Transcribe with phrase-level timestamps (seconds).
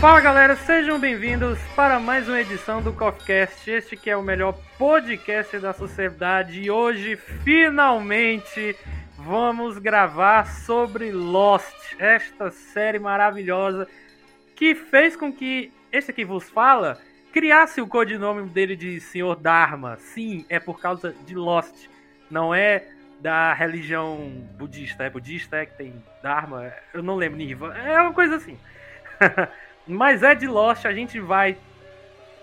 [0.00, 4.56] Fala galera, sejam bem-vindos para mais uma edição do CoffeeCast, este que é o melhor
[4.78, 8.76] podcast da sociedade e hoje finalmente
[9.16, 13.88] vamos gravar sobre Lost, esta série maravilhosa
[14.54, 16.96] que fez com que este que vos fala
[17.32, 19.96] criasse o codinome dele de Senhor Dharma.
[19.96, 21.88] Sim, é por causa de Lost,
[22.30, 22.86] não é
[23.20, 28.12] da religião budista, é budista, é que tem Dharma, eu não lembro, Niva, é uma
[28.12, 28.56] coisa assim.
[29.88, 31.56] Mas é de Lost, a gente vai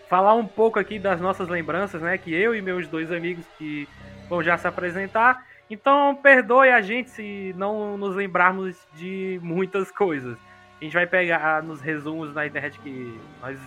[0.09, 2.17] falar um pouco aqui das nossas lembranças, né?
[2.17, 3.87] Que eu e meus dois amigos que
[4.27, 5.45] vão já se apresentar.
[5.69, 10.37] Então, perdoe a gente se não nos lembrarmos de muitas coisas.
[10.79, 13.59] A gente vai pegar nos resumos na internet que nós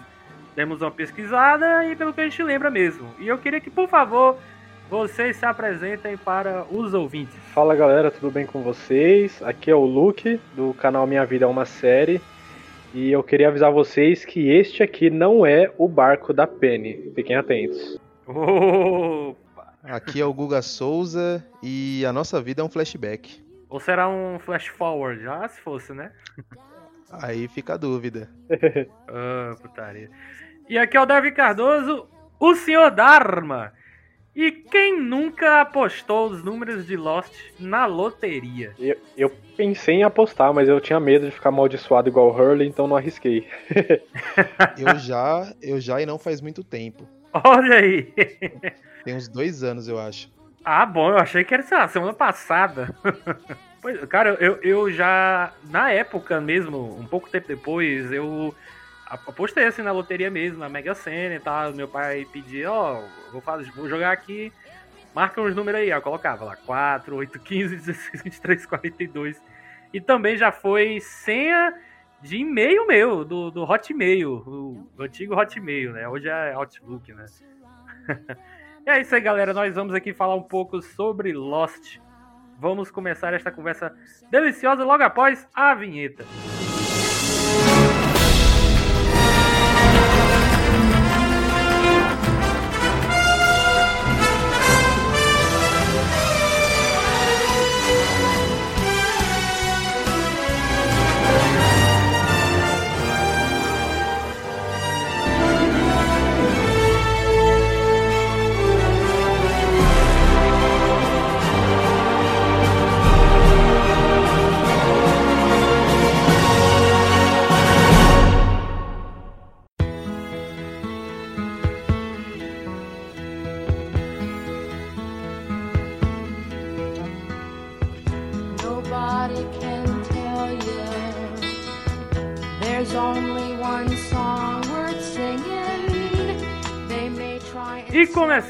[0.54, 3.08] demos uma pesquisada e pelo que a gente lembra mesmo.
[3.18, 4.36] E eu queria que, por favor,
[4.90, 7.34] vocês se apresentem para os ouvintes.
[7.52, 9.40] Fala galera, tudo bem com vocês?
[9.42, 12.20] Aqui é o Luke, do canal Minha Vida é uma Série.
[12.94, 17.12] E eu queria avisar vocês que este aqui não é o barco da Penny.
[17.14, 18.00] Fiquem atentos.
[18.26, 19.74] Opa!
[19.84, 23.44] Aqui é o Guga Souza e a nossa vida é um flashback.
[23.68, 25.22] Ou será um flash forward?
[25.22, 26.12] Já se fosse, né?
[27.12, 28.30] Aí fica a dúvida.
[29.08, 30.10] ah, putaria.
[30.68, 32.08] E aqui é o Davi Cardoso,
[32.40, 33.72] o senhor Dharma.
[34.38, 38.72] E quem nunca apostou os números de Lost na loteria?
[38.78, 42.68] Eu, eu, pensei em apostar, mas eu tinha medo de ficar amaldiçoado igual o Hurley,
[42.68, 43.48] então não arrisquei.
[44.78, 47.02] eu já, eu já e não faz muito tempo.
[47.32, 48.14] Olha aí!
[49.04, 50.30] Tem uns dois anos, eu acho.
[50.64, 52.94] Ah, bom, eu achei que era, sei lá, semana passada.
[53.82, 58.54] pois, cara, eu, eu já, na época mesmo, um pouco tempo depois, eu
[59.08, 61.72] apostei assim na loteria mesmo, na Mega Sena e tal.
[61.72, 64.52] Meu pai pedia, ó, oh, vou, fazer, vou jogar aqui,
[65.14, 65.90] marca uns números aí.
[65.90, 69.42] Eu colocava lá 4, 8, 15, 16, 23, 42.
[69.92, 71.74] E também já foi senha
[72.20, 76.08] de e-mail meu, do, do Hotmail, o, o antigo Hotmail, né?
[76.08, 77.24] Hoje é Outlook, né?
[78.86, 79.54] e é isso aí, galera.
[79.54, 81.98] Nós vamos aqui falar um pouco sobre Lost.
[82.60, 83.94] Vamos começar esta conversa
[84.30, 86.24] deliciosa logo após a vinheta.
[87.94, 87.97] E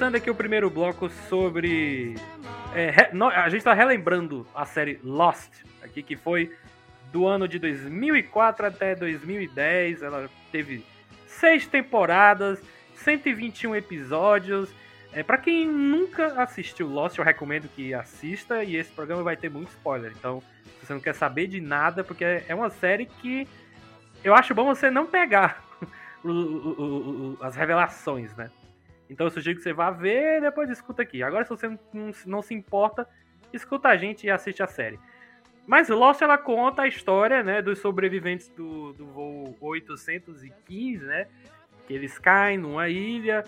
[0.08, 2.14] começando aqui o primeiro bloco sobre.
[2.74, 5.52] É, a gente está relembrando a série Lost,
[5.82, 6.50] aqui que foi
[7.12, 10.02] do ano de 2004 até 2010.
[10.02, 10.82] Ela teve
[11.26, 12.58] seis temporadas,
[12.94, 14.70] 121 episódios.
[15.12, 18.64] É, para quem nunca assistiu Lost, eu recomendo que assista.
[18.64, 20.12] E esse programa vai ter muito spoiler.
[20.18, 20.42] Então,
[20.80, 23.46] se você não quer saber de nada, porque é uma série que
[24.24, 25.62] eu acho bom você não pegar
[26.24, 28.50] o, o, o, as revelações, né?
[29.08, 31.22] Então eu sugiro que você vá ver e depois escuta aqui.
[31.22, 33.08] Agora, se você não, não se importa,
[33.52, 34.98] escuta a gente e assiste a série.
[35.66, 41.26] Mas Lost ela conta a história né, dos sobreviventes do, do voo 815, né?
[41.86, 43.44] Que eles caem numa ilha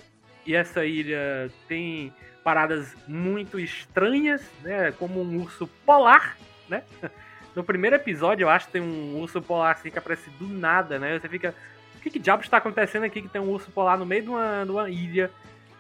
[0.47, 2.13] e essa ilha tem
[2.45, 4.93] paradas muito estranhas, né?
[4.93, 6.37] Como um urso polar,
[6.69, 6.83] né?
[7.53, 11.01] No primeiro episódio, eu acho que tem um urso polar assim que aparece do nada,
[11.01, 11.19] né?
[11.19, 11.53] Você fica.
[12.01, 14.31] O que, que diabos está acontecendo aqui que tem um urso polar no meio de
[14.31, 15.31] uma, de uma ilha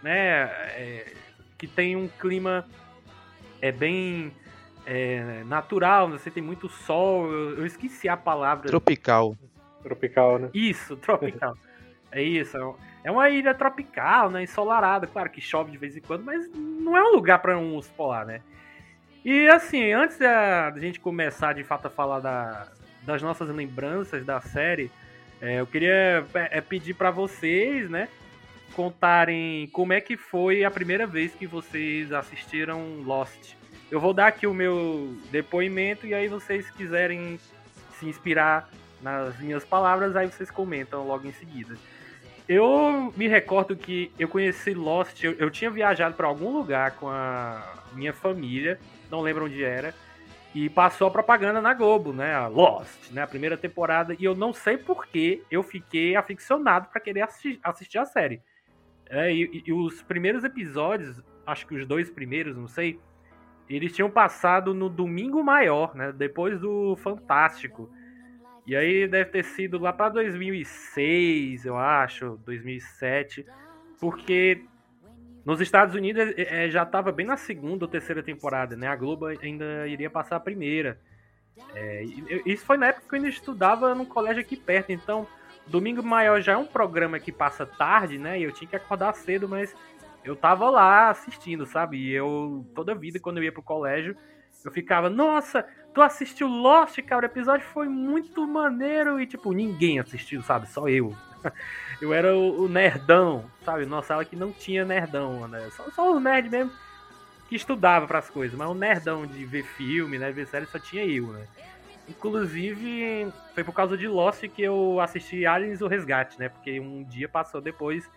[0.02, 0.44] né?
[0.76, 1.12] É,
[1.58, 2.66] que tem um clima
[3.60, 4.32] é bem
[4.86, 6.18] é, natural, né?
[6.18, 7.30] você tem muito sol.
[7.30, 8.68] Eu, eu, esqueci a palavra.
[8.68, 9.36] Tropical.
[9.82, 10.50] Tropical, né?
[10.54, 11.56] Isso, tropical.
[12.10, 12.56] é isso.
[13.04, 14.42] É uma ilha tropical, né?
[14.42, 17.74] Ensolarada, claro que chove de vez em quando, mas não é um lugar para um
[17.74, 18.40] urso polar, né?
[19.24, 22.68] E assim, antes da, da, gente começar de fato a falar da,
[23.02, 24.90] das nossas lembranças da série,
[25.40, 28.08] é, eu queria é, pedir para vocês, né,
[28.74, 33.54] contarem como é que foi a primeira vez que vocês assistiram Lost.
[33.90, 37.38] Eu vou dar aqui o meu depoimento e aí vocês quiserem
[37.98, 38.68] se inspirar
[39.02, 41.76] nas minhas palavras, aí vocês comentam logo em seguida.
[42.48, 47.08] Eu me recordo que eu conheci Lost, eu, eu tinha viajado para algum lugar com
[47.08, 47.62] a
[47.92, 48.78] minha família,
[49.10, 49.94] não lembro onde era,
[50.54, 52.34] e passou a propaganda na Globo, né?
[52.34, 53.22] A Lost, né?
[53.22, 57.98] A primeira temporada, e eu não sei por que eu fiquei aficionado para querer assistir,
[57.98, 58.42] a série.
[59.08, 62.98] É, e, e, os primeiros episódios, acho que os dois primeiros, não sei,
[63.68, 66.12] eles tinham passado no Domingo Maior, né?
[66.12, 67.88] Depois do Fantástico.
[68.66, 73.46] E aí deve ter sido lá para 2006, eu acho, 2007,
[74.00, 74.64] porque
[75.44, 78.86] nos Estados Unidos é, é já estava bem na segunda ou terceira temporada, né?
[78.86, 80.98] A Globo ainda iria passar a primeira.
[81.74, 82.02] É,
[82.46, 85.26] isso foi na época que eu ainda estudava num colégio aqui perto, então
[85.66, 88.38] Domingo Maior já é um programa que passa tarde, né?
[88.38, 89.74] E eu tinha que acordar cedo, mas
[90.24, 91.98] eu tava lá assistindo, sabe?
[91.98, 94.16] E eu, toda vida, quando eu ia pro colégio,
[94.64, 95.64] eu ficava, nossa,
[95.94, 97.26] tu assistiu Lost, cara?
[97.26, 99.20] O episódio foi muito maneiro.
[99.20, 100.68] E, tipo, ninguém assistiu, sabe?
[100.68, 101.14] Só eu.
[102.00, 103.86] eu era o, o nerdão, sabe?
[103.86, 105.68] Nossa sala que não tinha nerdão, né?
[105.70, 106.72] Só, só o nerd mesmo
[107.48, 108.56] que estudava para as coisas.
[108.56, 110.30] Mas o nerdão de ver filme, né?
[110.30, 111.46] Ver série só tinha eu, né?
[112.08, 116.48] Inclusive, foi por causa de Lost que eu assisti Aliens o Resgate, né?
[116.48, 118.08] Porque um dia passou depois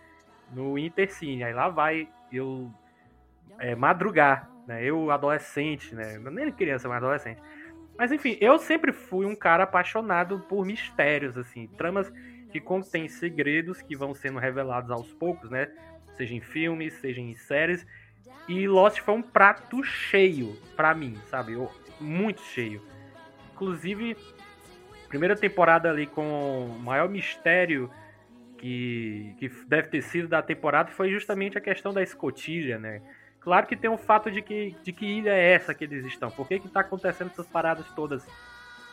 [0.52, 1.44] no Intercine.
[1.44, 2.72] Aí lá vai eu
[3.58, 4.84] é, madrugar, né?
[4.84, 6.18] Eu, adolescente, né?
[6.18, 7.42] Nem criança, mas adolescente.
[7.98, 12.12] Mas enfim, eu sempre fui um cara apaixonado por mistérios, assim, tramas
[12.54, 15.68] que contêm segredos que vão sendo revelados aos poucos, né?
[16.16, 17.84] Seja em filmes, seja em séries.
[18.46, 21.54] E Lost foi um prato cheio para mim, sabe?
[22.00, 22.80] Muito cheio.
[23.52, 24.16] Inclusive,
[25.08, 27.90] primeira temporada ali com o maior mistério
[28.56, 33.02] que, que deve ter sido da temporada foi justamente a questão da escotilha, né?
[33.40, 36.30] Claro que tem o fato de que, de que ilha é essa que eles estão.
[36.30, 38.24] Por que, que tá acontecendo essas paradas todas?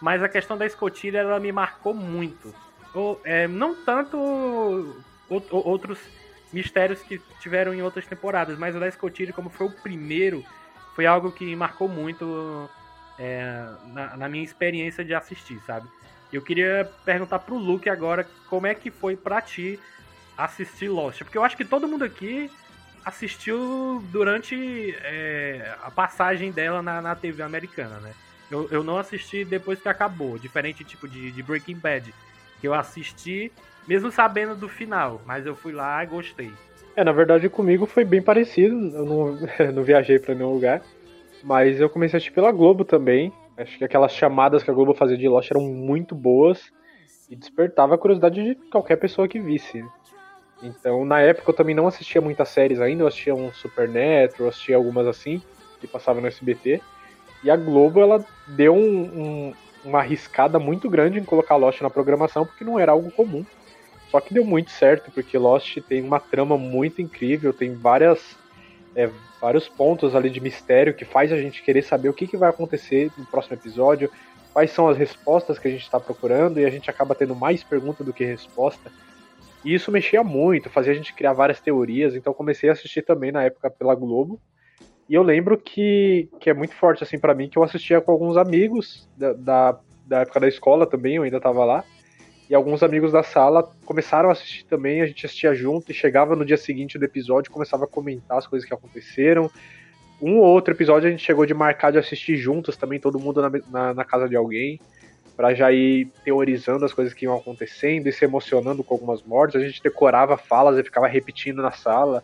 [0.01, 2.51] Mas a questão da escotilha, ela me marcou muito.
[2.93, 5.97] Ou, é, não tanto outros
[6.51, 10.43] mistérios que tiveram em outras temporadas, mas o da escotilha, como foi o primeiro,
[10.95, 12.69] foi algo que marcou muito
[13.17, 15.87] é, na, na, minha experiência de assistir, sabe?
[16.31, 19.79] Eu queria perguntar pro Luke agora como é que foi pra ti
[20.37, 21.19] assistir Lost.
[21.19, 22.49] Porque eu acho que todo mundo aqui
[23.05, 28.13] assistiu durante é, a passagem dela na, na TV americana, né?
[28.49, 32.13] Eu, eu não assisti depois que acabou, diferente tipo de, de Breaking Bad,
[32.61, 33.51] que eu assisti
[33.87, 36.51] mesmo sabendo do final, mas eu fui lá e gostei.
[36.95, 39.37] É, na verdade comigo foi bem parecido, eu não,
[39.73, 40.81] não viajei para nenhum lugar,
[41.43, 43.33] mas eu comecei a assistir pela Globo também.
[43.57, 46.71] Acho que aquelas chamadas que a Globo fazia de Lost eram muito boas
[47.29, 49.83] e despertava a curiosidade de qualquer pessoa que visse.
[50.61, 54.75] Então, na época eu também não assistia muitas séries ainda, eu assistia um Supernatural, assistia
[54.75, 55.41] algumas assim,
[55.79, 56.81] que passavam no SBT.
[57.43, 61.89] E a Globo, ela deu um, um, uma arriscada muito grande em colocar Lost na
[61.89, 63.45] programação, porque não era algo comum.
[64.09, 68.35] Só que deu muito certo, porque Lost tem uma trama muito incrível, tem várias,
[68.95, 72.35] é, vários pontos ali de mistério que faz a gente querer saber o que, que
[72.35, 74.11] vai acontecer no próximo episódio,
[74.53, 77.63] quais são as respostas que a gente está procurando, e a gente acaba tendo mais
[77.63, 78.91] pergunta do que resposta.
[79.63, 83.31] E isso mexia muito, fazia a gente criar várias teorias, então comecei a assistir também
[83.31, 84.41] na época pela Globo.
[85.11, 88.13] E eu lembro que, que é muito forte assim para mim, que eu assistia com
[88.13, 91.83] alguns amigos da, da, da época da escola também, eu ainda estava lá.
[92.49, 96.33] E alguns amigos da sala começaram a assistir também, a gente assistia junto e chegava
[96.33, 99.51] no dia seguinte do episódio, começava a comentar as coisas que aconteceram.
[100.21, 103.41] Um ou outro episódio a gente chegou de marcar de assistir juntos também, todo mundo
[103.41, 104.79] na, na, na casa de alguém
[105.35, 109.57] para já ir teorizando as coisas que iam acontecendo e se emocionando com algumas mortes.
[109.57, 112.23] A gente decorava falas e ficava repetindo na sala.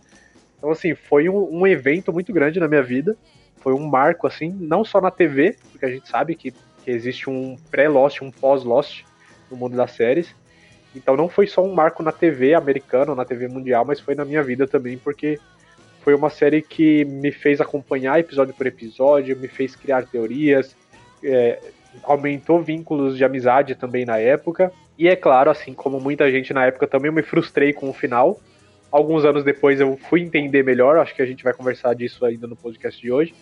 [0.58, 3.16] Então, assim, foi um, um evento muito grande na minha vida.
[3.58, 7.30] Foi um marco, assim, não só na TV, porque a gente sabe que, que existe
[7.30, 9.04] um pré-Lost, um pós-Lost
[9.50, 10.36] no mundo das séries.
[10.96, 14.26] Então, não foi só um marco na TV americana, na TV mundial, mas foi na
[14.26, 15.40] minha vida também, porque
[16.02, 20.76] foi uma série que me fez acompanhar episódio por episódio, me fez criar teorias,
[21.24, 21.60] é,
[22.04, 24.72] aumentou vínculos de amizade também na época.
[24.98, 28.40] E é claro, assim como muita gente na época também me frustrei com o final.
[28.92, 32.48] Alguns anos depois eu fui entender melhor, acho que a gente vai conversar disso ainda
[32.48, 33.34] no podcast de hoje.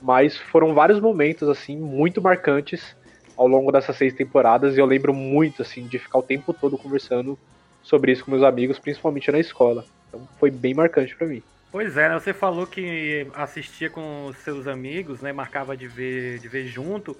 [0.00, 2.96] Mas foram vários momentos assim muito marcantes
[3.36, 6.78] ao longo dessas seis temporadas e eu lembro muito assim de ficar o tempo todo
[6.78, 7.38] conversando
[7.82, 9.84] sobre isso com meus amigos, principalmente na escola.
[10.08, 11.42] Então foi bem marcante para mim.
[11.70, 12.18] Pois é, né?
[12.18, 15.32] Você falou que assistia com seus amigos, né?
[15.32, 17.16] Marcava de ver, de ver junto.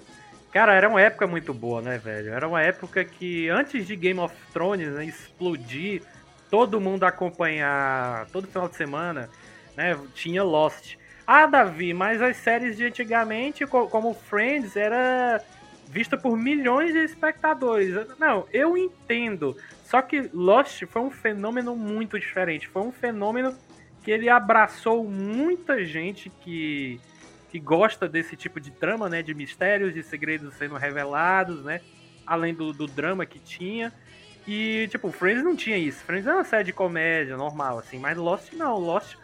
[0.51, 2.33] Cara, era uma época muito boa, né, velho?
[2.33, 6.01] Era uma época que antes de Game of Thrones né, explodir,
[6.49, 9.29] todo mundo acompanhar todo final de semana,
[9.75, 9.97] né?
[10.13, 10.95] Tinha Lost.
[11.25, 15.43] Ah, Davi, mas as séries de antigamente, como Friends, era
[15.87, 17.93] vista por milhões de espectadores.
[18.17, 19.55] Não, eu entendo.
[19.83, 22.67] Só que Lost foi um fenômeno muito diferente.
[22.67, 23.55] Foi um fenômeno
[24.03, 26.99] que ele abraçou muita gente que,
[27.49, 29.21] que gosta desse tipo de trama, né?
[29.21, 31.81] De mistérios, de segredos sendo revelados, né?
[32.25, 33.93] Além do, do drama que tinha.
[34.47, 36.03] E, tipo, Friends não tinha isso.
[36.05, 37.99] Friends era uma série de comédia normal, assim.
[37.99, 38.79] Mas Lost não.
[38.79, 39.15] Lost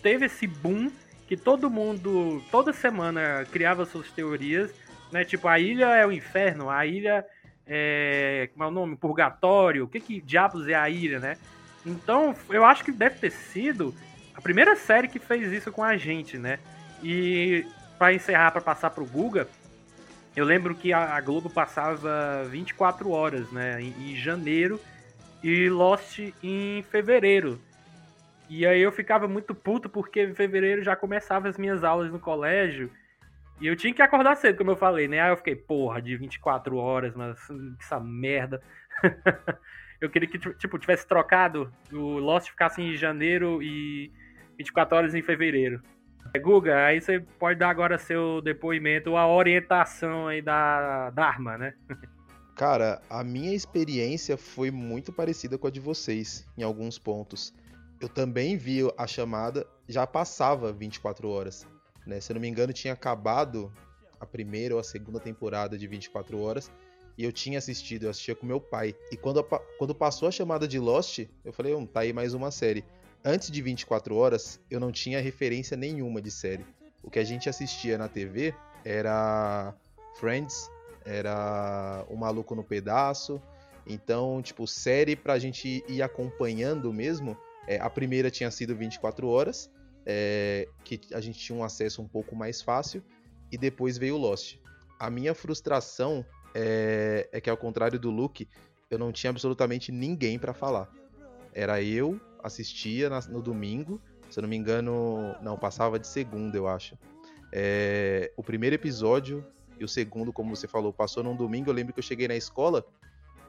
[0.00, 0.90] teve esse boom
[1.26, 4.72] que todo mundo, toda semana, criava suas teorias,
[5.10, 5.24] né?
[5.24, 7.26] Tipo, a ilha é o inferno, a ilha
[7.66, 8.48] é.
[8.52, 8.96] Como é o nome?
[8.96, 9.84] Purgatório.
[9.84, 11.36] O que que diabos é a ilha, né?
[11.84, 13.92] Então, eu acho que deve ter sido
[14.34, 16.60] a primeira série que fez isso com a gente, né?
[17.02, 17.66] E
[17.98, 19.48] para encerrar, para passar pro Guga,
[20.40, 23.82] eu lembro que a Globo passava 24 horas, né?
[23.82, 24.80] Em, janeiro
[25.42, 27.60] e Lost em fevereiro.
[28.48, 32.18] E aí eu ficava muito puto porque em fevereiro já começava as minhas aulas no
[32.18, 32.90] colégio.
[33.60, 35.20] E eu tinha que acordar cedo, como eu falei, né?
[35.20, 37.36] Aí eu fiquei, porra, de 24 horas, mas
[37.78, 38.62] essa merda.
[40.00, 44.10] eu queria que, tipo, tivesse trocado, o Lost ficasse em janeiro e
[44.56, 45.82] 24 horas em fevereiro.
[46.42, 51.74] Guga, aí você pode dar agora seu depoimento, a orientação aí da Dharma, né?
[52.56, 57.54] Cara, a minha experiência foi muito parecida com a de vocês, em alguns pontos
[58.00, 61.66] eu também vi a chamada, já passava 24 horas.
[62.06, 62.18] Né?
[62.20, 63.70] Se eu não me engano, tinha acabado
[64.18, 66.72] a primeira ou a segunda temporada de 24 horas.
[67.18, 68.94] E eu tinha assistido, eu assistia com meu pai.
[69.12, 69.44] E quando,
[69.76, 72.82] quando passou a chamada de Lost, eu falei, um, tá aí mais uma série.
[73.24, 76.64] Antes de 24 horas, eu não tinha referência nenhuma de série.
[77.02, 79.74] O que a gente assistia na TV era
[80.18, 80.70] Friends,
[81.04, 83.40] era O Maluco no Pedaço.
[83.86, 87.36] Então, tipo, série pra gente ir acompanhando mesmo,
[87.66, 89.70] é, a primeira tinha sido 24 horas,
[90.06, 93.02] é, que a gente tinha um acesso um pouco mais fácil,
[93.50, 94.56] e depois veio Lost.
[94.98, 96.24] A minha frustração
[96.54, 98.48] é, é que, ao contrário do Luke,
[98.90, 100.90] eu não tinha absolutamente ninguém para falar.
[101.52, 106.68] Era eu, assistia no domingo, se eu não me engano, não, passava de segunda, eu
[106.68, 106.96] acho.
[107.52, 109.44] É, o primeiro episódio
[109.78, 111.70] e o segundo, como você falou, passou num domingo.
[111.70, 112.84] Eu lembro que eu cheguei na escola,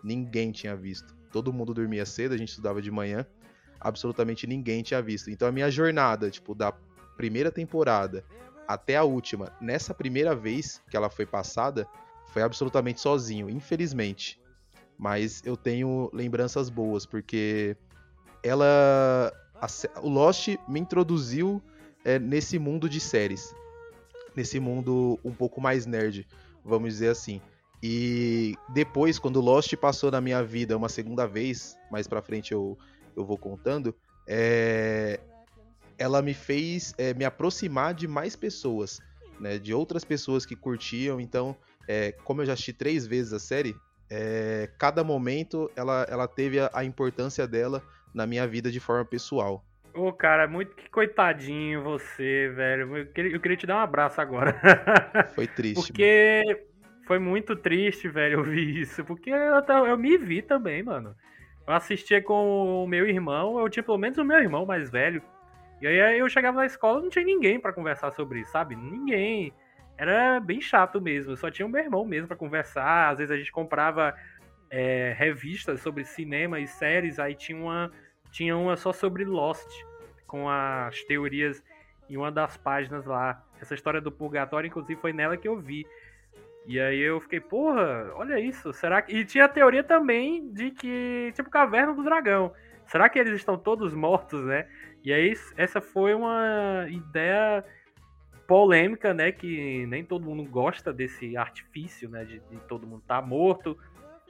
[0.04, 1.16] ninguém tinha visto.
[1.32, 3.26] Todo mundo dormia cedo, a gente estudava de manhã
[3.82, 5.32] absolutamente ninguém tinha visto.
[5.32, 6.72] Então a minha jornada, tipo, da
[7.18, 8.24] primeira temporada
[8.68, 11.88] até a última, nessa primeira vez que ela foi passada,
[12.28, 14.40] foi absolutamente sozinho, infelizmente.
[14.98, 17.76] Mas eu tenho lembranças boas, porque
[18.44, 19.34] ela.
[19.56, 19.68] A,
[20.02, 21.62] o Lost me introduziu
[22.04, 23.54] é, nesse mundo de séries.
[24.36, 26.26] Nesse mundo um pouco mais nerd,
[26.64, 27.42] vamos dizer assim.
[27.84, 32.78] E depois, quando Lost passou na minha vida uma segunda vez, mais pra frente eu,
[33.16, 33.96] eu vou contando,
[34.28, 35.20] é,
[35.98, 39.00] ela me fez é, me aproximar de mais pessoas,
[39.40, 41.20] né, de outras pessoas que curtiam.
[41.20, 41.56] Então,
[41.88, 43.76] é, como eu já assisti três vezes a série,
[44.10, 47.82] é, cada momento ela, ela teve a, a, importância dela
[48.14, 49.64] na minha vida de forma pessoal.
[49.94, 52.98] Ô, oh, cara, muito que coitadinho você, velho.
[52.98, 54.58] Eu queria, eu queria te dar um abraço agora.
[55.36, 55.88] Foi triste.
[55.88, 56.60] Porque mano.
[57.06, 59.04] foi muito triste, velho, ouvir isso.
[59.04, 61.14] Porque eu, eu me vi também, mano.
[61.68, 65.22] Eu assistia com o meu irmão, eu tinha pelo menos o meu irmão mais velho.
[65.82, 68.76] E aí eu chegava na escola não tinha ninguém para conversar sobre isso, sabe?
[68.76, 69.52] Ninguém.
[69.98, 71.36] Era bem chato mesmo.
[71.36, 73.10] Só tinha o meu irmão mesmo para conversar.
[73.10, 74.16] Às vezes a gente comprava
[74.72, 77.20] é, revistas sobre cinema e séries.
[77.20, 77.92] Aí tinha uma,
[78.32, 79.70] tinha uma só sobre Lost,
[80.26, 81.62] com as teorias
[82.10, 83.44] em uma das páginas lá.
[83.62, 85.86] Essa história do purgatório, inclusive, foi nela que eu vi.
[86.66, 89.14] E aí eu fiquei, porra, olha isso, será que.
[89.14, 92.54] E tinha a teoria também de que, tipo, Caverna do Dragão.
[92.86, 94.68] Será que eles estão todos mortos, né?
[95.04, 97.64] E aí essa foi uma ideia
[98.48, 99.32] polêmica, né?
[99.32, 102.26] Que nem todo mundo gosta desse artifício, né?
[102.26, 103.78] De, de todo mundo estar tá morto.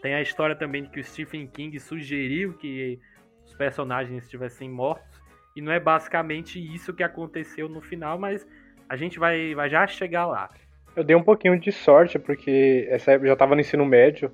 [0.02, 3.00] Tem a história também de que o Stephen King sugeriu que
[3.46, 5.22] os personagens estivessem mortos.
[5.56, 8.48] E não é basicamente isso que aconteceu no final, mas
[8.90, 10.50] a gente vai, vai já chegar lá.
[10.96, 14.32] Eu dei um pouquinho de sorte, porque essa época eu já estava no ensino médio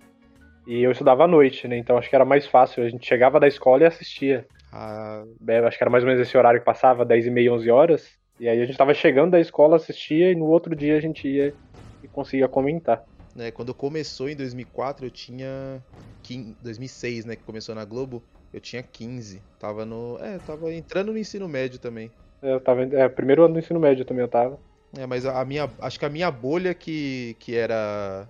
[0.66, 1.78] e eu estudava à noite, né?
[1.78, 2.84] Então acho que era mais fácil.
[2.84, 4.46] A gente chegava da escola e assistia.
[4.72, 5.24] Ah.
[5.48, 7.70] É, acho que era mais ou menos esse horário que passava, 10 e meia, 11
[7.72, 8.18] horas.
[8.40, 11.28] E aí a gente estava chegando da escola, assistia e no outro dia a gente
[11.28, 11.54] ia
[12.04, 13.04] e conseguia comentar.
[13.38, 15.84] É, quando começou em 2004, eu tinha.
[16.62, 17.36] 2006, né?
[17.36, 18.24] Que começou na Globo.
[18.52, 19.44] Eu tinha 15.
[19.60, 20.18] Tava no.
[20.20, 22.12] É, tava entrando no ensino médio também.
[22.42, 22.84] É, eu tava.
[22.84, 24.60] É, primeiro ano do ensino médio também eu tava.
[24.98, 25.72] É, mas a minha.
[25.80, 28.28] Acho que a minha bolha que, que era.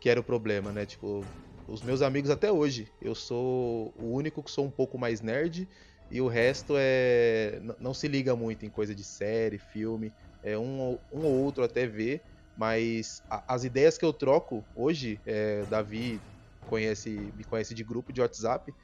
[0.00, 0.86] Que era o problema, né?
[0.86, 1.24] Tipo,
[1.66, 2.92] os meus amigos até hoje.
[3.00, 5.68] Eu sou o único que sou um pouco mais nerd.
[6.10, 7.60] E o resto é.
[7.78, 10.12] Não se liga muito em coisa de série, filme.
[10.42, 12.22] É um, um ou outro até vê.
[12.56, 16.20] Mas a, as ideias que eu troco hoje, é, Davi
[16.66, 18.74] conhece, me conhece de grupo de WhatsApp,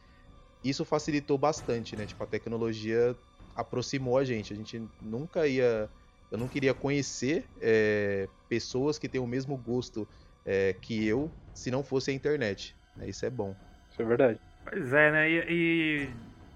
[0.62, 2.06] isso facilitou bastante, né?
[2.06, 3.16] Tipo, a tecnologia
[3.54, 4.52] aproximou a gente.
[4.52, 5.88] A gente nunca ia.
[6.30, 10.08] Eu não queria conhecer é, pessoas que têm o mesmo gosto
[10.44, 12.76] é, que eu se não fosse a internet.
[13.06, 13.56] Isso é bom.
[13.90, 14.40] Isso é verdade.
[14.64, 15.30] Pois é, né?
[15.30, 16.08] E, e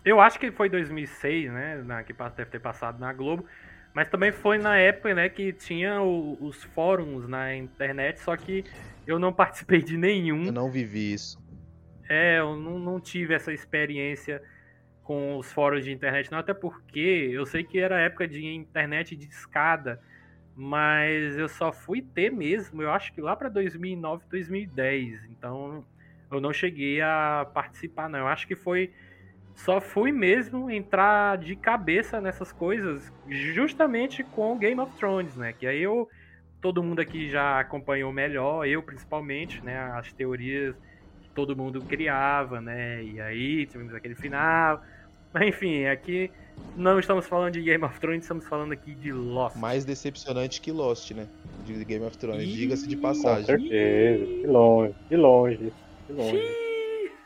[0.05, 1.83] eu acho que foi 2006, né?
[1.83, 3.47] Na, que deve ter passado na Globo.
[3.95, 8.65] Mas também foi na época, né, que tinha o, os fóruns na internet, só que
[9.07, 10.45] eu não participei de nenhum.
[10.47, 11.41] Eu não vivi isso.
[12.09, 14.43] É, eu não, não tive essa experiência
[15.03, 19.17] com os fóruns de internet, não, até porque eu sei que era época de internet
[19.17, 20.01] de escada,
[20.55, 25.25] mas eu só fui ter mesmo, eu acho que lá para 2009, 2010.
[25.31, 25.85] Então
[26.31, 28.21] eu não cheguei a participar, não.
[28.21, 28.93] Eu acho que foi
[29.65, 35.53] só fui mesmo entrar de cabeça nessas coisas justamente com Game of Thrones, né?
[35.53, 36.09] Que aí eu
[36.61, 39.79] todo mundo aqui já acompanhou melhor, eu principalmente, né?
[39.95, 40.75] As teorias
[41.23, 43.03] que todo mundo criava, né?
[43.05, 44.83] E aí tivemos aquele final.
[45.33, 46.31] Mas enfim, aqui
[46.75, 49.57] não estamos falando de Game of Thrones, estamos falando aqui de Lost.
[49.57, 51.27] Mais decepcionante que Lost, né?
[51.67, 53.45] De Game of Thrones, diga-se de passagem.
[53.45, 55.73] Com certeza, de longe, de longe,
[56.09, 56.43] de longe.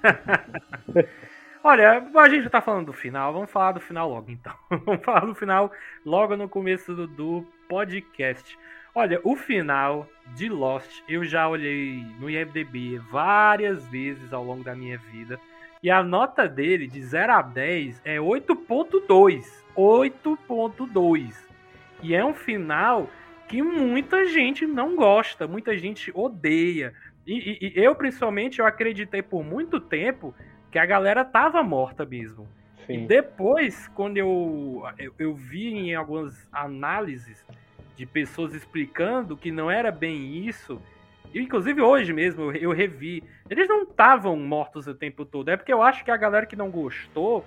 [1.67, 4.53] Olha, a gente já tá falando do final, vamos falar do final logo então.
[4.85, 5.73] vamos falar do final
[6.05, 8.59] logo no começo do, do, podcast.
[8.95, 14.75] Olha, o final de Lost eu já olhei no IMDb várias vezes ao longo da
[14.75, 15.41] minha vida.
[15.83, 19.47] E a nota dele de 0 a 10 é 8.2.
[19.75, 21.35] 8.2.
[22.03, 23.09] E é um final
[23.49, 26.93] que muita gente não gosta, muita gente odeia.
[27.27, 30.35] E, e, e eu, principalmente, eu acreditei por muito tempo
[30.75, 32.49] que a galera tava morta mesmo.
[32.85, 33.05] Sim.
[33.05, 37.47] E depois, quando eu, eu, eu, vi em algumas análises
[37.97, 40.83] de pessoas explicando que não era bem isso,
[41.33, 45.49] e inclusive hoje mesmo eu, revi, eles não estavam mortos o tempo todo.
[45.49, 47.45] É porque eu acho que a galera que não gostou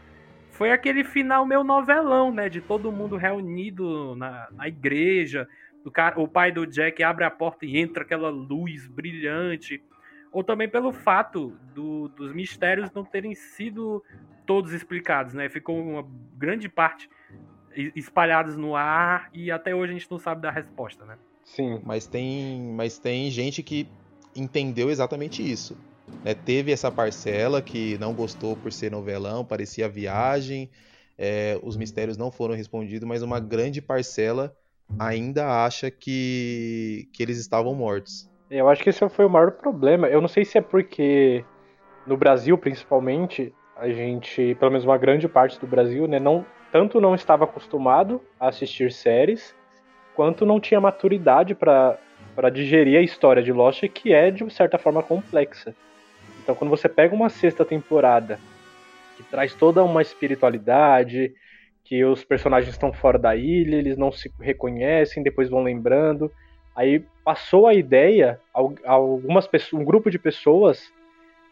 [0.52, 2.48] foi aquele final meio novelão, né?
[2.48, 5.46] De todo mundo reunido na, na igreja.
[5.94, 9.84] Cara, o pai do Jack abre a porta e entra aquela luz brilhante
[10.38, 14.04] ou também pelo fato do, dos mistérios não terem sido
[14.46, 15.50] todos explicados, né?
[15.50, 17.10] Ficou uma grande parte
[17.96, 21.18] espalhados no ar e até hoje a gente não sabe da resposta, né?
[21.44, 23.90] Sim, mas tem, mas tem gente que
[24.36, 25.76] entendeu exatamente isso.
[26.24, 26.36] Né?
[26.36, 30.70] Teve essa parcela que não gostou por ser novelão, parecia viagem,
[31.18, 34.56] é, os mistérios não foram respondidos, mas uma grande parcela
[35.00, 38.30] ainda acha que, que eles estavam mortos.
[38.50, 40.08] Eu acho que esse foi o maior problema.
[40.08, 41.44] Eu não sei se é porque
[42.06, 47.00] no Brasil, principalmente, a gente, pelo menos uma grande parte do Brasil, né, não tanto
[47.00, 49.56] não estava acostumado a assistir séries,
[50.16, 51.98] quanto não tinha maturidade para
[52.36, 55.76] para digerir a história de Lost, que é de certa forma complexa.
[56.44, 58.40] Então, quando você pega uma sexta temporada
[59.16, 61.34] que traz toda uma espiritualidade,
[61.84, 66.32] que os personagens estão fora da ilha, eles não se reconhecem, depois vão lembrando,
[66.78, 68.40] Aí passou a ideia,
[68.86, 70.94] algumas pessoas, um grupo de pessoas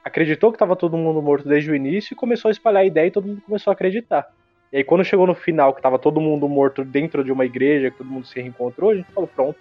[0.04, 3.08] acreditou que estava todo mundo morto desde o início e começou a espalhar a ideia
[3.08, 4.32] e todo mundo começou a acreditar.
[4.72, 7.90] E aí quando chegou no final, que estava todo mundo morto dentro de uma igreja,
[7.90, 9.58] que todo mundo se reencontrou, a gente falou, pronto.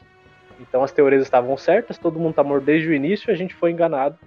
[0.61, 3.71] Então as teorias estavam certas, todo mundo está morto desde o início a gente foi
[3.71, 4.19] enganado.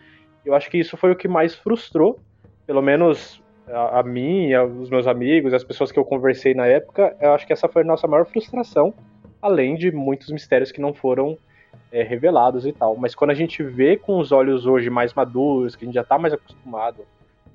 [0.43, 2.19] Eu acho que isso foi o que mais frustrou,
[2.65, 7.15] pelo menos a, a mim, os meus amigos, as pessoas que eu conversei na época,
[7.21, 8.91] eu acho que essa foi a nossa maior frustração
[9.41, 11.37] além de muitos mistérios que não foram
[11.91, 12.95] é, revelados e tal.
[12.95, 16.01] Mas quando a gente vê com os olhos hoje mais maduros, que a gente já
[16.01, 17.05] está mais acostumado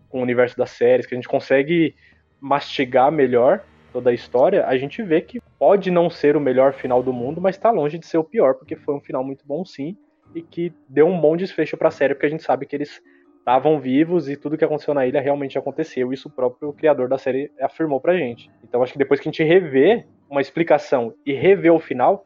[0.08, 1.94] com o universo das séries, que a gente consegue
[2.40, 7.02] mastigar melhor toda a história, a gente vê que pode não ser o melhor final
[7.02, 9.64] do mundo, mas está longe de ser o pior, porque foi um final muito bom
[9.64, 9.96] sim,
[10.34, 13.02] e que deu um bom desfecho para a série, porque a gente sabe que eles
[13.38, 16.12] estavam vivos e tudo que aconteceu na ilha realmente aconteceu.
[16.12, 18.50] Isso o próprio criador da série afirmou pra gente.
[18.62, 22.24] Então acho que depois que a gente revê uma explicação e rever o final,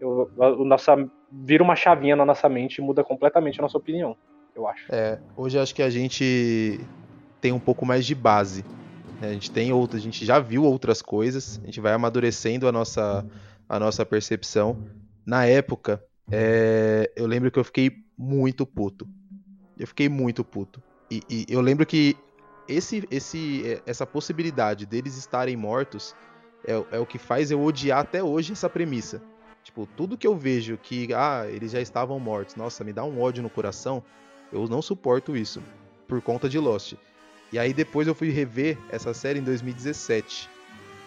[0.00, 4.16] eu, a, nossa, vira uma chavinha na nossa mente e muda completamente a nossa opinião,
[4.56, 4.92] eu acho.
[4.92, 6.80] É, hoje acho que a gente
[7.40, 8.64] tem um pouco mais de base.
[9.20, 9.28] Né?
[9.28, 12.72] A gente tem outras, a gente já viu outras coisas, a gente vai amadurecendo a
[12.72, 13.24] nossa,
[13.68, 14.76] a nossa percepção.
[15.24, 19.06] Na época, é, eu lembro que eu fiquei muito puto.
[19.78, 20.82] Eu fiquei muito puto.
[21.08, 22.16] E, e eu lembro que
[22.68, 26.16] esse, esse, essa possibilidade deles estarem mortos
[26.66, 29.22] é, é o que faz eu odiar até hoje essa premissa.
[29.62, 33.20] Tipo, tudo que eu vejo que, ah, eles já estavam mortos, nossa, me dá um
[33.20, 34.02] ódio no coração,
[34.52, 35.62] eu não suporto isso,
[36.06, 36.94] por conta de Lost.
[37.52, 40.50] E aí depois eu fui rever essa série em 2017.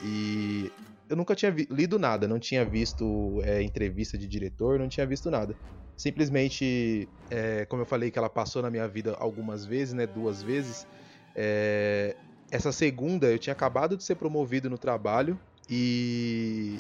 [0.04, 0.72] E
[1.10, 5.30] eu nunca tinha lido nada, não tinha visto é, entrevista de diretor, não tinha visto
[5.30, 5.56] nada.
[5.96, 10.44] Simplesmente, é, como eu falei que ela passou na minha vida algumas vezes, né, duas
[10.44, 10.88] vezes,
[11.36, 12.16] é,
[12.52, 16.80] essa segunda eu tinha acabado de ser promovido no trabalho e,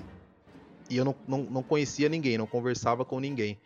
[0.90, 3.58] e eu não, não, não conhecia ninguém, não conversava com ninguém.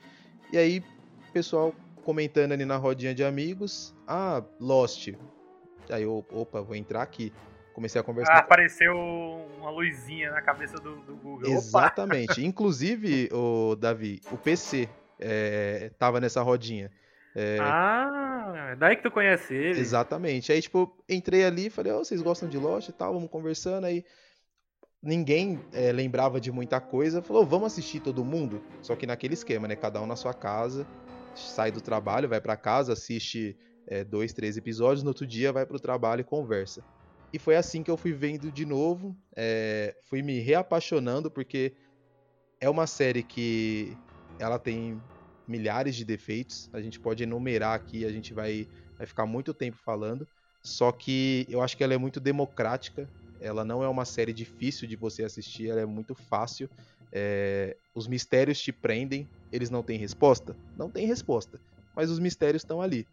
[0.52, 0.84] E aí,
[1.32, 5.10] pessoal comentando ali na rodinha de amigos, ah, Lost.
[5.90, 7.32] Aí eu, opa, vou entrar aqui.
[7.74, 8.34] Comecei a conversar.
[8.34, 8.94] Ah, apareceu
[9.60, 11.50] uma luzinha na cabeça do, do Google.
[11.50, 12.44] Exatamente.
[12.46, 16.92] Inclusive, o Davi, o PC é, tava nessa rodinha.
[17.36, 17.58] É...
[17.62, 18.21] Ah,
[18.78, 19.80] daí que tu conhece ele.
[19.80, 20.52] Exatamente.
[20.52, 23.86] Aí, tipo, entrei ali e falei, oh, vocês gostam de Lost e tal, vamos conversando.
[23.86, 24.04] Aí
[25.02, 27.22] ninguém é, lembrava de muita coisa.
[27.22, 28.62] Falou, vamos assistir todo mundo?
[28.82, 29.76] Só que naquele esquema, né?
[29.76, 30.86] Cada um na sua casa,
[31.36, 35.66] sai do trabalho, vai para casa, assiste é, dois, três episódios, no outro dia vai
[35.66, 36.84] pro trabalho e conversa.
[37.34, 41.74] E foi assim que eu fui vendo de novo, é, fui me reapaixonando, porque
[42.60, 43.98] é uma série que
[44.38, 45.02] ela tem
[45.52, 49.78] milhares de defeitos, a gente pode enumerar aqui, a gente vai, vai ficar muito tempo
[49.78, 50.28] falando,
[50.64, 53.10] só que eu acho que ela é muito democrática,
[53.40, 56.70] ela não é uma série difícil de você assistir, ela é muito fácil,
[57.12, 60.56] é, os mistérios te prendem, eles não têm resposta?
[60.78, 61.60] Não tem resposta,
[61.96, 63.06] mas os mistérios estão ali.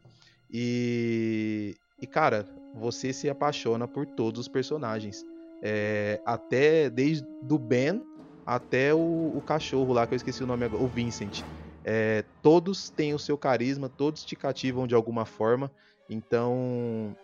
[0.51, 5.27] E, e cara, você se apaixona por todos os personagens.
[5.61, 8.01] É, até desde do Ben
[8.49, 11.43] até o, o, cachorro lá, que eu esqueci o nome agora, o Vincent.
[11.91, 15.73] É, todos têm o seu carisma, todos te cativam de alguma forma.
[16.07, 17.17] Então,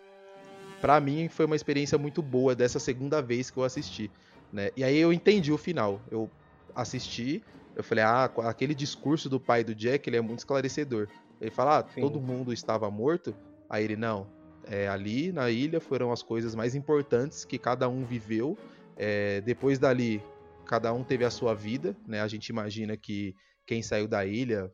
[0.81, 4.09] para mim foi uma experiência muito boa dessa segunda vez que eu assisti.
[4.51, 4.71] Né?
[4.75, 6.01] E aí eu entendi o final.
[6.09, 6.27] Eu
[6.73, 7.43] assisti,
[7.75, 11.09] eu falei, ah, aquele discurso do pai do Jack ele é muito esclarecedor.
[11.39, 13.35] Ele fala, ah, todo mundo estava morto.
[13.69, 14.25] Aí ele, não,
[14.65, 18.57] é, ali na ilha foram as coisas mais importantes que cada um viveu.
[18.97, 20.23] É, depois dali,
[20.65, 22.21] cada um teve a sua vida, né?
[22.21, 24.71] A gente imagina que quem saiu da ilha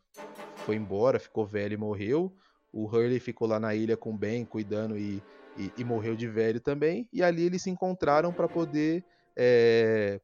[0.57, 2.35] foi embora, ficou velho e morreu.
[2.71, 5.21] O Hurley ficou lá na ilha com o Ben, cuidando e,
[5.57, 7.07] e, e morreu de velho também.
[7.11, 9.03] E ali eles se encontraram para poder
[9.35, 10.19] é,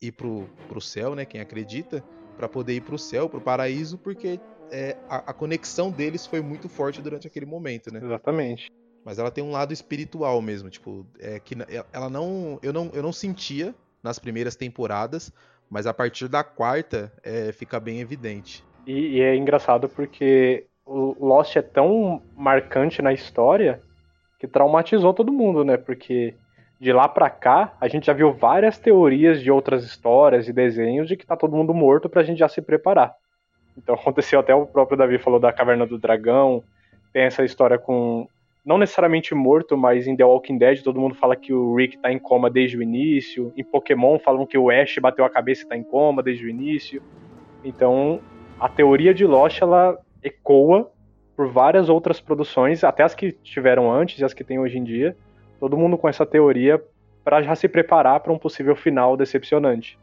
[0.00, 1.24] ir pro, pro céu, né?
[1.24, 2.04] Quem acredita,
[2.36, 6.68] para poder ir pro céu, pro paraíso, porque é, a, a, conexão deles foi muito
[6.68, 8.00] forte durante aquele momento, né?
[8.02, 8.70] Exatamente.
[9.04, 11.54] Mas ela tem um lado espiritual mesmo, tipo, é que
[11.92, 15.30] ela não, eu não, eu não sentia nas primeiras temporadas,
[15.74, 18.64] mas a partir da quarta é, fica bem evidente.
[18.86, 23.82] E, e, é engraçado porque o Lost é tão marcante na história
[24.38, 25.76] que traumatizou todo mundo, né?
[25.76, 26.32] Porque
[26.78, 31.08] de lá para cá a gente já viu várias teorias de outras histórias e desenhos
[31.08, 33.12] de que tá todo mundo morto pra gente já se preparar.
[33.76, 36.62] Então aconteceu até o próprio Davi falou da Caverna do Dragão,
[37.12, 38.28] tem essa história com
[38.64, 42.10] não necessariamente morto, mas em The Walking Dead todo mundo fala que o Rick tá
[42.10, 43.52] em coma desde o início.
[43.56, 46.48] Em Pokémon falam que o Ash bateu a cabeça e tá em coma desde o
[46.48, 47.02] início.
[47.62, 48.20] Então,
[48.58, 50.90] a teoria de Lost ela ecoa
[51.36, 54.84] por várias outras produções, até as que tiveram antes e as que tem hoje em
[54.84, 55.16] dia.
[55.60, 56.82] Todo mundo com essa teoria
[57.22, 59.98] para já se preparar para um possível final decepcionante.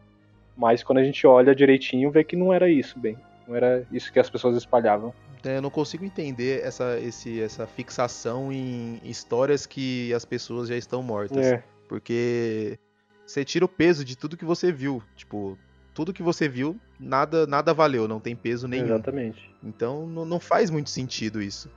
[0.55, 3.17] Mas quando a gente olha direitinho, vê que não era isso, bem.
[3.47, 5.13] Não era isso que as pessoas espalhavam.
[5.43, 10.75] É, eu não consigo entender essa, esse, essa fixação em histórias que as pessoas já
[10.75, 11.45] estão mortas.
[11.45, 11.63] É.
[11.87, 12.77] Porque
[13.25, 15.01] você tira o peso de tudo que você viu.
[15.15, 15.57] Tipo,
[15.93, 18.85] tudo que você viu, nada nada valeu, não tem peso nenhum.
[18.85, 19.53] Exatamente.
[19.63, 21.69] Então não, não faz muito sentido isso.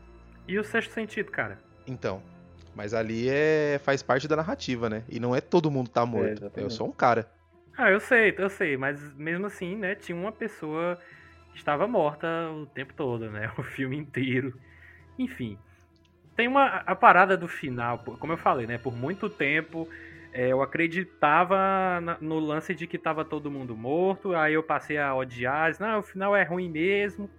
[0.47, 1.59] E o sexto sentido, cara?
[1.87, 2.23] Então.
[2.75, 5.05] Mas ali é faz parte da narrativa, né?
[5.09, 6.51] E não é todo mundo tá morto.
[6.57, 7.31] É, eu sou um cara.
[7.77, 10.99] Ah, eu sei, eu sei, mas mesmo assim, né, tinha uma pessoa
[11.57, 13.51] estava morta o tempo todo, né?
[13.59, 14.59] O filme inteiro.
[15.19, 15.59] Enfim.
[16.37, 18.77] Tem uma a parada do final, como eu falei, né?
[18.77, 19.89] Por muito tempo
[20.33, 25.15] é, eu acreditava no lance de que estava todo mundo morto, aí eu passei a
[25.15, 27.31] odiar, não, o final é ruim mesmo.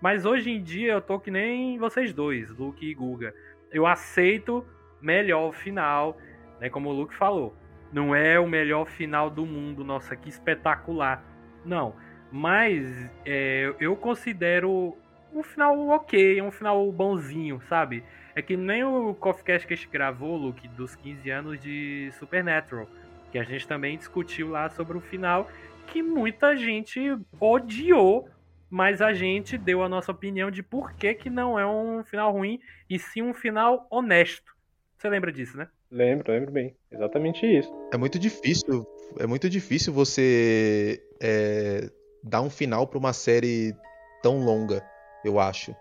[0.00, 3.32] Mas hoje em dia eu tô que nem vocês dois, Luke e Guga.
[3.70, 4.66] Eu aceito
[5.00, 6.18] melhor o final,
[6.60, 6.68] né?
[6.68, 7.54] Como o Luke falou.
[7.92, 11.22] Não é o melhor final do mundo, nossa, que espetacular.
[11.64, 11.94] Não
[12.32, 12.88] mas
[13.26, 14.96] é, eu considero
[15.34, 18.02] um final ok, um final bonzinho, sabe?
[18.34, 22.10] É que nem o Coffee Cast que a gente gravou, Luke, dos 15 anos de
[22.18, 22.88] Supernatural.
[23.30, 25.50] Que a gente também discutiu lá sobre o final,
[25.86, 27.00] que muita gente
[27.38, 28.26] odiou,
[28.70, 32.32] mas a gente deu a nossa opinião de por que, que não é um final
[32.32, 34.52] ruim, e sim um final honesto,
[34.96, 35.68] Você lembra disso, né?
[35.90, 36.74] Lembro, lembro bem.
[36.90, 37.70] Exatamente isso.
[37.92, 38.86] É muito difícil,
[39.18, 41.90] é muito difícil você é,
[42.22, 43.74] dar um final para uma série
[44.22, 44.84] tão longa,
[45.24, 45.74] eu acho.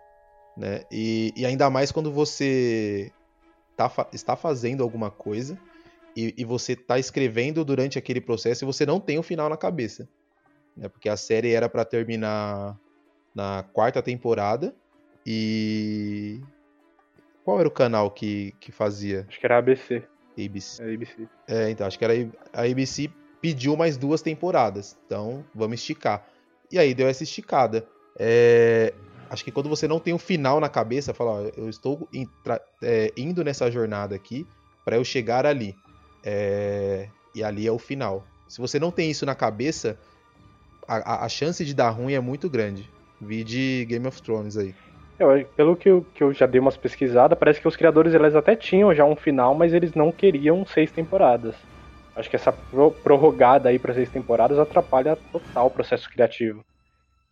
[0.57, 0.83] Né?
[0.91, 3.11] E, e ainda mais quando você
[3.75, 5.57] tá, está fazendo alguma coisa
[6.15, 9.57] e, e você está escrevendo durante aquele processo e você não tem o final na
[9.57, 10.07] cabeça.
[10.75, 10.89] Né?
[10.89, 12.77] Porque a série era para terminar
[13.33, 14.75] na quarta temporada
[15.25, 16.41] e.
[17.43, 19.25] Qual era o canal que, que fazia?
[19.27, 20.03] Acho que era a ABC.
[20.37, 20.83] ABC.
[20.83, 21.27] É ABC.
[21.47, 22.13] É, então, acho que era
[22.53, 23.09] a ABC
[23.41, 24.97] pediu mais duas temporadas.
[25.05, 26.27] Então, vamos esticar.
[26.71, 27.85] E aí deu essa esticada.
[28.17, 28.93] É,
[29.29, 32.07] acho que quando você não tem um final na cabeça, fala, ó, eu estou
[32.81, 34.45] é, indo nessa jornada aqui
[34.85, 35.75] para eu chegar ali.
[36.23, 38.25] É, e ali é o final.
[38.47, 39.97] Se você não tem isso na cabeça,
[40.87, 42.89] a, a, chance de dar ruim é muito grande.
[43.19, 44.75] Vi de Game of Thrones aí.
[45.17, 48.35] Eu, pelo que eu, que eu já dei umas pesquisadas, parece que os criadores eles
[48.35, 51.55] até tinham já um final, mas eles não queriam seis temporadas.
[52.15, 52.51] Acho que essa
[53.03, 56.63] prorrogada aí para seis temporadas atrapalha total o processo criativo.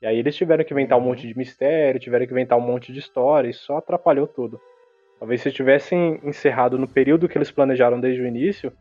[0.02, 2.94] E aí eles tiveram que inventar um monte de mistério, tiveram que inventar um monte
[2.94, 4.60] de história, e só atrapalhou tudo.
[5.20, 8.72] Talvez se tivessem encerrado no período que eles planejaram desde o início,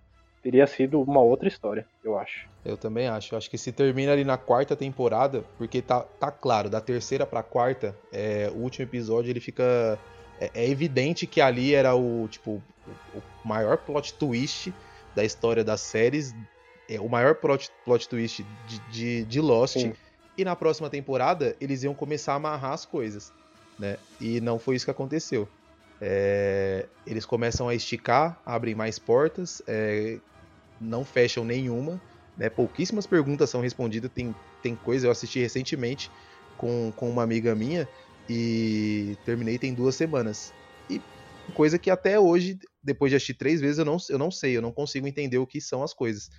[0.41, 2.49] teria sido uma outra história, eu acho.
[2.65, 3.35] Eu também acho.
[3.35, 7.43] Acho que se termina ali na quarta temporada, porque tá, tá claro, da terceira pra
[7.43, 9.99] quarta, é, o último episódio ele fica.
[10.41, 12.63] É, é, evidente que ali era o, tipo,
[13.13, 14.73] o maior plot twist
[15.19, 16.33] da história das séries,
[16.89, 19.77] é, o maior plot, plot twist de, de, de Lost.
[19.77, 19.93] Sim.
[20.37, 23.33] E na próxima temporada eles iam começar a amarrar as coisas,
[23.77, 23.97] né?
[24.21, 25.49] E não foi isso que aconteceu.
[26.01, 30.21] É, eles começam a esticar, abrem mais portas, é,
[30.81, 32.01] não fecham nenhuma,
[32.37, 32.49] né?
[32.49, 34.13] Pouquíssimas perguntas são respondidas.
[34.15, 36.09] Tem, tem coisa, eu assisti recentemente
[36.57, 37.89] com, com uma amiga minha
[38.31, 40.53] e terminei tem duas semanas.
[40.89, 41.03] E
[41.55, 44.63] coisa que até hoje, depois de assistir três vezes, eu não, eu não sei, eu
[44.63, 46.31] não consigo entender o que são as coisas.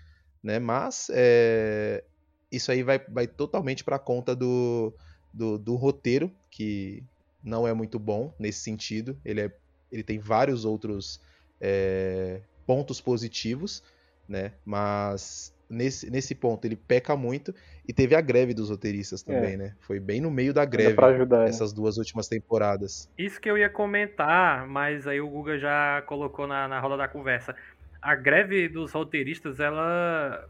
[0.42, 0.60] Né?
[0.60, 2.04] Mas é,
[2.52, 4.94] isso aí vai, vai totalmente para conta do,
[5.34, 7.04] do, do roteiro, que
[7.44, 9.20] não é muito bom nesse sentido.
[9.24, 9.52] Ele, é,
[9.92, 11.22] ele tem vários outros
[11.60, 13.84] é, pontos positivos,
[14.28, 14.54] né?
[14.64, 17.54] Mas nesse, nesse ponto ele peca muito.
[17.88, 19.58] E teve a greve dos roteiristas também, é.
[19.58, 19.76] né?
[19.80, 21.50] Foi bem no meio da greve ajudar, né?
[21.50, 21.76] essas né?
[21.76, 23.10] duas últimas temporadas.
[23.18, 27.08] Isso que eu ia comentar, mas aí o Guga já colocou na, na roda da
[27.08, 27.56] conversa.
[28.02, 30.48] A greve dos roteiristas, ela.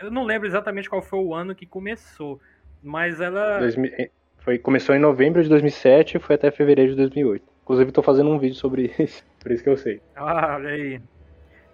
[0.00, 2.40] Eu não lembro exatamente qual foi o ano que começou,
[2.82, 3.60] mas ela.
[4.38, 7.44] Foi, começou em novembro de 2007 e foi até fevereiro de 2008.
[7.64, 10.00] Inclusive, estou fazendo um vídeo sobre isso, por isso que eu sei.
[10.14, 11.00] Ah, olha aí.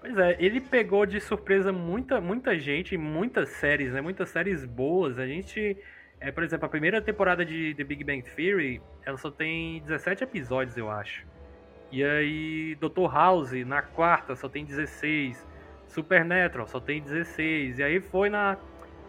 [0.03, 4.01] Pois é, ele pegou de surpresa muita, muita gente, muitas séries, né?
[4.01, 5.17] Muitas séries boas.
[5.17, 5.77] A gente,
[6.19, 10.25] é, por exemplo, a primeira temporada de The Big Bang Theory, ela só tem 17
[10.25, 11.25] episódios, eu acho.
[11.93, 13.09] E aí, Dr.
[13.13, 15.47] House, na quarta, só tem 16.
[15.87, 17.79] Supernatural, só tem 16.
[17.79, 18.59] E aí foi na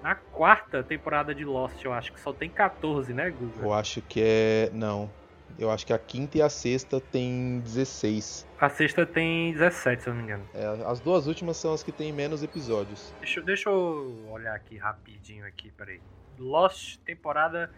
[0.03, 3.63] na quarta temporada de Lost, eu acho que só tem 14, né, Google?
[3.63, 4.69] Eu acho que é.
[4.73, 5.09] Não.
[5.57, 8.47] Eu acho que a quinta e a sexta tem 16.
[8.59, 10.47] A sexta tem 17, se eu não me engano.
[10.53, 13.13] É, as duas últimas são as que tem menos episódios.
[13.19, 16.01] Deixa, deixa eu olhar aqui rapidinho aqui, peraí.
[16.39, 17.69] Lost, temporada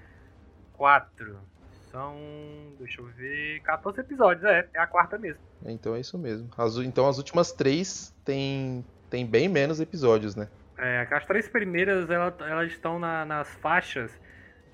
[0.73, 1.37] 4.
[1.91, 2.15] São,
[2.77, 5.41] deixa eu ver, 14 episódios, é, é a quarta mesmo.
[5.65, 6.49] Então é isso mesmo.
[6.57, 10.49] As, então as últimas três tem, tem bem menos episódios, né?
[10.77, 14.11] É, as três primeiras elas, elas estão na, nas faixas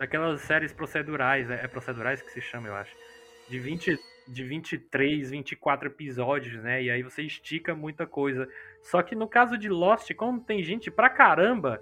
[0.01, 2.91] daquelas séries procedurais, é, é, procedurais que se chama, eu acho.
[3.47, 6.81] De 20, de 23, 24 episódios, né?
[6.81, 8.49] E aí você estica muita coisa.
[8.81, 11.79] Só que no caso de Lost, como tem gente pra caramba,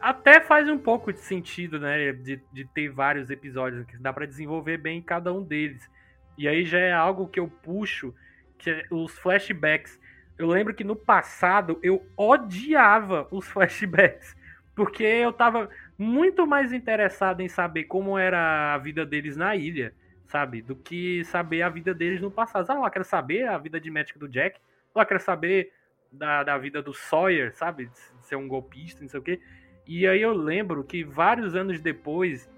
[0.00, 2.12] até faz um pouco de sentido, né?
[2.12, 5.88] De, de ter vários episódios, que dá para desenvolver bem cada um deles.
[6.36, 8.12] E aí já é algo que eu puxo,
[8.58, 10.00] que é os flashbacks.
[10.36, 14.34] Eu lembro que no passado eu odiava os flashbacks,
[14.74, 19.94] porque eu tava muito mais interessado em saber como era a vida deles na ilha,
[20.26, 20.62] sabe?
[20.62, 22.68] Do que saber a vida deles no passado.
[22.70, 24.60] Ah, lá, quero saber a vida de médico do Jack,
[24.94, 25.72] lá, quero saber
[26.10, 27.86] da, da vida do Sawyer, sabe?
[27.86, 29.40] De ser um golpista, não sei o quê.
[29.86, 32.48] E aí eu lembro que vários anos depois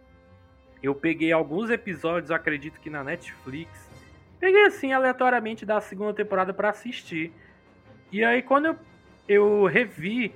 [0.83, 3.91] eu peguei alguns episódios, acredito que na Netflix.
[4.39, 7.33] Peguei assim aleatoriamente da segunda temporada para assistir.
[8.13, 8.77] E aí, quando eu,
[9.27, 10.33] eu revi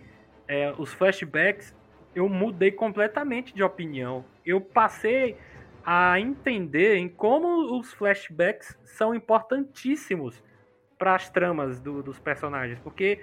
[0.49, 1.75] é, os flashbacks,
[2.15, 4.25] eu mudei completamente de opinião.
[4.45, 5.37] Eu passei
[5.85, 10.43] a entender em como os flashbacks são importantíssimos
[10.99, 13.21] para as tramas do, dos personagens, porque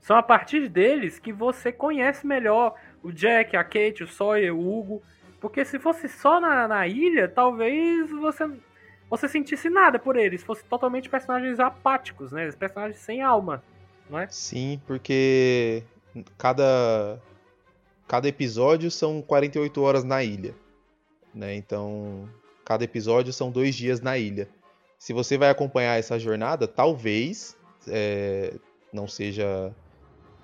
[0.00, 4.78] são a partir deles que você conhece melhor o Jack, a Kate, o Sawyer, o
[4.78, 5.02] Hugo.
[5.40, 8.50] Porque se fosse só na, na ilha, talvez você
[9.10, 12.50] você sentisse nada por eles, fosse totalmente personagens apáticos, né?
[12.52, 13.62] Personagens sem alma,
[14.08, 14.26] não é?
[14.28, 15.82] Sim, porque
[16.38, 17.20] cada
[18.12, 20.54] cada episódio são 48 horas na ilha,
[21.34, 21.54] né?
[21.54, 22.28] Então,
[22.62, 24.50] cada episódio são dois dias na ilha.
[24.98, 27.56] Se você vai acompanhar essa jornada, talvez
[27.88, 28.52] é,
[28.92, 29.74] não seja.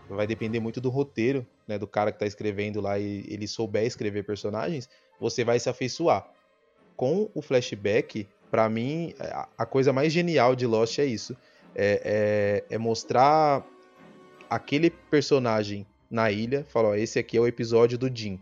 [0.09, 1.77] Vai depender muito do roteiro, né?
[1.79, 4.89] Do cara que tá escrevendo lá e ele souber escrever personagens,
[5.21, 6.27] você vai se afeiçoar.
[6.97, 9.13] Com o flashback, para mim,
[9.59, 11.37] a coisa mais genial de Lost é isso.
[11.75, 13.63] É, é, é mostrar
[14.49, 18.39] aquele personagem na ilha, fala, ó, esse aqui é o episódio do Jim.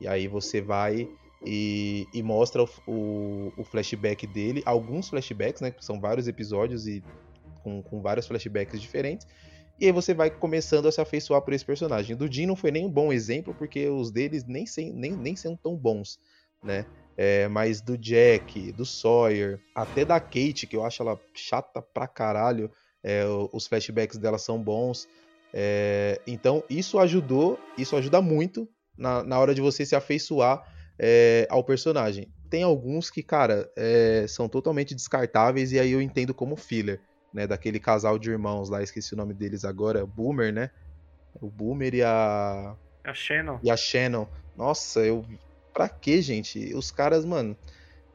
[0.00, 1.08] E aí você vai
[1.44, 5.70] e, e mostra o, o, o, flashback dele, alguns flashbacks, né?
[5.70, 7.02] Que são vários episódios e
[7.62, 9.26] com, com vários flashbacks diferentes.
[9.78, 12.16] E aí você vai começando a se afeiçoar por esse personagem.
[12.16, 15.34] Do Jim não foi nem um bom exemplo, porque os deles nem, sem, nem, nem
[15.34, 16.18] são tão bons,
[16.62, 16.86] né?
[17.16, 22.08] É, mas do Jack, do Sawyer, até da Kate, que eu acho ela chata pra
[22.08, 22.70] caralho,
[23.02, 25.06] é, os flashbacks dela são bons.
[25.56, 30.64] É, então isso ajudou, isso ajuda muito na, na hora de você se afeiçoar
[30.98, 32.28] é, ao personagem.
[32.50, 37.00] Tem alguns que, cara, é, são totalmente descartáveis e aí eu entendo como filler,
[37.32, 37.46] né?
[37.46, 40.70] Daquele casal de irmãos lá, esqueci o nome deles agora, Boomer, né?
[41.40, 42.76] O Boomer e a.
[43.04, 43.60] A Shannon.
[43.62, 44.26] E a Shannon.
[44.56, 45.24] Nossa, eu.
[45.72, 46.74] Pra quê, gente?
[46.74, 47.56] Os caras, mano.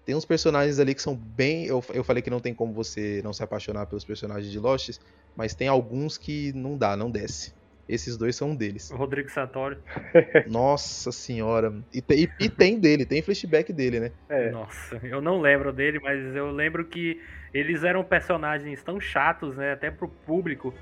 [0.10, 1.68] Tem uns personagens ali que são bem.
[1.68, 4.98] Eu, eu falei que não tem como você não se apaixonar pelos personagens de Lost,
[5.36, 7.54] mas tem alguns que não dá, não desce.
[7.88, 8.90] Esses dois são um deles.
[8.90, 9.78] O Rodrigo Sartori.
[10.50, 11.76] Nossa senhora.
[11.94, 14.12] E, e, e, tem dele, tem flashback dele, né?
[14.30, 14.50] É.
[14.50, 17.22] Nossa, eu não lembro dele, mas eu lembro que
[17.54, 19.74] eles eram personagens tão chatos, né?
[19.74, 20.74] Até pro público,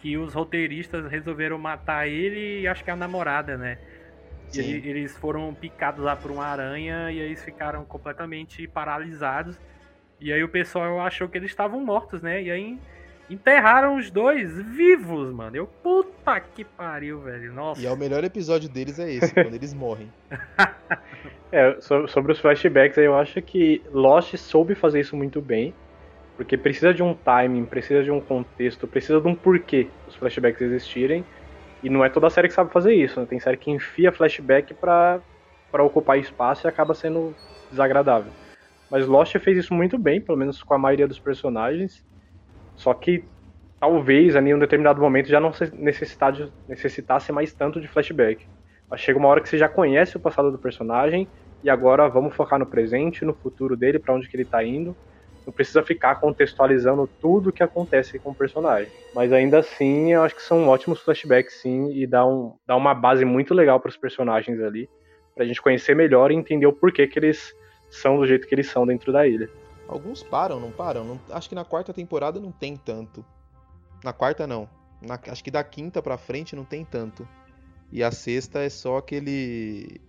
[0.00, 3.76] que os roteiristas resolveram matar ele e acho que a namorada, né?
[4.48, 4.60] Sim.
[4.60, 9.58] E aí, eles foram picados lá por uma aranha e aí eles ficaram completamente paralisados.
[10.20, 12.42] E aí o pessoal achou que eles estavam mortos, né?
[12.42, 12.78] E aí
[13.28, 15.56] Enterraram os dois vivos, mano.
[15.56, 17.52] Eu, puta que pariu, velho.
[17.54, 17.80] Nossa.
[17.80, 20.10] E é o melhor episódio deles é esse, quando eles morrem.
[21.52, 25.72] É, sobre os flashbacks, eu acho que Lost soube fazer isso muito bem.
[26.36, 30.60] Porque precisa de um timing, precisa de um contexto, precisa de um porquê os flashbacks
[30.60, 31.24] existirem.
[31.84, 33.26] E não é toda série que sabe fazer isso, né?
[33.26, 35.22] Tem série que enfia flashback pra
[35.80, 37.36] ocupar espaço e acaba sendo
[37.70, 38.32] desagradável.
[38.90, 42.02] Mas Lost fez isso muito bem, pelo menos com a maioria dos personagens.
[42.74, 43.28] Só que
[43.78, 48.42] talvez ali em um determinado momento já não necessitasse, necessitasse mais tanto de flashback.
[48.88, 51.30] Mas chega uma hora que você já conhece o passado do personagem
[51.62, 54.96] e agora vamos focar no presente, no futuro dele, para onde que ele tá indo.
[55.46, 58.90] Não precisa ficar contextualizando tudo o que acontece com o personagem.
[59.14, 62.94] Mas ainda assim, eu acho que são ótimos flashbacks, sim, e dá, um, dá uma
[62.94, 64.88] base muito legal para os personagens ali,
[65.34, 67.52] pra gente conhecer melhor e entender o porquê que eles
[67.90, 69.50] são do jeito que eles são dentro da ilha.
[69.86, 71.04] Alguns param, não param?
[71.04, 73.24] Não, acho que na quarta temporada não tem tanto.
[74.02, 74.68] Na quarta não.
[75.00, 77.28] Na, acho que da quinta pra frente não tem tanto.
[77.92, 80.00] E a sexta é só aquele.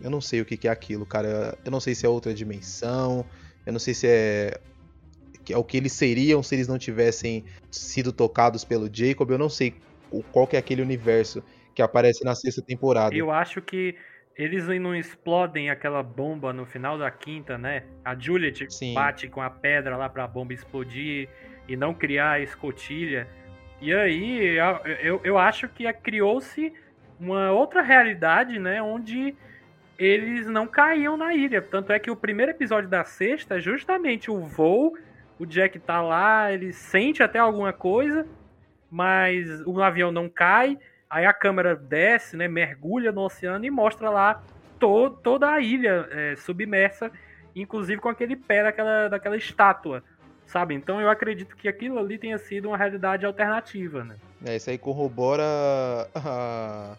[0.00, 1.56] Eu não sei o que, que é aquilo, cara.
[1.64, 3.24] Eu não sei se é outra dimensão.
[3.66, 4.60] Eu não sei se é.
[5.48, 9.30] É o que eles seriam se eles não tivessem sido tocados pelo Jacob.
[9.30, 9.74] Eu não sei
[10.32, 11.42] qual que é aquele universo
[11.74, 13.14] que aparece na sexta temporada.
[13.14, 13.94] Eu acho que
[14.36, 17.84] eles não explodem aquela bomba no final da quinta, né?
[18.04, 18.92] A Juliet Sim.
[18.92, 21.28] bate com a pedra lá pra bomba explodir
[21.68, 23.28] e não criar a escotilha.
[23.80, 24.56] E aí
[25.02, 26.72] eu, eu acho que criou-se
[27.18, 28.82] uma outra realidade, né?
[28.82, 29.34] Onde
[29.98, 31.62] eles não caíam na ilha.
[31.62, 34.96] Tanto é que o primeiro episódio da sexta é justamente o voo.
[35.38, 38.26] O Jack tá lá, ele sente até alguma coisa,
[38.90, 40.78] mas o avião não cai.
[41.08, 44.42] Aí a câmera desce, né, mergulha no oceano e mostra lá
[44.78, 47.10] to toda a ilha é, submersa,
[47.54, 50.02] inclusive com aquele pé daquela, daquela estátua,
[50.46, 50.74] sabe?
[50.74, 54.16] Então eu acredito que aquilo ali tenha sido uma realidade alternativa, né?
[54.44, 55.44] É, isso aí corrobora
[56.14, 56.96] a,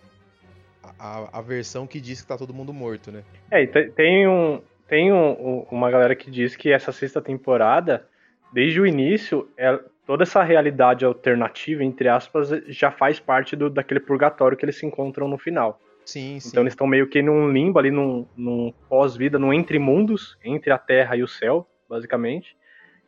[0.99, 3.23] a, a versão que diz que tá todo mundo morto, né?
[3.51, 8.07] É, tem, um, tem um, uma galera que diz que essa sexta temporada,
[8.51, 13.99] desde o início, é, toda essa realidade alternativa, entre aspas, já faz parte do, daquele
[13.99, 15.79] purgatório que eles se encontram no final.
[16.05, 16.49] Sim, sim.
[16.49, 20.71] Então eles estão meio que num limbo ali, num, num pós-vida, num entre mundos, entre
[20.71, 22.55] a terra e o céu, basicamente.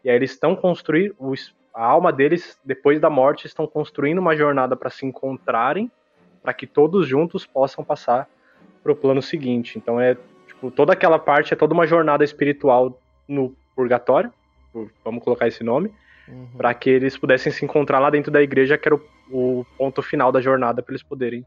[0.04, 1.16] E aí eles estão construindo,
[1.74, 5.90] a alma deles, depois da morte, estão construindo uma jornada para se encontrarem,
[6.42, 8.28] para que todos juntos possam passar
[8.82, 9.78] para o plano seguinte.
[9.78, 10.18] Então é,
[10.48, 14.32] tipo, toda aquela parte é toda uma jornada espiritual no purgatório,
[15.04, 15.92] vamos colocar esse nome,
[16.28, 16.48] uhum.
[16.58, 20.02] para que eles pudessem se encontrar lá dentro da igreja, que era o, o ponto
[20.02, 21.46] final da jornada para eles poderem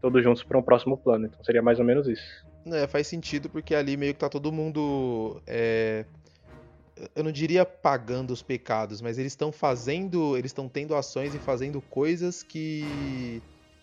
[0.00, 1.26] todos juntos para um próximo plano.
[1.26, 2.46] Então seria mais ou menos isso.
[2.66, 6.04] É, faz sentido porque ali meio que tá todo mundo é,
[7.14, 11.38] eu não diria pagando os pecados, mas eles estão fazendo, eles estão tendo ações e
[11.38, 13.42] fazendo coisas que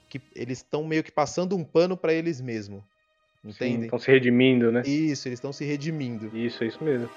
[0.10, 2.82] que eles estão meio que passando um pano para eles mesmos.
[3.44, 3.86] Entende?
[3.86, 4.82] Estão se redimindo, né?
[4.86, 6.36] Isso, eles estão se redimindo.
[6.36, 7.10] Isso, é isso mesmo.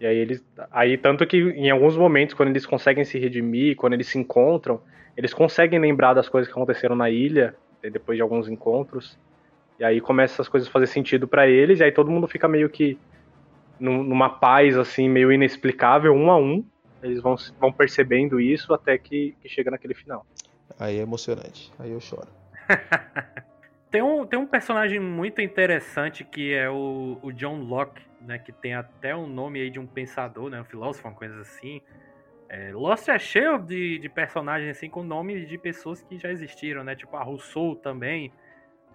[0.00, 0.44] E aí eles.
[0.70, 4.80] Aí, tanto que em alguns momentos, quando eles conseguem se redimir, quando eles se encontram,
[5.16, 9.18] eles conseguem lembrar das coisas que aconteceram na ilha, depois de alguns encontros.
[9.78, 12.46] E aí começa essas coisas a fazer sentido para eles, e aí todo mundo fica
[12.46, 12.98] meio que
[13.78, 16.64] numa paz, assim, meio inexplicável, um a um.
[17.02, 20.26] Eles vão, vão percebendo isso até que, que chega naquele final.
[20.78, 21.72] Aí é emocionante.
[21.78, 22.28] Aí eu choro.
[23.90, 28.38] tem, um, tem um personagem muito interessante que é o, o John Locke, né?
[28.38, 30.60] Que tem até um nome aí de um pensador, né?
[30.60, 31.80] Um filósofo, uma coisa assim.
[32.48, 36.84] É, Lost é cheio de, de personagens assim com nomes de pessoas que já existiram,
[36.84, 36.94] né?
[36.94, 38.32] Tipo a Rousseau também.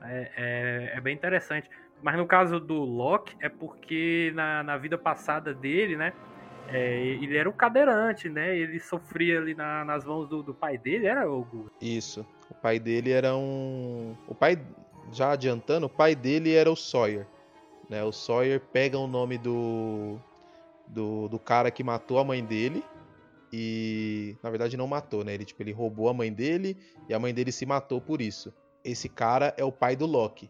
[0.04, 1.70] É, é, é, bem interessante.
[2.02, 6.14] Mas no caso do Locke, é porque na, na vida passada dele, né?
[6.68, 8.56] É, ele era um cadeirante, né?
[8.58, 12.26] Ele sofria ali na, nas mãos do, do, pai dele, era o Isso.
[12.50, 14.16] O pai dele era um.
[14.28, 14.58] O pai,
[15.12, 17.28] já adiantando, o pai dele era o Sawyer.
[17.90, 18.04] Né?
[18.04, 20.18] O Sawyer pega o nome do,
[20.88, 22.84] do, do cara que matou a mãe dele.
[23.54, 25.34] E na verdade não matou, né?
[25.34, 26.78] Ele, tipo, ele roubou a mãe dele
[27.10, 28.54] e a mãe dele se matou por isso.
[28.82, 30.50] Esse cara é o pai do Loki.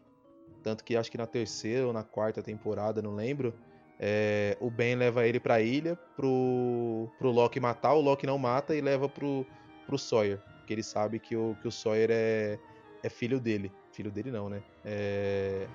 [0.62, 3.56] Tanto que acho que na terceira ou na quarta temporada, não lembro
[4.04, 8.76] é, o Ben leva ele pra ilha pro, pro Loki matar, o Loki não mata
[8.76, 9.46] e leva pro,
[9.86, 10.40] pro Sawyer.
[10.58, 12.58] Porque ele sabe que o, que o Sawyer é,
[13.04, 13.72] é filho dele.
[13.92, 14.64] Filho dele não, né?
[14.84, 15.68] É,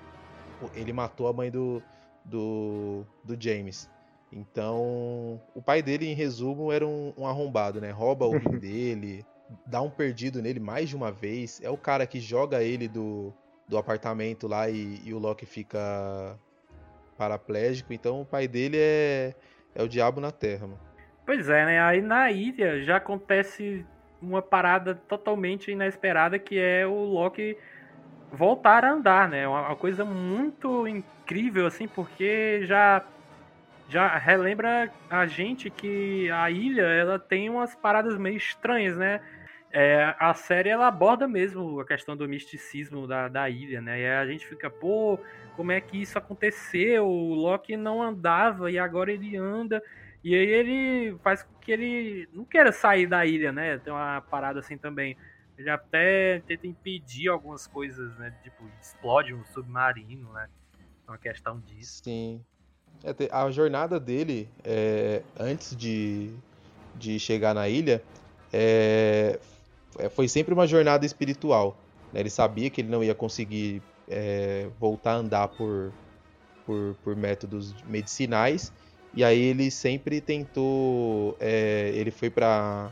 [0.75, 1.81] ele matou a mãe do,
[2.25, 3.89] do, do James.
[4.29, 7.91] Então, o pai dele, em resumo, era um, um arrombado, né?
[7.91, 9.25] Rouba o rim dele,
[9.65, 11.61] dá um perdido nele mais de uma vez.
[11.63, 13.33] É o cara que joga ele do,
[13.69, 16.37] do apartamento lá e, e o Loki fica
[17.17, 19.33] paraplégico, então o pai dele é,
[19.75, 20.79] é o diabo na Terra, mano.
[21.25, 21.81] Pois é, né?
[21.81, 23.85] Aí na ilha já acontece
[24.21, 27.57] uma parada totalmente inesperada que é o Loki
[28.31, 29.47] voltar a andar, né?
[29.47, 33.03] Uma, coisa muito incrível, assim, porque já
[33.89, 39.21] já relembra a gente que a ilha ela tem umas paradas meio estranhas, né?
[39.71, 43.99] É, a série ela aborda mesmo a questão do misticismo da, da ilha, né?
[43.99, 45.19] E a gente fica, pô,
[45.55, 47.05] como é que isso aconteceu?
[47.05, 49.83] O Loki não andava e agora ele anda.
[50.23, 53.77] E aí ele faz com que ele não queira sair da ilha, né?
[53.77, 55.17] Tem uma parada assim também.
[55.57, 58.33] Ele até tenta impedir algumas coisas, né?
[58.43, 60.47] Tipo, explode um submarino, né?
[61.07, 62.01] É uma questão disso.
[62.03, 62.43] Sim.
[63.03, 66.33] É, a jornada dele, é, antes de,
[66.95, 68.01] de chegar na ilha,
[68.51, 69.39] é, é,
[70.13, 71.77] foi sempre uma jornada espiritual.
[72.13, 72.21] Né?
[72.21, 75.91] Ele sabia que ele não ia conseguir é, voltar a andar por,
[76.65, 78.71] por, por, métodos medicinais.
[79.13, 81.35] E aí ele sempre tentou.
[81.39, 82.91] É, ele foi para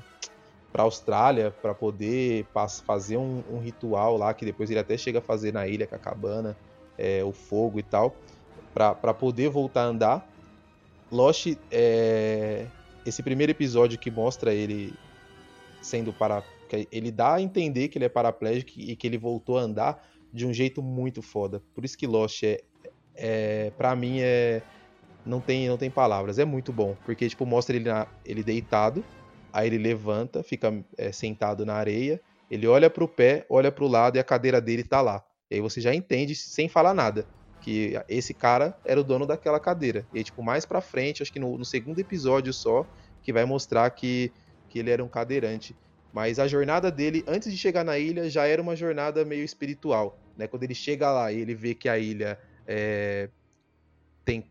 [0.72, 2.46] para Austrália para poder
[2.86, 5.96] fazer um, um, ritual lá que depois ele até chega a fazer na ilha com
[5.96, 6.54] a cabana,
[6.98, 8.14] é, o fogo e tal,
[8.74, 10.30] para poder voltar a andar.
[11.10, 12.66] Lost, é,
[13.06, 14.94] esse primeiro episódio que mostra ele
[15.82, 16.44] sendo para
[16.92, 20.46] ele dá a entender que ele é paraplégico e que ele voltou a andar de
[20.46, 21.62] um jeito muito foda.
[21.74, 22.62] Por isso que Lost é,
[23.16, 24.62] é para mim é
[25.26, 29.04] não tem não tem palavras, é muito bom, porque tipo mostra ele na, ele deitado,
[29.52, 34.18] aí ele levanta, fica é, sentado na areia, ele olha pro pé, olha pro lado
[34.18, 35.24] e a cadeira dele tá lá.
[35.50, 37.26] E aí você já entende sem falar nada
[37.62, 40.06] que esse cara era o dono daquela cadeira.
[40.14, 42.86] E tipo mais para frente, acho que no, no segundo episódio só,
[43.24, 44.32] que vai mostrar que
[44.76, 45.74] que ele era um cadeirante.
[46.16, 50.18] Mas a jornada dele, antes de chegar na ilha, já era uma jornada meio espiritual.
[50.38, 50.48] Né?
[50.48, 53.28] Quando ele chega lá e ele vê que a ilha é,
[54.24, 54.46] tem,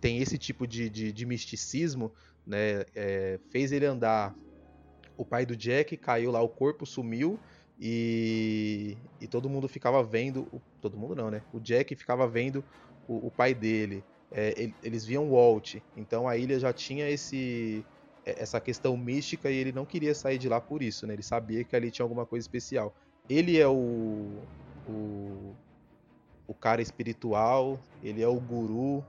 [0.00, 2.10] tem esse tipo de, de, de misticismo,
[2.46, 2.86] né?
[2.96, 4.34] É, fez ele andar.
[5.14, 7.38] O pai do Jack caiu lá, o corpo sumiu
[7.78, 10.48] e, e todo mundo ficava vendo.
[10.80, 11.42] Todo mundo não, né?
[11.52, 12.64] O Jack ficava vendo
[13.06, 14.02] o, o pai dele.
[14.32, 17.84] É, eles viam Walt, então a ilha já tinha esse
[18.24, 21.14] essa questão mística e ele não queria sair de lá por isso, né?
[21.14, 22.94] Ele sabia que ali tinha alguma coisa especial.
[23.28, 24.26] Ele é o,
[24.88, 25.54] o,
[26.46, 29.04] o cara espiritual, ele é o guru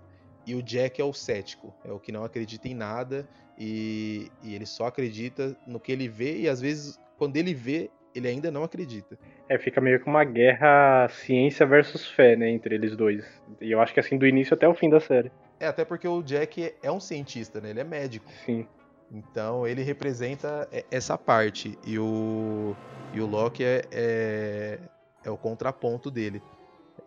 [0.46, 4.56] e o Jack é o cético, é o que não acredita em nada e, e
[4.56, 8.52] ele só acredita no que ele vê e às vezes quando ele vê ele ainda
[8.52, 9.18] não acredita.
[9.48, 13.26] É, fica meio que uma guerra ciência versus fé, né, entre eles dois.
[13.60, 15.32] E eu acho que assim do início até o fim da série.
[15.60, 17.70] É, até porque o Jack é um cientista, né?
[17.70, 18.30] Ele é médico.
[18.46, 18.68] Sim.
[19.12, 22.76] Então ele representa essa parte e o,
[23.14, 24.80] e o Loki é, é,
[25.24, 26.42] é o contraponto dele.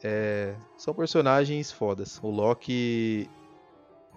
[0.02, 2.20] É, são personagens fodas.
[2.22, 3.28] O Loki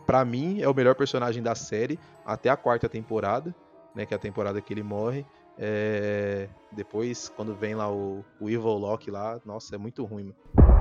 [0.05, 3.55] para mim é o melhor personagem da série até a quarta temporada,
[3.95, 5.25] né, que é a temporada que ele morre.
[5.57, 6.47] É...
[6.71, 10.33] Depois, quando vem lá o, o Evil Loki lá, nossa, é muito ruim.
[10.55, 10.76] Mano.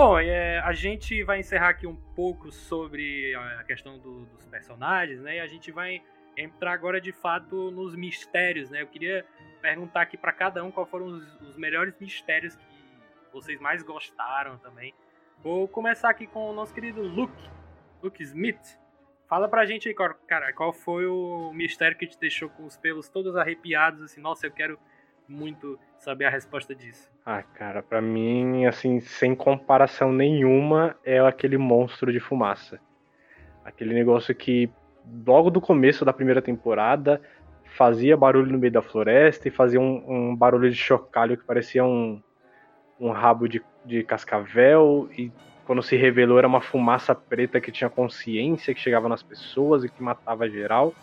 [0.00, 5.20] Bom, é, a gente vai encerrar aqui um pouco sobre a questão do, dos personagens,
[5.20, 5.38] né?
[5.38, 6.00] E a gente vai
[6.36, 8.80] entrar agora de fato nos mistérios, né?
[8.80, 9.26] Eu queria
[9.60, 12.62] perguntar aqui para cada um qual foram os, os, melhores mistérios que
[13.32, 14.94] vocês mais gostaram também.
[15.42, 17.50] Vou começar aqui com o nosso querido Luke,
[18.00, 18.78] Luke Smith.
[19.26, 19.96] Fala pra gente aí,
[20.28, 24.46] cara, qual foi o mistério que te deixou com os pelos todos arrepiados, assim, nossa,
[24.46, 24.78] eu quero
[25.28, 27.10] muito saber a resposta disso.
[27.24, 32.80] Ah, cara, para mim, assim, sem comparação nenhuma, é aquele monstro de fumaça.
[33.64, 34.70] Aquele negócio que,
[35.26, 37.20] logo do começo da primeira temporada,
[37.64, 41.84] fazia barulho no meio da floresta e fazia um, um barulho de chocalho que parecia
[41.84, 42.22] um,
[42.98, 45.08] um rabo de, de cascavel.
[45.16, 45.30] E
[45.66, 49.88] quando se revelou, era uma fumaça preta que tinha consciência, que chegava nas pessoas e
[49.90, 50.94] que matava geral.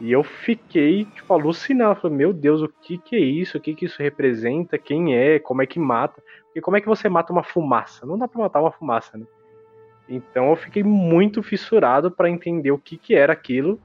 [0.00, 2.00] E eu fiquei, tipo, alucinado.
[2.00, 3.58] Falei, meu Deus, o que que é isso?
[3.58, 4.76] O que que isso representa?
[4.76, 5.38] Quem é?
[5.38, 6.22] Como é que mata?
[6.46, 8.04] Porque como é que você mata uma fumaça?
[8.04, 9.24] Não dá pra matar uma fumaça, né?
[10.08, 13.80] Então eu fiquei muito fissurado para entender o que que era aquilo.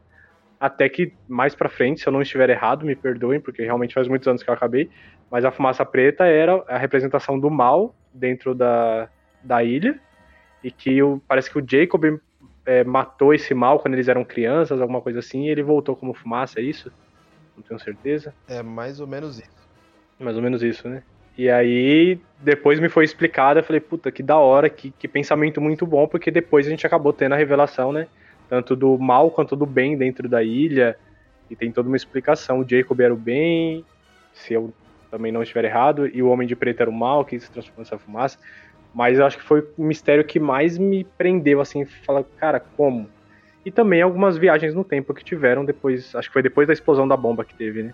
[0.59, 4.07] Até que mais pra frente, se eu não estiver errado, me perdoem, porque realmente faz
[4.07, 4.89] muitos anos que eu acabei.
[5.31, 9.09] Mas a fumaça preta era a representação do mal dentro da,
[9.43, 9.99] da ilha.
[10.63, 12.19] E que parece que o Jacob
[12.69, 16.13] é, matou esse mal quando eles eram crianças, alguma coisa assim, e ele voltou como
[16.13, 16.91] fumaça, é isso?
[17.57, 18.31] Não tenho certeza.
[18.47, 19.67] É mais ou menos isso.
[20.19, 21.01] Mais ou menos isso, né?
[21.35, 25.59] E aí, depois me foi explicado, eu falei, puta, que da hora, que, que pensamento
[25.59, 28.05] muito bom, porque depois a gente acabou tendo a revelação, né?
[28.47, 30.95] Tanto do mal quanto do bem dentro da ilha,
[31.49, 32.59] e tem toda uma explicação.
[32.59, 33.83] O Jacob era o bem,
[34.31, 34.71] se eu
[35.09, 37.79] também não estiver errado, e o Homem de Preto era o mal, que se transformou
[37.79, 38.37] nessa fumaça.
[38.93, 43.09] Mas eu acho que foi o mistério que mais me prendeu, assim, falar, cara, como?
[43.65, 47.07] E também algumas viagens no tempo que tiveram depois, acho que foi depois da explosão
[47.07, 47.93] da bomba que teve, né?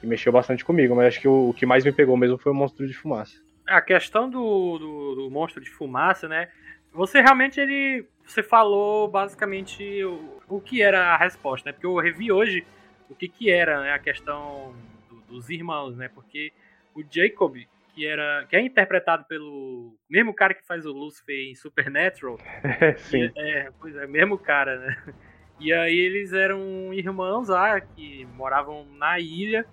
[0.00, 2.52] Que mexeu bastante comigo, mas acho que o, o que mais me pegou mesmo foi
[2.52, 3.42] o monstro de fumaça.
[3.66, 6.48] A questão do, do, do monstro de fumaça, né?
[6.92, 8.06] Você realmente, ele.
[8.24, 11.72] Você falou basicamente o, o que era a resposta, né?
[11.72, 12.64] Porque eu revi hoje
[13.10, 14.74] o que, que era né, a questão
[15.10, 16.08] do, dos irmãos, né?
[16.08, 16.52] Porque
[16.94, 17.56] o Jacob,
[17.94, 22.38] que era que é interpretado pelo mesmo cara que faz o Lucifer em Supernatural.
[22.98, 23.30] Sim.
[23.34, 25.14] E, é, pois é, mesmo cara, né?
[25.60, 29.64] E aí eles eram irmãos lá que moravam na ilha.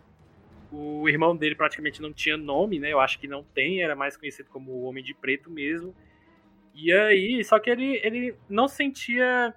[0.71, 2.93] O irmão dele praticamente não tinha nome, né?
[2.93, 5.93] Eu acho que não tem, era mais conhecido como o Homem de Preto mesmo.
[6.73, 9.53] E aí, só que ele, ele não sentia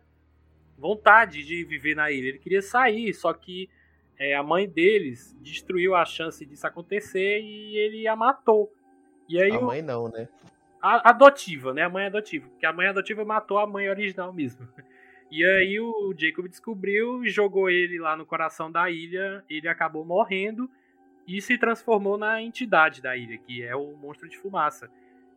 [0.77, 3.69] vontade de viver na ilha, ele queria sair, só que
[4.19, 8.73] é, a mãe deles destruiu a chance disso acontecer e ele a matou.
[9.29, 9.65] E aí a o...
[9.65, 10.29] mãe não, né?
[10.81, 11.83] A, adotiva, né?
[11.83, 12.49] A mãe adotiva.
[12.49, 14.67] Porque a mãe adotiva matou a mãe original mesmo.
[15.31, 19.43] E aí o Jacob descobriu e jogou ele lá no coração da ilha.
[19.51, 20.71] Ele acabou morrendo
[21.27, 24.89] e se transformou na entidade da ilha, que é o monstro de fumaça.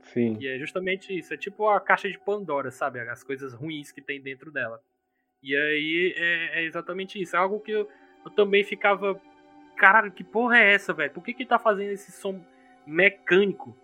[0.04, 0.38] Sim.
[0.40, 1.34] E é justamente isso.
[1.34, 3.00] É tipo a caixa de Pandora, sabe?
[3.00, 4.80] As coisas ruins que tem dentro dela.
[5.42, 7.36] E aí é, é exatamente isso.
[7.36, 7.90] É algo que eu
[8.28, 9.20] eu também ficava.
[9.76, 11.12] Caralho, que porra é essa, velho?
[11.12, 12.44] Por que que tá fazendo esse som
[12.86, 13.76] mecânico?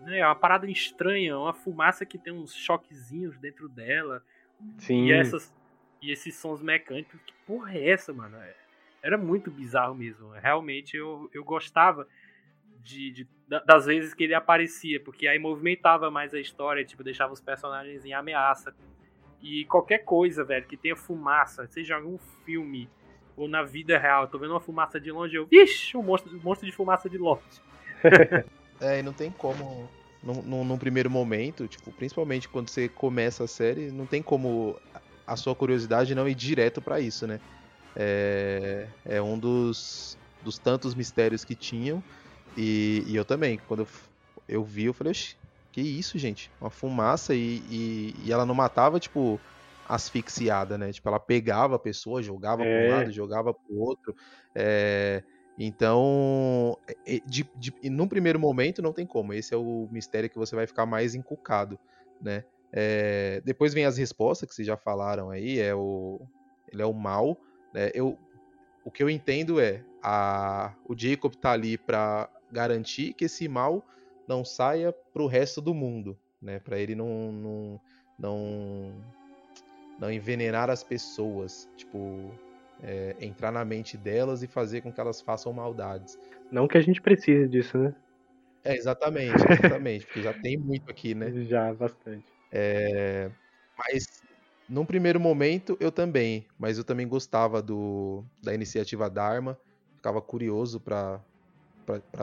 [0.00, 0.18] Né?
[0.18, 4.22] É uma parada estranha, uma fumaça que tem uns choquezinhos dentro dela.
[4.78, 5.06] Sim.
[5.06, 5.52] E, essas,
[6.00, 7.20] e esses sons mecânicos.
[7.26, 8.36] Que porra é essa, mano?
[8.36, 8.54] É,
[9.02, 10.30] era muito bizarro mesmo.
[10.30, 12.06] Realmente eu, eu gostava
[12.82, 13.28] de, de,
[13.66, 18.04] das vezes que ele aparecia, porque aí movimentava mais a história, tipo, deixava os personagens
[18.04, 18.74] em ameaça.
[19.40, 22.88] E qualquer coisa, velho, que tenha fumaça, seja algum filme
[23.36, 26.42] ou na vida real, tô vendo uma fumaça de longe, eu, vixe, um monstro, um
[26.42, 27.60] monstro de fumaça de Lost.
[28.80, 29.88] é, e não tem como,
[30.22, 34.78] num, num, primeiro momento, tipo, principalmente quando você começa a série, não tem como
[35.26, 37.40] a sua curiosidade não ir direto para isso, né?
[37.94, 42.02] É, é um dos, dos tantos mistérios que tinham,
[42.56, 43.88] e, e eu também, quando eu,
[44.48, 45.14] eu vi, eu falei,
[45.72, 46.50] que isso, gente?
[46.60, 49.40] Uma fumaça e, e, e ela não matava, tipo,
[49.88, 50.92] asfixiada, né?
[50.92, 52.64] Tipo, ela pegava a pessoa, jogava é.
[52.64, 54.14] para um lado, jogava para o outro.
[54.54, 55.22] É...
[55.58, 56.78] Então,
[57.26, 59.34] de, de, num primeiro momento não tem como.
[59.34, 61.78] Esse é o mistério que você vai ficar mais encucado,
[62.20, 62.44] né?
[62.72, 63.42] É...
[63.44, 65.58] Depois vem as respostas que vocês já falaram aí.
[65.58, 66.20] É o,
[66.72, 67.36] ele é o mal.
[67.72, 67.90] Né?
[67.94, 68.18] Eu,
[68.84, 73.84] o que eu entendo é a, o Jacob tá ali para garantir que esse mal
[74.26, 76.58] não saia para o resto do mundo, né?
[76.58, 77.80] Para ele não, não,
[78.18, 79.04] não
[79.98, 82.30] não envenenar as pessoas, tipo,
[82.82, 86.18] é, entrar na mente delas e fazer com que elas façam maldades.
[86.50, 87.94] Não que a gente precise disso, né?
[88.64, 91.32] É, exatamente, exatamente, porque já tem muito aqui, né?
[91.48, 92.24] Já, bastante.
[92.52, 93.30] É,
[93.76, 94.22] mas
[94.68, 99.58] num primeiro momento eu também, mas eu também gostava do, da iniciativa Dharma,
[99.96, 101.20] ficava curioso para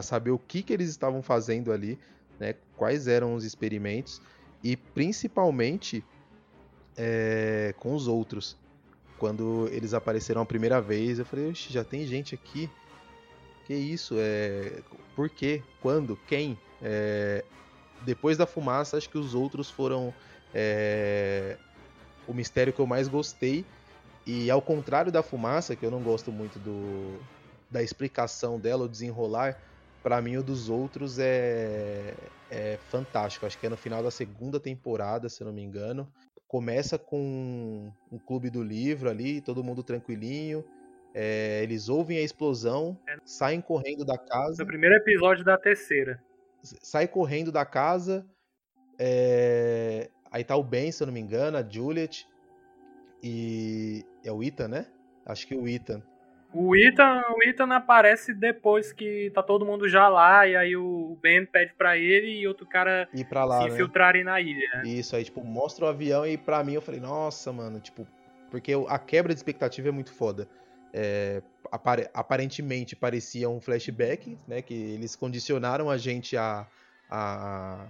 [0.01, 1.99] saber o que, que eles estavam fazendo ali,
[2.39, 2.55] né?
[2.77, 4.21] Quais eram os experimentos
[4.63, 6.03] e principalmente
[6.99, 8.57] é, com os outros.
[9.17, 12.69] Quando eles apareceram a primeira vez, eu falei, já tem gente aqui.
[13.65, 14.15] Que isso?
[14.17, 14.81] É...
[15.15, 15.63] Por quê?
[15.81, 16.17] Quando?
[16.27, 16.57] Quem?
[16.81, 17.43] É...
[18.05, 20.13] Depois da fumaça, acho que os outros foram
[20.53, 21.57] é...
[22.27, 23.65] o mistério que eu mais gostei.
[24.25, 27.19] E ao contrário da fumaça, que eu não gosto muito do...
[27.69, 29.61] da explicação dela, o desenrolar,
[30.01, 32.13] para mim o dos outros é...
[32.49, 33.45] é fantástico.
[33.45, 36.07] Acho que é no final da segunda temporada, se eu não me engano
[36.49, 40.65] começa com um clube do livro ali, todo mundo tranquilinho.
[41.13, 43.17] É, eles ouvem a explosão, é.
[43.23, 44.63] saem correndo da casa.
[44.63, 46.21] No primeiro episódio da terceira.
[46.61, 48.25] Sai correndo da casa.
[48.97, 52.27] É, aí tá o Ben, se eu não me engano, a Juliet.
[53.23, 54.03] E.
[54.23, 54.87] É o Ethan, né?
[55.25, 56.01] Acho que o Ethan.
[56.51, 61.15] O Ethan, o Ethan aparece depois que tá todo mundo já lá, e aí o
[61.21, 63.73] Ben pede pra ele e outro cara Ir pra lá, se né?
[63.73, 64.67] infiltrarem na ilha.
[64.75, 64.89] Né?
[64.89, 68.07] Isso, aí, tipo, mostra o avião e pra mim eu falei, nossa, mano, tipo,
[68.49, 70.47] porque a quebra de expectativa é muito foda.
[70.91, 71.43] É,
[72.13, 74.59] aparentemente parecia um flashback, né?
[74.61, 76.65] Que eles condicionaram a gente a,
[77.07, 77.85] a,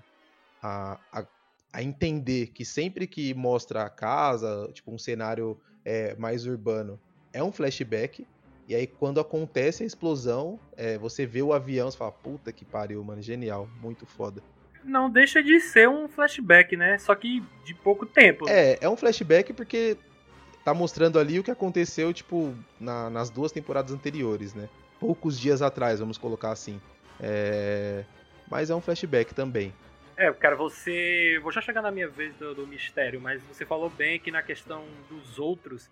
[0.61, 1.25] a, a,
[1.71, 6.99] a entender que sempre que mostra a casa, tipo, um cenário é, mais urbano,
[7.31, 8.27] é um flashback.
[8.69, 12.63] E aí, quando acontece a explosão, é, você vê o avião e fala, puta que
[12.63, 14.43] pariu, mano, genial, muito foda.
[14.83, 16.99] Não deixa de ser um flashback, né?
[16.99, 18.47] Só que de pouco tempo.
[18.47, 19.97] É, é um flashback porque
[20.63, 24.69] tá mostrando ali o que aconteceu, tipo, na, nas duas temporadas anteriores, né?
[24.99, 26.79] Poucos dias atrás, vamos colocar assim.
[27.19, 28.05] É...
[28.47, 29.73] Mas é um flashback também.
[30.15, 31.39] É, cara, você.
[31.41, 34.43] Vou já chegar na minha vez do, do mistério, mas você falou bem aqui na
[34.43, 35.89] questão dos outros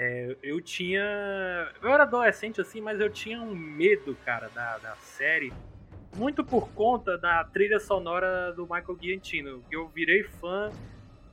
[0.00, 1.02] é, eu tinha.
[1.82, 5.52] Eu era adolescente assim, mas eu tinha um medo, cara, da, da série.
[6.16, 9.64] Muito por conta da trilha sonora do Michael Giantino.
[9.68, 10.70] Eu virei fã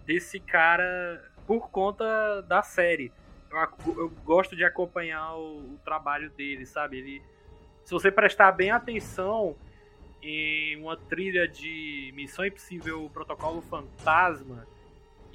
[0.04, 3.14] desse cara por conta da série.
[3.52, 6.98] Eu, eu gosto de acompanhar o, o, trabalho dele, sabe?
[6.98, 7.22] Ele,
[7.84, 9.56] se você prestar bem atenção
[10.24, 14.66] em uma trilha de Missão Impossível Protocolo Fantasma,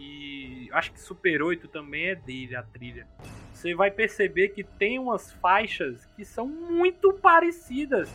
[0.01, 3.07] e acho que Super 8 também é dele, a trilha.
[3.53, 8.11] Você vai perceber que tem umas faixas que são muito parecidas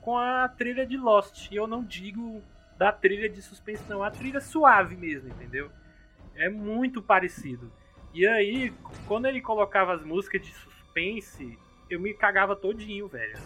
[0.00, 1.48] com a trilha de Lost.
[1.52, 2.42] E eu não digo
[2.76, 5.70] da trilha de suspensão, a trilha suave mesmo, entendeu?
[6.34, 7.70] É muito parecido.
[8.12, 8.72] E aí,
[9.06, 11.56] quando ele colocava as músicas de suspense,
[11.90, 13.36] eu me cagava todinho, velho.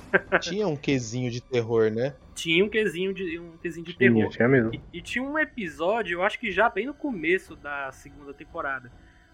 [0.41, 2.15] Tinha um quesinho de terror, né?
[2.35, 4.31] Tinha um quesinho de, um quesinho de tinha, terror.
[4.31, 4.75] Tinha mesmo.
[4.75, 8.93] E, e, tinha um episódio, eu acho que já bem no começo da segunda temporada.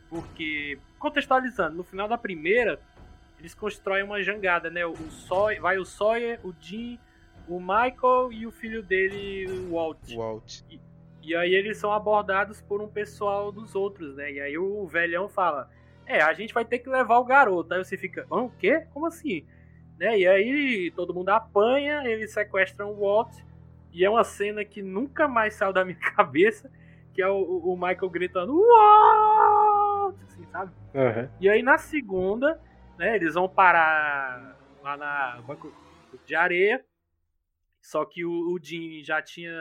[0.09, 2.81] Porque, contextualizando, no final da primeira,
[3.39, 4.87] eles constroem uma jangada, né?
[4.87, 6.99] O, o vai o Sawyer, o Jim,
[7.49, 10.15] o Michael e o filho dele, o Walt.
[10.15, 10.61] Walt.
[10.71, 10.81] E,
[11.23, 14.33] e aí eles são abordados por um pessoal dos outros, né?
[14.33, 15.69] E aí o velhão fala
[16.11, 17.73] é, a gente vai ter que levar o garoto.
[17.73, 18.87] Aí você fica, o quê?
[18.93, 19.47] Como assim?
[19.99, 20.19] Né?
[20.19, 23.33] E aí todo mundo apanha, eles sequestram o Walt,
[23.93, 26.71] e é uma cena que nunca mais saiu da minha cabeça,
[27.15, 30.17] que é o, o Michael gritando, Walt!
[30.25, 30.73] Assim, sabe?
[30.95, 31.29] Uhum.
[31.41, 32.61] E aí na segunda,
[32.99, 35.73] né, eles vão parar lá na banco
[36.27, 36.85] de areia,
[37.81, 39.55] só que o, o Jim já tinha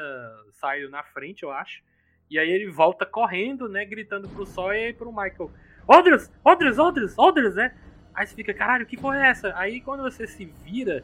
[0.53, 1.81] saído na frente, eu acho.
[2.29, 5.51] E aí ele volta correndo, né, gritando pro Sawyer e pro Michael.
[5.89, 7.73] Odres, Odres, Odres, Odres, né?
[8.13, 9.53] Aí você fica, caralho, que porra é essa?
[9.55, 11.03] Aí quando você se vira,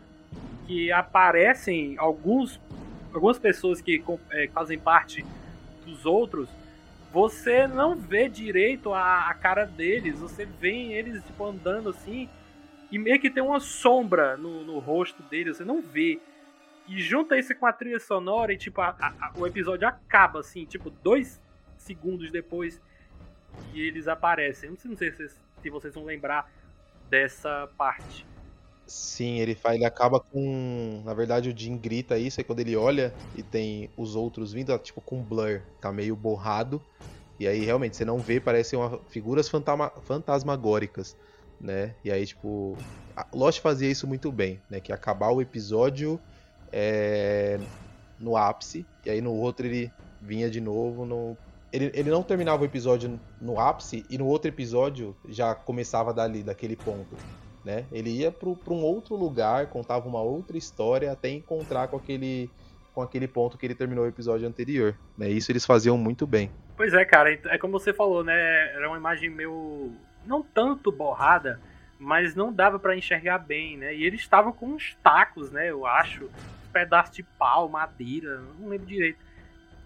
[0.67, 2.61] que aparecem alguns,
[3.11, 5.25] algumas pessoas que é, fazem parte
[5.83, 6.47] dos outros,
[7.11, 12.29] você não vê direito a, a, cara deles, você vê eles tipo, andando assim,
[12.91, 16.19] e meio que tem uma sombra no, no rosto deles, você não vê.
[16.87, 20.63] E junta isso com a trilha sonora e tipo, a, a, o episódio acaba assim,
[20.65, 21.41] tipo, dois
[21.75, 22.79] segundos depois
[23.73, 24.69] e eles aparecem.
[24.85, 25.29] Não sei, se,
[25.61, 26.49] se vocês vão lembrar
[27.09, 28.25] dessa parte.
[28.87, 31.01] Sim, ele, faz, ele acaba com.
[31.03, 34.77] Na verdade, o Jim grita isso, é quando ele olha e tem os outros vindo,
[34.77, 36.81] tipo, com blur, tá meio borrado.
[37.39, 41.17] E aí, realmente, você não vê, parecem uma, figuras fantasma, fantasmagóricas,
[41.59, 41.95] né?
[42.03, 42.77] E aí, tipo.
[43.33, 44.79] Lost fazia isso muito bem, né?
[44.79, 46.19] Que acabar o episódio
[46.71, 47.57] é,
[48.19, 49.91] no ápice, e aí no outro ele
[50.21, 51.37] vinha de novo no
[51.75, 56.41] ele, ele não terminava o episódio no ápice e no outro episódio já começava dali,
[56.41, 57.17] daquele ponto.
[57.65, 57.85] Né?
[57.91, 62.49] Ele ia para um outro lugar, contava uma outra história até encontrar com aquele
[62.93, 64.95] com aquele ponto que ele terminou o episódio anterior.
[65.17, 65.27] Né?
[65.27, 66.49] Isso eles faziam muito bem.
[66.77, 68.33] Pois é, cara, é como você falou, né?
[68.73, 69.91] Era uma imagem meio.
[70.25, 71.59] não tanto borrada,
[71.99, 73.93] mas não dava para enxergar bem, né?
[73.93, 75.69] E eles estavam com uns tacos, né?
[75.69, 76.23] Eu acho.
[76.23, 79.24] Um pedaço de pau, madeira, não lembro direito.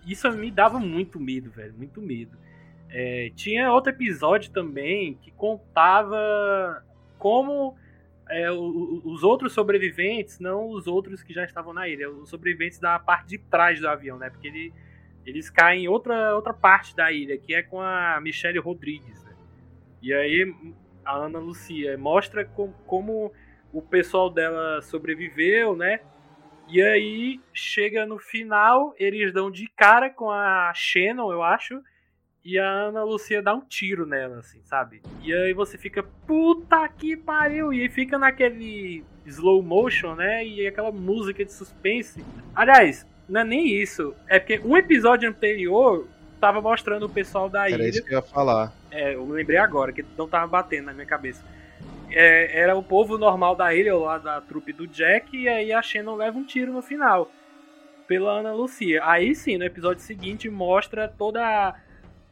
[0.09, 1.73] Isso me dava muito medo, velho.
[1.77, 2.35] Muito medo.
[2.89, 6.83] É, tinha outro episódio também que contava
[7.19, 7.77] como
[8.27, 12.97] é, os outros sobreviventes, não os outros que já estavam na ilha, os sobreviventes da
[12.97, 14.31] parte de trás do avião, né?
[14.31, 14.73] Porque ele,
[15.25, 19.23] eles caem em outra, outra parte da ilha, que é com a Michelle Rodrigues.
[19.23, 19.35] Né?
[20.01, 20.55] E aí
[21.05, 23.31] a Ana Lucia mostra com, como
[23.71, 25.99] o pessoal dela sobreviveu, né?
[26.71, 31.81] E aí chega no final, eles dão de cara com a Shannon, eu acho,
[32.45, 35.01] e a Ana Lucia dá um tiro nela, assim, sabe?
[35.23, 37.73] E aí você fica, puta que pariu!
[37.73, 40.45] E aí fica naquele slow motion, né?
[40.45, 42.23] E aquela música de suspense.
[42.55, 44.15] Aliás, não é nem isso.
[44.27, 46.07] É porque um episódio anterior
[46.39, 47.81] tava mostrando o pessoal da era ilha.
[47.81, 48.73] Era isso que eu ia falar.
[48.89, 51.43] É, eu lembrei agora, que não tava batendo na minha cabeça.
[52.11, 55.81] É, era o povo normal da ilha, lá da trupe do Jack, e aí a
[55.81, 57.31] Shannon leva um tiro no final.
[58.07, 59.01] Pela Ana Lucia.
[59.05, 61.75] Aí sim, no episódio seguinte, mostra toda a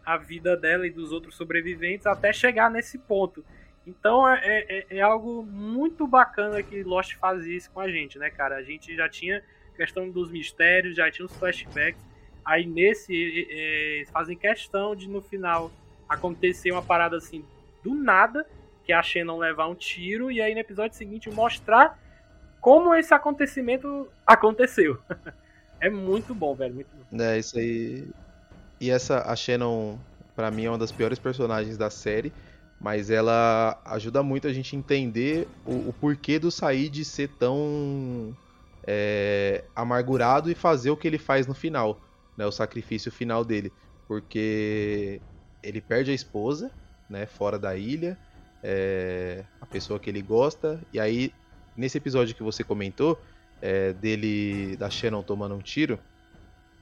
[0.07, 3.43] a vida dela e dos outros sobreviventes até chegar nesse ponto.
[3.86, 8.30] Então é, é, é, algo muito bacana que Lost fazia isso com a gente, né,
[8.30, 8.55] cara?
[8.55, 9.43] A gente já tinha
[9.75, 12.01] questão dos mistérios, já tinha os flashbacks.
[12.45, 15.69] Aí nesse é, fazem questão de no final
[16.07, 17.43] acontecer uma parada assim
[17.84, 18.47] do nada,
[18.88, 21.99] que a Shannon levar um tiro, e aí no episódio seguinte mostrar
[22.61, 24.97] como esse acontecimento aconteceu.
[25.79, 26.73] é muito bom, velho.
[26.73, 27.21] Muito bom.
[27.21, 28.07] É, isso aí
[28.79, 29.97] e essa, a Shannon,
[30.35, 32.31] para mim, é uma das piores personagens da série.
[32.79, 38.38] Mas ela ajuda muito a gente entender o, o porquê do Said ser tão
[38.85, 41.99] é, amargurado e fazer o que ele faz no final.
[42.38, 43.73] Né, o sacrifício final dele.
[44.07, 45.19] Porque
[45.63, 46.71] ele perde a esposa,
[47.09, 48.17] né, fora da ilha,
[48.64, 51.34] é, a pessoa que ele gosta, e aí,
[51.76, 53.20] nesse episódio que você comentou,
[53.62, 55.99] é, dele, da Shannon tomando um tiro,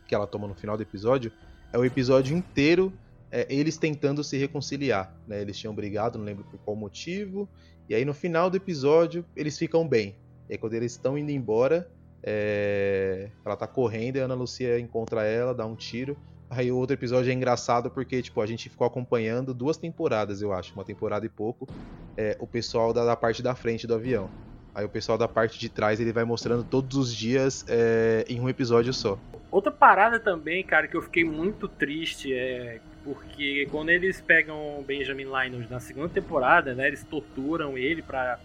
[0.08, 1.32] que ela toma no final do episódio,
[1.72, 2.94] é o episódio inteiro
[3.32, 5.14] é, eles tentando se reconciliar.
[5.28, 5.42] Né?
[5.42, 7.50] Eles tinham brigado, não lembro por qual motivo.
[7.90, 10.16] E aí no final do episódio eles ficam bem.
[10.48, 11.90] E aí, quando eles estão indo embora,
[12.24, 13.30] é...
[13.44, 16.16] ela tá correndo e a Ana Lucia encontra ela, dá um tiro.
[16.50, 20.54] Aí o outro episódio é engraçado porque, tipo, a gente ficou acompanhando duas temporadas, eu
[20.54, 21.68] acho, uma temporada e pouco,
[22.16, 24.30] é, o pessoal da, da, parte da frente do avião.
[24.74, 28.40] Aí o pessoal da parte de trás ele vai mostrando todos os dias é, em
[28.40, 29.18] um episódio só.
[29.50, 35.26] Outra parada também, cara, que eu fiquei muito triste é porque quando eles pegam Benjamin
[35.26, 38.40] Linus na segunda temporada, né, eles torturam ele para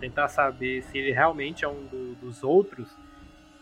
[0.00, 2.88] tentar saber se ele realmente é um do, dos outros.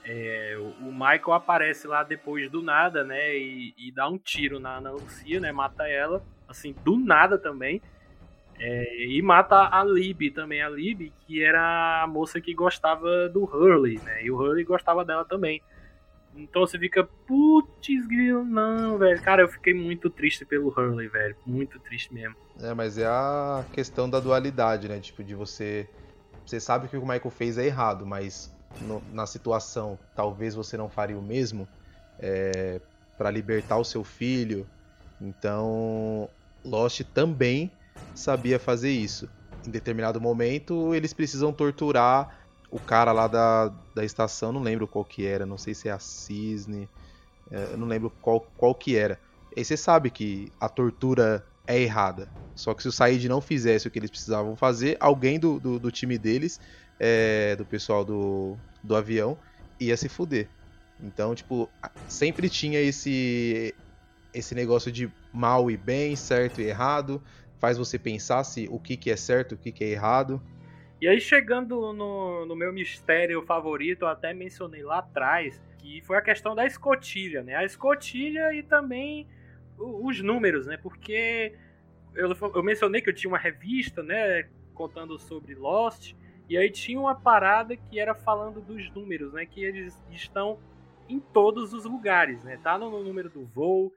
[0.05, 4.77] É, o Michael aparece lá depois do nada, né, e, e, dá um tiro na
[4.77, 7.81] Ana Lucia, né, mata ela, assim, do nada também.
[8.59, 13.45] É, e mata a Libby também, a Libby, que era a moça que gostava do
[13.45, 15.63] Hurley, né, e o Hurley gostava dela também.
[16.37, 19.23] Então você fica, putz, grilo, não, velho.
[19.23, 21.37] Cara, eu fiquei muito triste pelo Hurley, velho.
[21.47, 22.35] Muito triste mesmo.
[22.61, 24.99] É, mas é a questão da dualidade, né?
[24.99, 25.89] Tipo, de você.
[26.45, 30.55] Você sabe que o que o Michael fez é errado, mas no, na situação talvez
[30.55, 31.69] você não faria o mesmo
[32.19, 32.81] é,
[33.17, 34.69] para libertar o seu filho.
[35.21, 36.31] Então,
[36.65, 37.79] Lost também
[38.15, 39.31] sabia fazer isso.
[39.67, 42.29] Em determinado momento, eles precisam torturar
[42.71, 45.93] o cara lá da, da estação, não lembro qual que era, não sei se é
[45.93, 46.91] a Cisne,
[47.51, 49.21] é, não lembro qual, qual que era.
[49.57, 52.33] E você sabe que a tortura é errada.
[52.55, 55.79] Só que se o Said não fizesse o que eles precisavam fazer, alguém do, do,
[55.79, 56.61] do time deles,
[56.99, 59.39] é, do pessoal do, do avião,
[59.81, 60.49] ia se fuder.
[61.03, 61.69] Então, tipo,
[62.09, 63.75] sempre tinha esse
[64.33, 67.23] esse negócio de mal e bem, certo e errado,
[67.61, 70.43] faz você pensar se o que, que é certo, o que, que é errado.
[71.01, 76.17] E aí, chegando no, no meu mistério favorito, eu até mencionei lá atrás, que foi
[76.17, 77.55] a questão da escotilha, né?
[77.55, 79.29] A escotilha e também
[79.79, 80.77] os números, né?
[80.77, 81.55] Porque
[82.15, 84.49] eu, eu mencionei que eu tinha uma revista, né?
[84.73, 86.15] Contando sobre Lost,
[86.49, 89.47] e aí tinha uma parada que era falando dos números, né?
[89.47, 90.59] Que eles estão
[91.09, 92.59] em todos os lugares, né?
[92.63, 93.93] Tá no número do voo.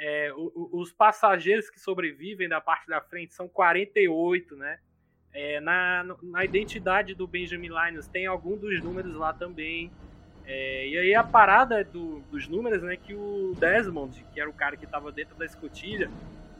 [0.00, 4.78] É, os passageiros que sobrevivem da parte da frente são 48, né?
[5.32, 9.90] É, na, na identidade do Benjamin Linus tem algum dos números lá também.
[10.46, 14.52] É, e aí a parada do, dos números, né, que o Desmond, que era o
[14.52, 16.08] cara que estava dentro da escotilha,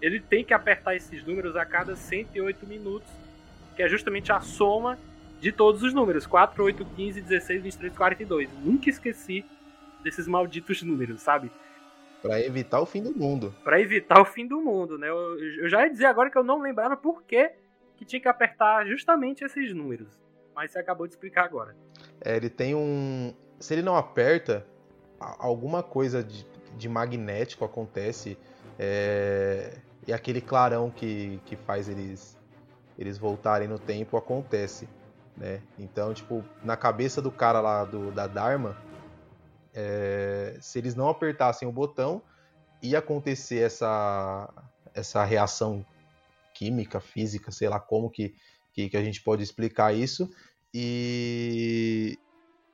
[0.03, 3.11] ele tem que apertar esses números a cada 108 minutos,
[3.75, 4.99] que é justamente a soma
[5.41, 8.51] de todos os números, 4, 8, 15, 16, 23, 42.
[8.65, 9.45] Nunca esqueci
[10.03, 11.51] desses malditos números, sabe?
[12.21, 13.55] Pra evitar o fim do mundo.
[13.63, 15.09] Pra evitar o fim do mundo, né?
[15.09, 17.53] Eu, eu já ia dizer agora que eu não lembrava por que,
[17.97, 20.09] que tinha que apertar justamente esses números.
[20.55, 21.77] Mas você acabou de explicar agora.
[22.21, 23.33] É, ele tem um.
[23.61, 24.67] Se ele não aperta,
[25.21, 26.45] alguma coisa de,
[26.77, 28.37] de magnético acontece.
[28.77, 32.37] É, e aquele clarão que, que faz eles,
[32.99, 34.89] eles voltarem no tempo acontece.
[35.39, 35.63] Né?
[35.79, 38.77] Então, tipo, na cabeça do cara lá do, da Dharma,
[39.73, 42.21] é, se eles não apertassem o botão,
[42.83, 44.53] ia acontecer essa,
[44.93, 45.87] essa reação
[46.53, 48.35] química, física, sei lá como que,
[48.73, 50.29] que, que, a gente pode explicar isso,
[50.75, 52.19] e,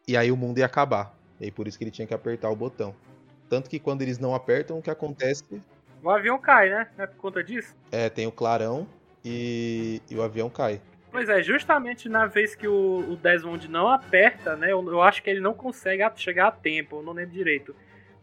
[0.08, 1.14] e aí o mundo ia acabar.
[1.38, 2.96] E aí por isso que ele tinha que apertar o botão.
[3.48, 5.44] Tanto que quando eles não apertam, o que acontece.
[6.02, 6.88] O avião cai, né?
[6.96, 7.74] Não é por conta disso?
[7.92, 8.88] É, tem o clarão
[9.22, 10.80] e, e o avião cai.
[11.14, 14.72] Pois é, justamente na vez que o, Desmond não aperta, né?
[14.72, 17.72] Eu, eu, acho que ele não consegue chegar a tempo, eu não lembro direito.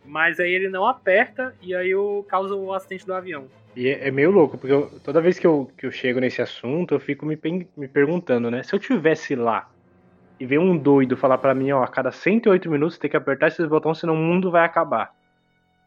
[0.05, 3.47] Mas aí ele não aperta e aí o, causa o acidente do avião.
[3.77, 6.41] E é, é meio louco, porque eu, toda vez que eu, que eu chego nesse
[6.41, 7.39] assunto, eu fico me,
[7.77, 8.61] me perguntando, né?
[8.61, 9.69] Se eu tivesse lá
[10.37, 13.47] e ver um doido falar para mim, ó, a cada 108 minutos tem que apertar
[13.47, 15.15] esses botões, senão o mundo vai acabar.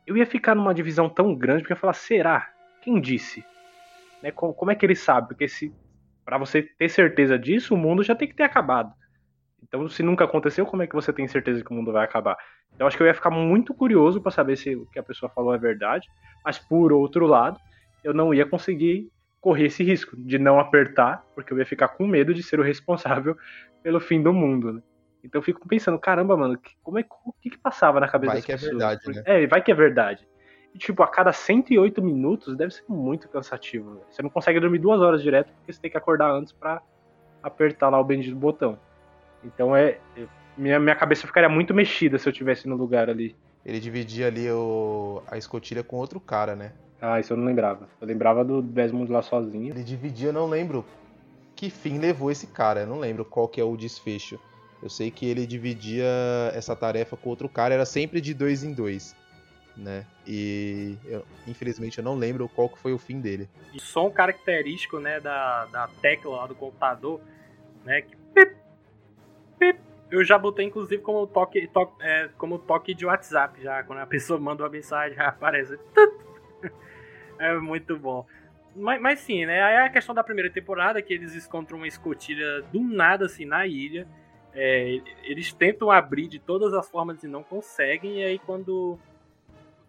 [0.06, 2.48] Eu ia ficar numa divisão tão grande, porque eu ia falar, será?
[2.80, 3.44] Quem disse?
[4.22, 5.28] Né, como, como é que ele sabe?
[5.28, 5.70] Porque se
[6.24, 8.92] para você ter certeza disso, o mundo já tem que ter acabado.
[9.62, 12.36] Então, se nunca aconteceu, como é que você tem certeza que o mundo vai acabar?
[12.74, 15.30] Então, acho que eu ia ficar muito curioso para saber se o que a pessoa
[15.30, 16.08] falou é verdade.
[16.44, 17.58] Mas, por outro lado,
[18.02, 19.08] eu não ia conseguir
[19.40, 22.62] correr esse risco de não apertar, porque eu ia ficar com medo de ser o
[22.62, 23.36] responsável
[23.82, 24.72] pelo fim do mundo.
[24.74, 24.82] Né?
[25.22, 28.42] Então, eu fico pensando, caramba, mano, como é, o que, que passava na cabeça vai
[28.42, 28.82] das pessoas?
[28.82, 29.42] Vai que é verdade, né?
[29.44, 30.28] É, vai que é verdade.
[30.74, 34.00] E, tipo, a cada 108 minutos deve ser muito cansativo.
[34.10, 36.82] Você não consegue dormir duas horas direto porque você tem que acordar antes para
[37.40, 38.76] apertar lá o bendito botão.
[39.44, 39.98] Então é.
[40.56, 43.36] Minha, minha cabeça ficaria muito mexida se eu tivesse no lugar ali.
[43.64, 46.72] Ele dividia ali o, a escotilha com outro cara, né?
[47.00, 47.88] Ah, isso eu não lembrava.
[48.00, 49.72] Eu lembrava do Desmond lá sozinho.
[49.72, 50.84] Ele dividia, eu não lembro
[51.56, 52.80] que fim levou esse cara.
[52.80, 54.38] Eu não lembro qual que é o desfecho.
[54.82, 56.06] Eu sei que ele dividia
[56.52, 59.16] essa tarefa com outro cara, era sempre de dois em dois
[59.76, 60.06] né?
[60.26, 63.48] E eu, infelizmente eu não lembro qual foi o fim dele.
[63.72, 67.20] E som característico, né, da, da tecla lá do computador,
[67.84, 68.56] né, que pip,
[69.58, 73.98] pip, eu já botei inclusive como toque, toque é, como toque de WhatsApp já, quando
[73.98, 75.78] a pessoa manda uma mensagem já aparece.
[77.38, 78.26] É muito bom.
[78.76, 79.62] Mas, mas sim, né?
[79.62, 83.44] Aí é a questão da primeira temporada, que eles encontram uma escotilha do nada assim
[83.44, 84.06] na ilha.
[84.52, 88.98] É, eles tentam abrir de todas as formas e não conseguem, e aí quando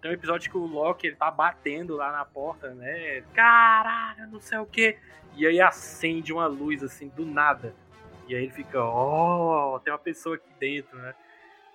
[0.05, 3.23] tem um episódio que o Loki ele tá batendo lá na porta, né?
[3.33, 4.95] Caralho, não sei o que.
[5.35, 7.73] E aí acende uma luz assim do nada.
[8.27, 11.15] E aí ele fica, ó, oh, tem uma pessoa aqui dentro, né?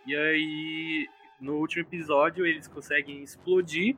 [0.07, 1.09] E aí
[1.41, 3.97] no último episódio eles conseguem explodir,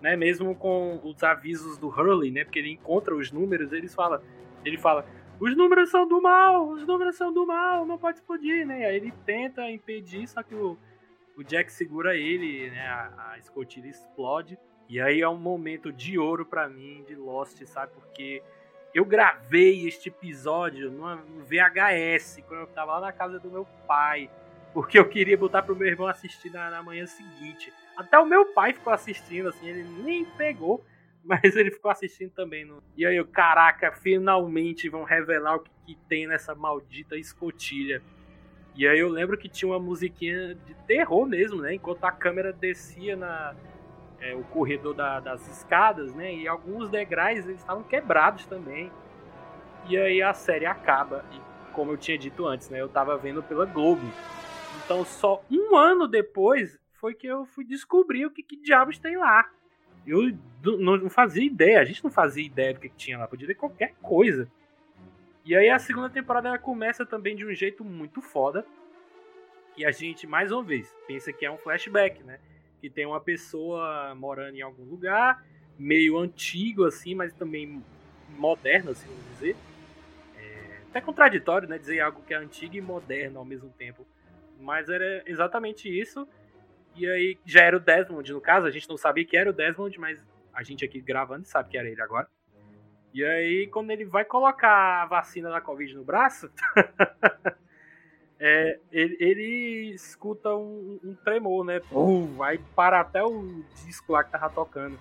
[0.00, 0.14] né?
[0.14, 2.44] Mesmo com os avisos do Hurley, né?
[2.44, 4.22] Porque ele encontra os números, eles fala,
[4.64, 5.04] ele fala,
[5.40, 8.82] os números são do mal, os números são do mal, não pode explodir, né?
[8.82, 10.78] E aí ele tenta impedir, só que o
[11.36, 12.86] o Jack segura ele, né?
[12.86, 14.58] A, a escotilha explode.
[14.88, 17.92] E aí é um momento de ouro para mim de Lost, sabe?
[17.92, 18.42] Porque
[18.94, 24.30] eu gravei este episódio no VHS quando eu tava lá na casa do meu pai.
[24.72, 27.72] Porque eu queria botar pro meu irmão assistir na, na manhã seguinte.
[27.96, 30.84] Até o meu pai ficou assistindo, assim, ele nem pegou,
[31.24, 32.64] mas ele ficou assistindo também.
[32.64, 32.82] No...
[32.96, 38.02] E aí eu, caraca, finalmente vão revelar o que, que tem nessa maldita escotilha.
[38.76, 41.74] E aí eu lembro que tinha uma musiquinha de terror mesmo, né?
[41.74, 43.54] Enquanto a câmera descia na
[44.20, 46.34] é, o corredor da, das escadas, né?
[46.34, 48.92] E alguns degraus eles estavam quebrados também.
[49.88, 51.24] E aí a série acaba.
[51.32, 52.80] E como eu tinha dito antes, né?
[52.80, 54.06] Eu tava vendo pela Globo.
[54.84, 59.16] Então só um ano depois foi que eu fui descobrir o que, que diabos tem
[59.16, 59.48] lá.
[60.06, 63.46] Eu não fazia ideia, a gente não fazia ideia do que, que tinha lá, podia
[63.46, 64.48] ter qualquer coisa.
[65.46, 68.66] E aí a segunda temporada ela começa também de um jeito muito foda.
[69.76, 72.40] E a gente, mais uma vez, pensa que é um flashback, né?
[72.80, 75.46] Que tem uma pessoa morando em algum lugar,
[75.78, 77.80] meio antigo assim, mas também
[78.30, 79.56] moderno, assim, vamos dizer.
[80.36, 81.78] É até contraditório, né?
[81.78, 84.04] Dizer algo que é antigo e moderno ao mesmo tempo.
[84.58, 86.26] Mas era exatamente isso.
[86.96, 89.52] E aí já era o Desmond, no caso, a gente não sabia que era o
[89.52, 92.26] Desmond, mas a gente aqui gravando sabe que era ele agora.
[93.16, 96.50] E aí, quando ele vai colocar a vacina da Covid no braço,
[98.38, 101.80] é, ele, ele, escuta um, um tremor, né?
[102.36, 104.98] Vai parar até o disco lá que tava tocando.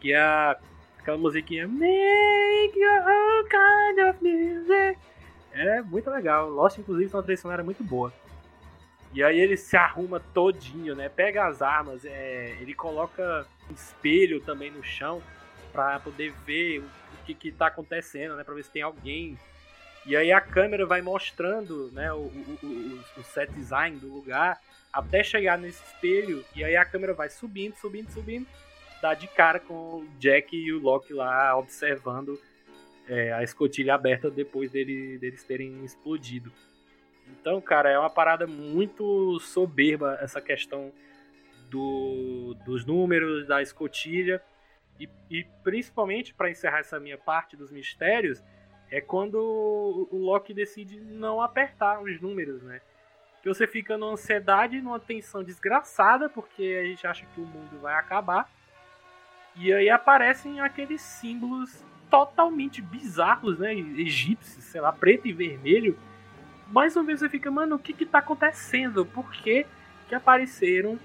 [0.00, 0.56] Que é
[0.98, 4.98] aquela musiquinha Make your own kind of music.
[5.52, 6.50] É muito legal.
[6.50, 8.12] Lost, inclusive, tem uma trilha sonora muito boa.
[9.14, 11.08] E aí ele se arruma todinho, né?
[11.08, 15.22] Pega as armas, é, ele coloca um espelho também no chão
[15.72, 18.44] para poder ver o, que, que tá acontecendo, né?
[18.44, 19.38] Pra ver se tem alguém.
[20.06, 24.60] E aí a câmera vai mostrando né, o, o, o, o set design do lugar
[24.92, 26.44] até chegar nesse espelho.
[26.54, 28.46] E aí a câmera vai subindo, subindo, subindo.
[29.00, 32.40] Dá de cara com o Jack e o Loki lá observando
[33.08, 36.52] é, a escotilha aberta depois dele, deles terem explodido.
[37.28, 40.92] Então, cara, é uma parada muito soberba essa questão
[41.70, 44.42] do, dos números, da escotilha.
[44.98, 48.42] E, e principalmente, para encerrar essa minha parte dos mistérios,
[48.90, 49.36] é quando
[50.10, 52.80] o Loki decide não apertar os números, né?
[53.42, 57.78] Que você fica numa ansiedade, numa tensão desgraçada, porque a gente acha que o mundo
[57.80, 58.50] vai acabar.
[59.54, 63.74] E aí aparecem aqueles símbolos totalmente bizarros, né?
[63.74, 65.98] Egípcios, sei lá, preto e vermelho.
[66.68, 69.04] Mais uma vez você fica, mano, o que que tá acontecendo?
[69.04, 69.66] Por que
[70.08, 70.98] que apareceram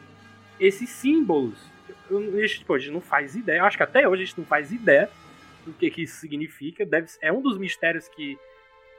[0.59, 1.72] esses símbolos?
[2.17, 4.39] A, gente, pô, a gente não faz ideia, eu acho que até hoje a gente
[4.39, 5.09] não faz ideia
[5.65, 6.85] do que, que isso significa.
[6.85, 8.37] Deve, é um dos mistérios que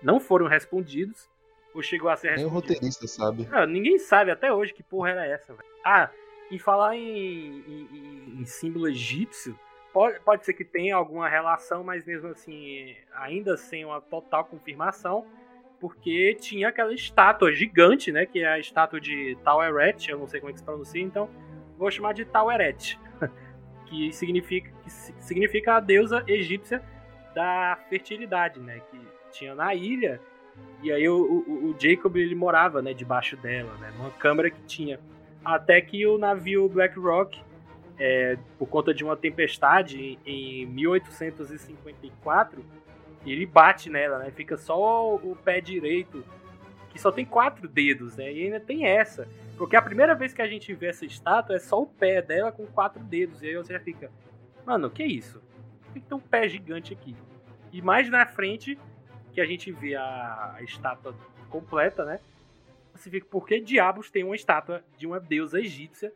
[0.03, 1.29] não foram respondidos.
[1.75, 2.51] Ou chegou a ser respondido.
[2.51, 3.49] Nem o roteirista sabe.
[3.51, 5.69] Não, ninguém sabe até hoje que porra era essa, velho.
[5.85, 6.09] Ah,
[6.51, 9.59] e falar em, em, em, símbolo egípcio,
[9.93, 15.27] pode, pode ser que tenha alguma relação, mas mesmo assim, ainda sem uma total confirmação,
[15.81, 18.25] porque tinha aquela estátua gigante, né?
[18.25, 21.29] Que é a estátua de Taweret, eu não sei como é que se pronuncia, então
[21.79, 22.99] vou chamar de Taweret
[23.87, 26.83] que significa, que significa a deusa egípcia
[27.35, 28.81] da fertilidade, né?
[28.91, 29.01] Que
[29.33, 30.21] tinha na ilha.
[30.83, 34.63] E aí o, o, o Jacob ele morava, né, debaixo dela, né, numa câmara que
[34.63, 35.01] tinha.
[35.45, 37.43] Até que o navio Black Rock,
[37.99, 42.65] é, por conta de uma tempestade em 1854,
[43.27, 44.31] ele bate nela, né?
[44.31, 46.25] Fica só o pé direito,
[46.95, 48.33] que só tem quatro dedos, né?
[48.33, 49.27] E ainda tem essa.
[49.59, 52.53] Porque a primeira vez que a gente vê essa estátua é só o pé dela
[52.53, 53.43] com quatro dedos.
[53.43, 54.13] E aí você já fica,
[54.65, 55.43] mano, que isso?
[55.83, 57.17] Por que tem um pé gigante aqui?
[57.73, 58.79] E mais na frente,
[59.33, 61.13] que a gente vê a, estátua
[61.51, 62.21] completa, né?
[62.95, 66.13] Você fica, por que diabos tem uma estátua de uma deusa egípcia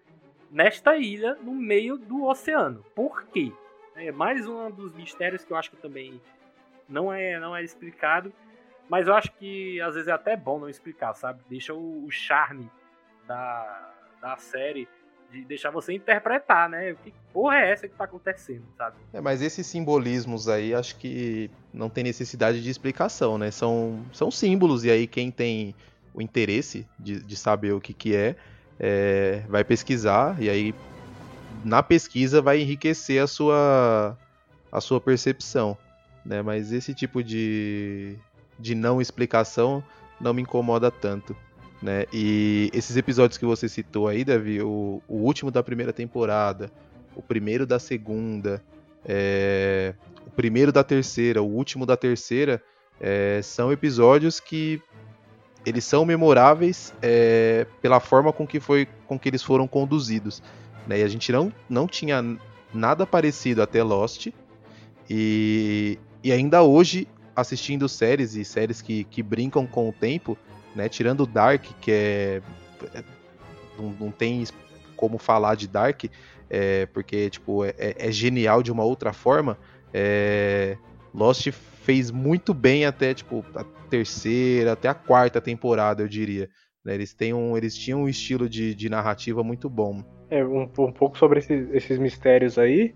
[0.48, 2.84] nesta ilha, no meio do oceano?
[2.94, 3.52] Por quê?
[3.96, 6.20] É mais um dos mistérios que eu acho que também
[6.88, 8.32] não é, não é explicado.
[8.88, 11.40] Mas eu acho que às vezes é até bom não explicar, sabe?
[11.48, 12.70] Deixa o, o charme
[13.26, 14.88] da, da série
[15.30, 16.94] de deixar você interpretar, né?
[17.04, 18.96] Que porra é essa que tá acontecendo, sabe?
[19.12, 23.50] É, mas esses simbolismos aí, acho que não tem necessidade de explicação, né?
[23.50, 25.74] São, são símbolos, e aí quem tem
[26.14, 28.36] o interesse de, de saber o que, que é,
[28.80, 30.74] é, vai pesquisar, e aí
[31.64, 34.16] na pesquisa vai enriquecer a sua,
[34.72, 35.76] a sua percepção,
[36.24, 36.40] né?
[36.40, 38.16] Mas esse tipo de,
[38.58, 39.82] de não explicação
[40.20, 41.36] não me incomoda tanto.
[41.80, 42.06] Né?
[42.12, 46.70] E esses episódios que você citou aí, Davi, o, o último da primeira temporada,
[47.14, 48.62] o primeiro da segunda,
[49.04, 49.94] é,
[50.26, 52.62] o primeiro da terceira, o último da terceira,
[53.00, 54.82] é, são episódios que
[55.64, 60.42] eles são memoráveis é, pela forma com que, foi, com que eles foram conduzidos.
[60.86, 61.00] Né?
[61.00, 62.24] E a gente não, não tinha
[62.72, 64.28] nada parecido até Lost.
[65.08, 67.06] E, e ainda hoje,
[67.40, 70.36] assistindo séries e séries que, que brincam com o tempo,
[70.74, 70.88] né?
[70.88, 72.42] Tirando Dark, que é,
[72.94, 73.04] é.
[73.78, 74.44] Não, não tem
[74.96, 76.04] como falar de Dark,
[76.50, 79.56] é, porque tipo, é, é, genial de uma outra forma.
[79.94, 80.76] É,
[81.14, 86.50] Lost fez muito bem até tipo, a terceira, até a quarta temporada, eu diria.
[86.84, 86.94] Né?
[86.94, 90.02] Eles, têm um, eles tinham um estilo de, de narrativa muito bom.
[90.28, 92.94] É, um, um pouco sobre esses, esses mistérios aí.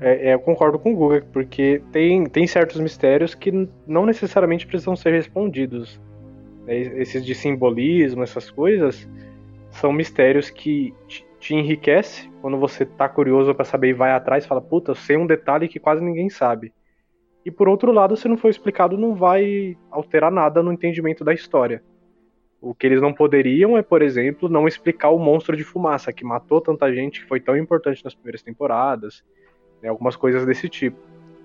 [0.00, 4.66] É, é, eu concordo com o Google, porque tem, tem certos mistérios que não necessariamente
[4.66, 6.00] precisam ser respondidos.
[6.64, 9.08] Né, esses de simbolismo, essas coisas,
[9.70, 10.94] são mistérios que
[11.40, 15.16] te enriquece quando você tá curioso para saber e vai atrás, fala, puta, eu sei
[15.16, 16.72] um detalhe que quase ninguém sabe.
[17.44, 21.32] E por outro lado, se não for explicado, não vai alterar nada no entendimento da
[21.32, 21.82] história.
[22.60, 26.24] O que eles não poderiam é, por exemplo, não explicar o monstro de fumaça que
[26.24, 29.24] matou tanta gente, que foi tão importante nas primeiras temporadas,
[29.82, 30.98] né, algumas coisas desse tipo.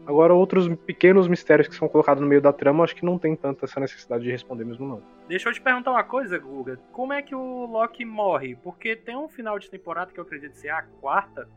[0.05, 3.35] Agora, outros pequenos mistérios que são colocados no meio da trama, acho que não tem
[3.35, 5.01] tanta essa necessidade de responder mesmo, não.
[5.29, 6.77] Deixa eu te perguntar uma coisa, Guga.
[6.91, 8.55] Como é que o Loki morre?
[8.55, 11.47] Porque tem um final de temporada que eu acredito ser a quarta,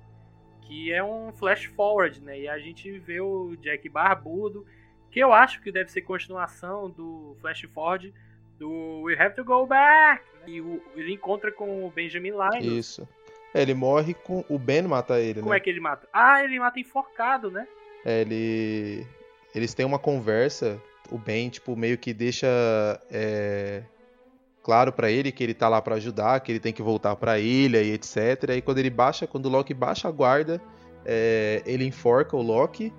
[0.60, 2.40] que é um flash forward, né?
[2.40, 4.64] E a gente vê o Jack barbudo,
[5.10, 8.14] que eu acho que deve ser continuação do flash forward
[8.58, 10.22] do We Have to Go Back.
[10.40, 10.42] Né?
[10.46, 12.64] E o, ele encontra com o Benjamin Linus.
[12.64, 13.08] Isso.
[13.62, 14.44] Ele morre com.
[14.48, 15.58] O Ben mata ele, Como né?
[15.58, 16.08] é que ele mata?
[16.12, 17.66] Ah, ele mata enforcado, né?
[18.04, 19.06] É, ele,
[19.54, 20.80] eles têm uma conversa,
[21.10, 22.46] o Ben, tipo, meio que deixa
[23.10, 23.82] é,
[24.62, 27.32] claro para ele que ele tá lá para ajudar, que ele tem que voltar para
[27.32, 28.50] a ilha e etc.
[28.56, 30.60] E quando ele baixa, quando o Loki baixa a guarda,
[31.04, 32.92] é, ele enforca o Loki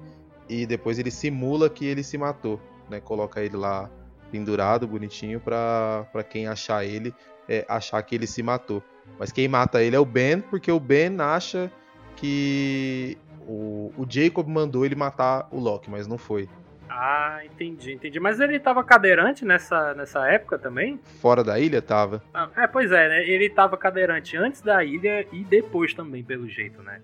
[0.50, 3.00] e depois ele simula que ele se matou, né?
[3.02, 3.90] Coloca ele lá
[4.32, 7.14] pendurado, bonitinho, para quem achar ele,
[7.48, 8.84] é, achar que ele se matou.
[9.20, 11.72] Mas quem mata ele é o Ben, porque o Ben acha
[12.16, 13.18] que
[13.48, 16.50] o, o Jacob mandou ele matar o Loki, mas não foi.
[16.90, 18.20] Ah, entendi, entendi.
[18.20, 21.00] Mas ele tava cadeirante nessa, nessa época também?
[21.22, 22.24] Fora da ilha, tava.
[22.34, 23.24] Ah, é, pois é, né?
[23.28, 27.02] Ele tava cadeirante antes da ilha e depois também, pelo jeito, né?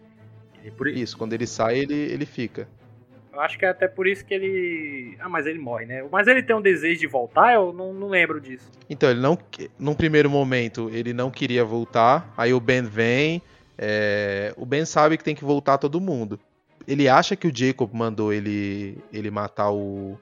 [0.78, 0.88] Por...
[0.88, 2.68] Isso, quando ele sai, ele, ele fica.
[3.34, 5.18] Eu acho que é até por isso que ele.
[5.20, 6.06] Ah, mas ele morre, né?
[6.12, 8.70] Mas ele tem um desejo de voltar, eu não, não lembro disso.
[8.88, 9.36] Então, ele não.
[9.80, 12.32] Num primeiro momento, ele não queria voltar.
[12.38, 13.42] Aí o Ben vem.
[13.76, 14.54] É...
[14.56, 16.40] O Ben sabe que tem que voltar todo mundo.
[16.88, 20.20] Ele acha que o Jacob mandou ele, ele matar o,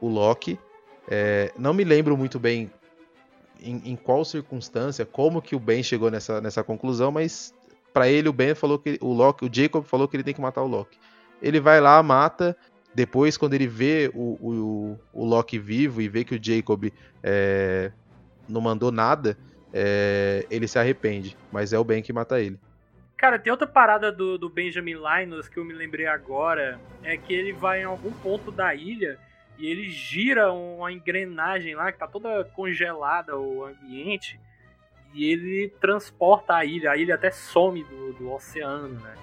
[0.00, 0.56] o Loki.
[1.10, 1.50] É...
[1.58, 2.70] Não me lembro muito bem
[3.60, 7.52] em, em, qual circunstância, como que o Ben chegou nessa, nessa conclusão, mas
[7.92, 10.40] para ele o Ben falou que o Loki, o Jacob falou que ele tem que
[10.40, 10.96] matar o Loki.
[11.42, 12.56] Ele vai lá, mata.
[12.94, 17.90] Depois, quando ele vê o, o, o Loki vivo e vê que o Jacob é,
[18.48, 19.36] não mandou nada,
[19.72, 21.36] é, ele se arrepende.
[21.50, 22.58] Mas é o Ben que mata ele.
[23.16, 26.78] Cara, tem outra parada do, do Benjamin Linus que eu me lembrei agora.
[27.02, 29.18] É que ele vai em algum ponto da ilha
[29.58, 34.38] e ele gira uma engrenagem lá que tá toda congelada o ambiente.
[35.14, 36.90] E ele transporta a ilha.
[36.90, 39.14] A ilha até some do, do oceano, né?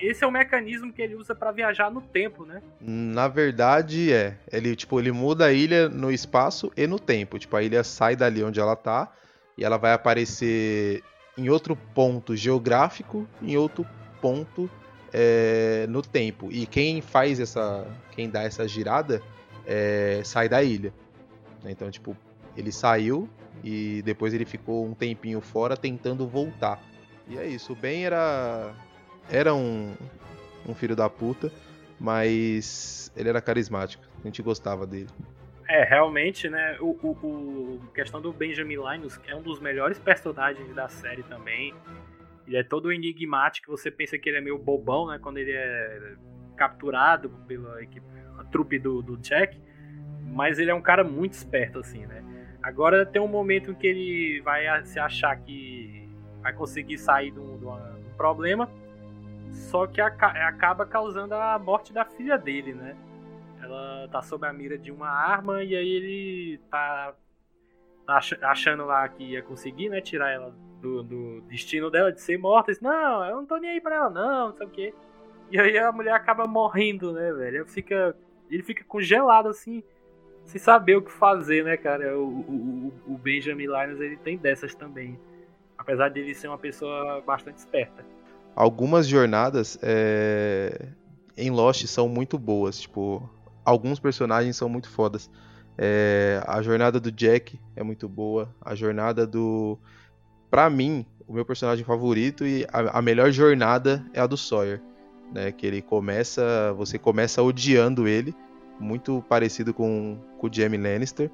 [0.00, 2.62] Esse é o mecanismo que ele usa para viajar no tempo, né?
[2.80, 4.36] Na verdade, é.
[4.50, 7.38] Ele, tipo, ele muda a ilha no espaço e no tempo.
[7.38, 9.12] Tipo, a ilha sai dali onde ela tá
[9.56, 11.02] e ela vai aparecer
[11.36, 13.86] em outro ponto geográfico, em outro
[14.20, 14.70] ponto
[15.12, 16.48] é, no tempo.
[16.50, 17.86] E quem faz essa.
[18.12, 19.22] Quem dá essa girada
[19.66, 20.92] é, sai da ilha.
[21.64, 22.16] Então, tipo,
[22.56, 23.28] ele saiu
[23.62, 26.82] e depois ele ficou um tempinho fora tentando voltar.
[27.28, 27.72] E é isso.
[27.72, 28.74] O Ben era
[29.30, 29.94] era um,
[30.68, 31.50] um filho da puta,
[31.98, 34.04] mas ele era carismático.
[34.22, 35.08] A gente gostava dele.
[35.68, 36.76] É, realmente, né?
[36.80, 41.74] O, o, o questão do Benjamin Linus é um dos melhores personagens da série também.
[42.46, 45.18] Ele é todo enigmático, você pensa que ele é meio bobão, né?
[45.20, 46.14] Quando ele é
[46.56, 48.06] capturado pela equipe,
[48.38, 49.60] a trupe do, do Jack.
[50.20, 52.22] Mas ele é um cara muito esperto, assim, né?
[52.62, 56.08] Agora tem um momento em que ele vai se achar que
[56.40, 57.78] vai conseguir sair de um, de um
[58.16, 58.68] problema
[59.52, 62.96] só que acaba causando a morte da filha dele, né?
[63.62, 67.14] Ela tá sob a mira de uma arma e aí ele tá,
[68.42, 70.00] achando lá que ia conseguir, né?
[70.00, 72.72] Tirar ela do, do destino dela de ser morta.
[72.72, 74.94] Diz, não, eu não tô nem aí pra ela, não, não sei o quê.
[75.50, 77.66] E aí a mulher acaba morrendo, né, velho?
[77.66, 78.16] Fica,
[78.50, 79.82] ele fica congelado assim,
[80.44, 82.18] sem saber o que fazer, né, cara?
[82.18, 85.20] O, o, o Benjamin Linus ele tem dessas também.
[85.76, 88.04] Apesar de ele ser uma pessoa bastante esperta
[88.54, 90.88] algumas jornadas é,
[91.36, 92.80] em Lost são muito boas.
[92.80, 93.28] Tipo,
[93.64, 95.30] alguns personagens são muito fodas.
[95.76, 98.54] É, a jornada do Jack é muito boa.
[98.60, 99.78] A jornada do.
[100.50, 104.80] Pra mim, o meu personagem favorito e a, a melhor jornada é a do Sawyer.
[105.32, 106.72] Né, que ele começa.
[106.76, 108.34] Você começa odiando ele.
[108.78, 111.30] Muito parecido com, com o Jamie Lannister.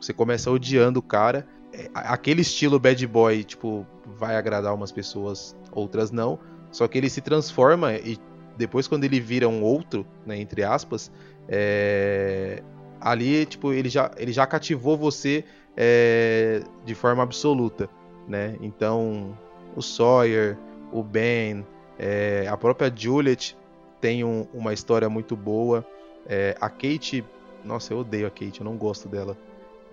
[0.00, 1.46] Você começa odiando o cara.
[1.72, 6.38] É, aquele estilo bad boy, tipo, vai agradar umas pessoas, outras não.
[6.70, 8.18] Só que ele se transforma e
[8.56, 11.10] depois quando ele vira um outro, né, entre aspas,
[11.48, 12.62] é...
[13.00, 15.44] ali tipo ele já, ele já cativou você
[15.76, 16.62] é...
[16.84, 17.88] de forma absoluta,
[18.28, 18.56] né?
[18.60, 19.36] Então
[19.74, 20.56] o Sawyer,
[20.92, 21.66] o Ben,
[21.98, 22.46] é...
[22.48, 23.56] a própria Juliet
[24.00, 25.84] tem um, uma história muito boa.
[26.26, 27.24] É, a Kate,
[27.64, 29.36] nossa, eu odeio a Kate, eu não gosto dela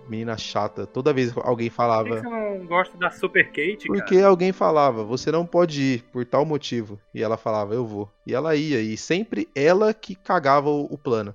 [0.08, 0.86] menina chata.
[0.86, 2.08] Toda vez alguém falava.
[2.08, 3.86] Por que você não gosta da Super Kate?
[3.86, 4.28] Porque cara?
[4.28, 6.98] alguém falava, você não pode ir por tal motivo.
[7.14, 8.10] E ela falava, eu vou.
[8.26, 8.80] E ela ia.
[8.80, 11.34] E sempre ela que cagava o, o plano.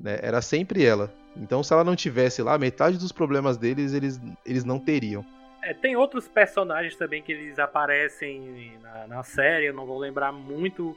[0.00, 0.18] Né?
[0.22, 1.12] Era sempre ela.
[1.36, 5.24] Então, se ela não tivesse lá, metade dos problemas deles eles, eles não teriam.
[5.62, 10.32] É, tem outros personagens também que eles aparecem na, na série, eu não vou lembrar
[10.32, 10.96] muito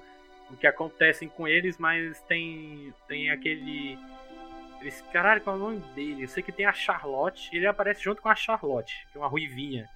[0.49, 3.97] o que acontecem com eles, mas tem, tem aquele
[4.87, 6.23] esse caralho, qual é o nome dele?
[6.23, 7.49] Eu sei que tem a Charlotte.
[7.55, 9.89] Ele aparece junto com a Charlotte, que é uma ruivinha.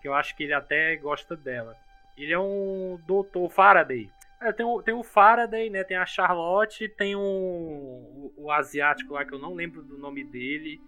[0.00, 1.76] Que eu acho que ele até gosta dela.
[2.16, 4.10] Ele é um doutor Faraday.
[4.40, 5.82] É, tem, o, tem o Faraday, né?
[5.82, 10.24] Tem a Charlotte, tem um, o, o asiático lá que eu não lembro do nome
[10.24, 10.80] dele.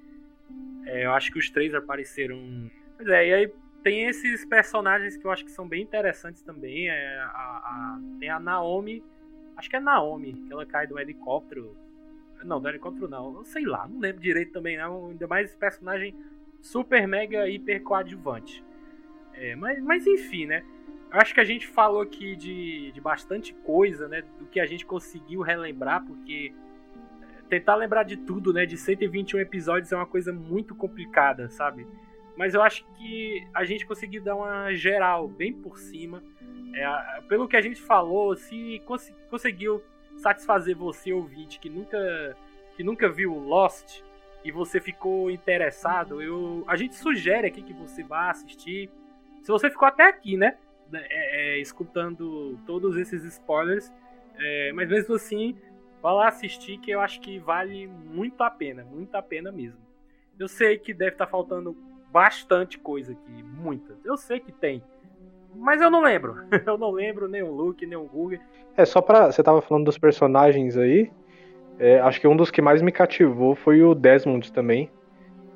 [0.86, 2.70] É, eu acho que os três apareceram.
[2.96, 3.52] Pois é, e aí
[3.82, 6.88] tem esses personagens que eu acho que são bem interessantes também.
[6.88, 9.02] É, a, a, tem a Naomi,
[9.56, 11.76] acho que é Naomi, que ela cai do helicóptero
[12.44, 13.44] não, do helicóptero não.
[13.44, 15.10] Sei lá, não lembro direito também, não.
[15.10, 16.14] Ainda mais esse personagem
[16.60, 18.64] super, mega, hiper coadjuvante.
[19.34, 20.64] É, mas, mas enfim, né?
[21.10, 24.22] Acho que a gente falou aqui de, de bastante coisa, né?
[24.38, 26.52] Do que a gente conseguiu relembrar, porque
[27.22, 28.64] é, tentar lembrar de tudo, né?
[28.66, 31.86] De 121 episódios é uma coisa muito complicada, sabe?
[32.36, 36.22] Mas eu acho que a gente conseguiu dar uma geral, bem por cima.
[36.74, 39.82] É, pelo que a gente falou, se cons conseguiu
[40.20, 42.36] satisfazer você, ouvinte, que nunca,
[42.76, 44.02] que nunca viu Lost
[44.44, 48.90] e você ficou interessado, eu, a gente sugere aqui que você vá assistir.
[49.42, 50.56] Se você ficou até aqui, né?
[50.92, 53.92] É, é, escutando todos esses spoilers,
[54.36, 55.56] é, mas mesmo assim,
[56.02, 59.80] vá lá assistir que eu acho que vale muito a pena, muito a pena mesmo.
[60.38, 61.76] Eu sei que deve estar tá faltando
[62.10, 63.96] bastante coisa aqui, muita.
[64.04, 64.82] Eu sei que tem,
[65.60, 66.36] mas eu não lembro.
[66.66, 68.38] eu não lembro nem o Luke, nem o Google.
[68.76, 69.30] É, só pra.
[69.30, 71.10] Você tava falando dos personagens aí.
[71.78, 74.90] É, acho que um dos que mais me cativou foi o Desmond também.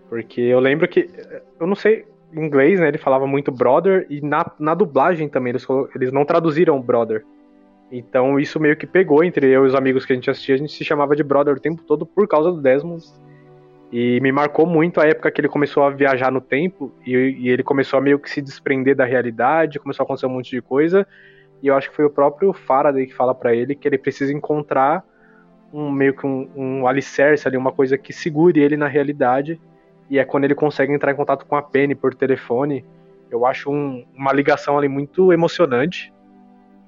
[0.09, 1.09] Porque eu lembro que.
[1.59, 2.07] Eu não sei.
[2.33, 2.89] Em inglês, né?
[2.89, 4.07] Ele falava muito brother.
[4.11, 7.25] E na, na dublagem também, eles, eles não traduziram brother.
[7.91, 10.57] Então isso meio que pegou entre eu e os amigos que a gente assistia.
[10.57, 13.05] A gente se chamava de brother o tempo todo por causa do Desmond.
[13.97, 17.49] E me marcou muito a época que ele começou a viajar no tempo e, e,
[17.49, 20.61] ele começou a meio que se desprender da realidade, começou a acontecer um monte de
[20.61, 21.07] coisa.
[21.63, 24.33] E eu acho que foi o próprio Faraday que fala para ele que ele precisa
[24.33, 25.05] encontrar
[25.73, 29.61] um meio que um, um alicerce ali, uma coisa que segure ele na realidade.
[30.11, 32.85] E é quando ele consegue entrar em contato com a Penny por telefone.
[33.31, 36.13] Eu acho um, uma ligação ali muito emocionante.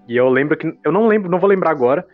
[0.09, 0.77] E eu lembro que.
[0.83, 2.05] Eu não lembro, não vou lembrar agora,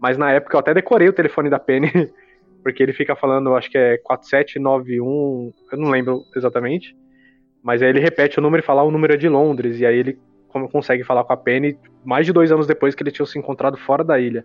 [0.00, 2.12] mas na época eu até decorei o telefone da Penny
[2.62, 6.96] porque ele fica falando, acho que é 4791, eu não lembro exatamente,
[7.62, 9.86] mas aí ele repete o número e fala ah, o número é de Londres, e
[9.86, 10.18] aí ele
[10.72, 13.76] consegue falar com a Penny mais de dois anos depois que ele tinha se encontrado
[13.76, 14.44] fora da ilha.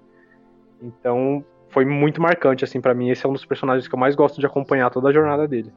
[0.82, 3.10] Então foi muito marcante, assim, para mim.
[3.10, 5.74] Esse é um dos personagens que eu mais gosto de acompanhar toda a jornada dele.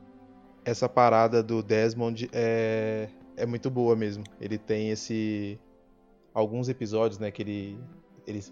[0.65, 4.23] Essa parada do Desmond é, é muito boa mesmo.
[4.41, 5.59] Ele tem esse.
[6.35, 7.79] Alguns episódios, né, que ele
[8.29, 8.45] ele,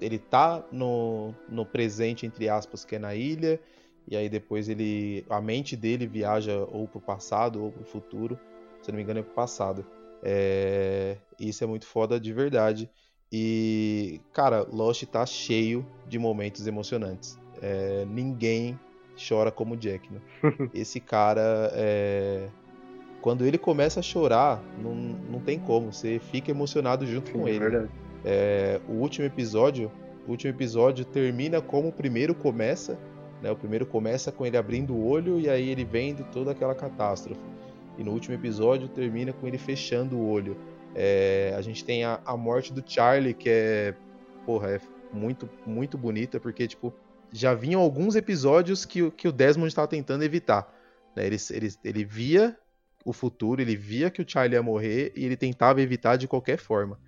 [0.00, 3.60] ele tá no, no presente, entre aspas, que é na ilha,
[4.08, 5.24] e aí depois ele.
[5.30, 8.38] A mente dele viaja ou pro passado ou pro futuro.
[8.82, 9.86] Se não me engano, é pro passado.
[10.22, 12.90] É, isso é muito foda de verdade.
[13.32, 17.38] E, cara, Lost tá cheio de momentos emocionantes.
[17.62, 18.78] É, ninguém
[19.16, 20.20] chora como Jack, né?
[20.74, 22.48] Esse cara, é...
[23.20, 25.92] quando ele começa a chorar, não, não tem como.
[25.92, 27.58] Você fica emocionado junto Sim, com ele.
[27.58, 28.09] É verdade.
[28.24, 29.90] É, o último episódio,
[30.26, 32.98] o último episódio termina como o primeiro começa,
[33.42, 33.50] né?
[33.50, 37.40] O primeiro começa com ele abrindo o olho e aí ele vendo toda aquela catástrofe.
[37.98, 40.56] E no último episódio termina com ele fechando o olho.
[40.94, 43.94] É, a gente tem a, a, morte do Charlie, que é,
[44.44, 44.80] porra, é
[45.12, 46.92] muito, muito bonita, porque, tipo,
[47.32, 50.72] já vinham alguns episódios que, que o Desmond estava tentando evitar.
[51.14, 51.26] Né?
[51.26, 52.56] Ele, ele, ele via
[53.04, 56.58] o futuro, ele via que o Charlie ia morrer e ele tentava evitar de qualquer
[56.58, 56.98] forma.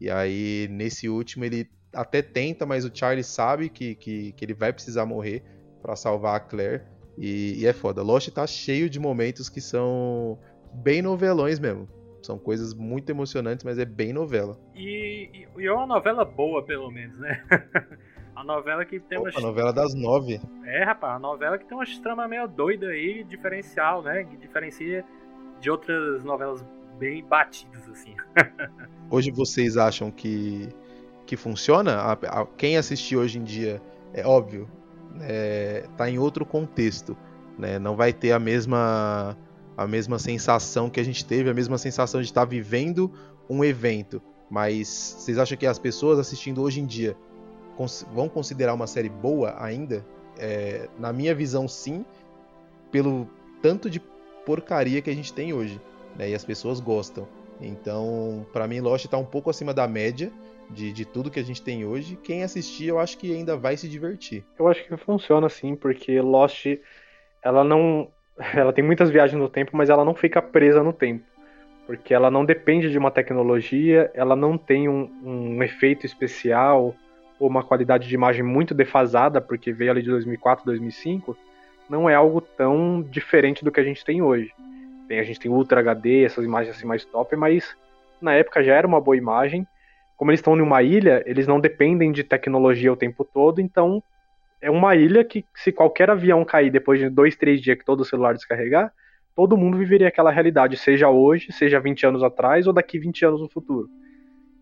[0.00, 4.54] E aí, nesse último, ele até tenta, mas o Charlie sabe que, que, que ele
[4.54, 5.42] vai precisar morrer
[5.82, 6.82] para salvar a Claire.
[7.16, 8.02] E, e, é foda.
[8.02, 10.38] Lost tá cheio de momentos que são
[10.72, 11.88] bem novelões mesmo.
[12.22, 14.58] São coisas muito emocionantes, mas é bem novela.
[14.74, 17.42] E, e, e é uma novela boa, pelo menos, né?
[18.36, 19.30] a novela que tem uma.
[19.34, 20.40] A novela das nove.
[20.64, 24.24] É, rapaz, a novela que tem uma trama meio doida aí, diferencial, né?
[24.24, 25.04] Que diferencia
[25.60, 26.64] de outras novelas
[26.98, 28.14] bem batidos, assim.
[29.10, 30.68] hoje vocês acham que,
[31.24, 31.94] que funciona?
[31.96, 33.80] A, a, quem assistir hoje em dia,
[34.12, 34.68] é óbvio,
[35.20, 37.16] é, tá em outro contexto.
[37.56, 37.78] Né?
[37.78, 39.36] Não vai ter a mesma,
[39.76, 43.12] a mesma sensação que a gente teve, a mesma sensação de estar vivendo
[43.48, 44.20] um evento.
[44.50, 47.16] Mas vocês acham que as pessoas assistindo hoje em dia
[47.76, 50.04] cons vão considerar uma série boa ainda?
[50.36, 52.04] É, na minha visão, sim,
[52.90, 53.28] pelo
[53.60, 54.00] tanto de
[54.46, 55.80] porcaria que a gente tem hoje
[56.18, 56.28] né?
[56.30, 57.26] E as pessoas gostam.
[57.60, 60.30] Então, para mim, Lost tá um pouco acima da média
[60.70, 62.16] de, de tudo que a gente tem hoje.
[62.22, 64.44] Quem assistir, eu acho que ainda vai se divertir.
[64.58, 66.66] Eu acho que funciona assim, porque Lost,
[67.42, 68.08] ela não.
[68.54, 71.24] Ela tem muitas viagens no tempo, mas ela não fica presa no tempo.
[71.88, 76.94] Porque ela não depende de uma tecnologia, ela não tem um, um efeito especial
[77.40, 81.36] ou uma qualidade de imagem muito defasada, porque veio ali de 2004, 2005.
[81.90, 84.52] Não é algo tão diferente do que a gente tem hoje.
[85.08, 87.74] Tem, a gente tem Ultra HD, essas imagens assim mais top, mas
[88.20, 89.66] na época já era uma boa imagem.
[90.16, 94.02] Como eles estão em uma ilha, eles não dependem de tecnologia o tempo todo, então
[94.60, 98.00] é uma ilha que se qualquer avião cair depois de dois, três dias que todo
[98.00, 98.92] o celular descarregar,
[99.34, 103.40] todo mundo viveria aquela realidade, seja hoje, seja 20 anos atrás ou daqui 20 anos
[103.40, 103.88] no futuro.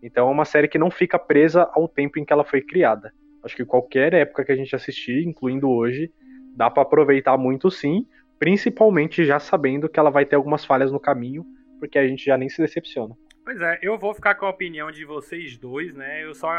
[0.01, 3.11] Então é uma série que não fica presa ao tempo em que ela foi criada.
[3.43, 6.11] Acho que qualquer época que a gente assistir, incluindo hoje,
[6.55, 8.05] dá para aproveitar muito sim,
[8.39, 11.45] principalmente já sabendo que ela vai ter algumas falhas no caminho,
[11.79, 13.15] porque a gente já nem se decepciona.
[13.43, 16.23] Pois é, eu vou ficar com a opinião de vocês dois, né?
[16.23, 16.49] Eu só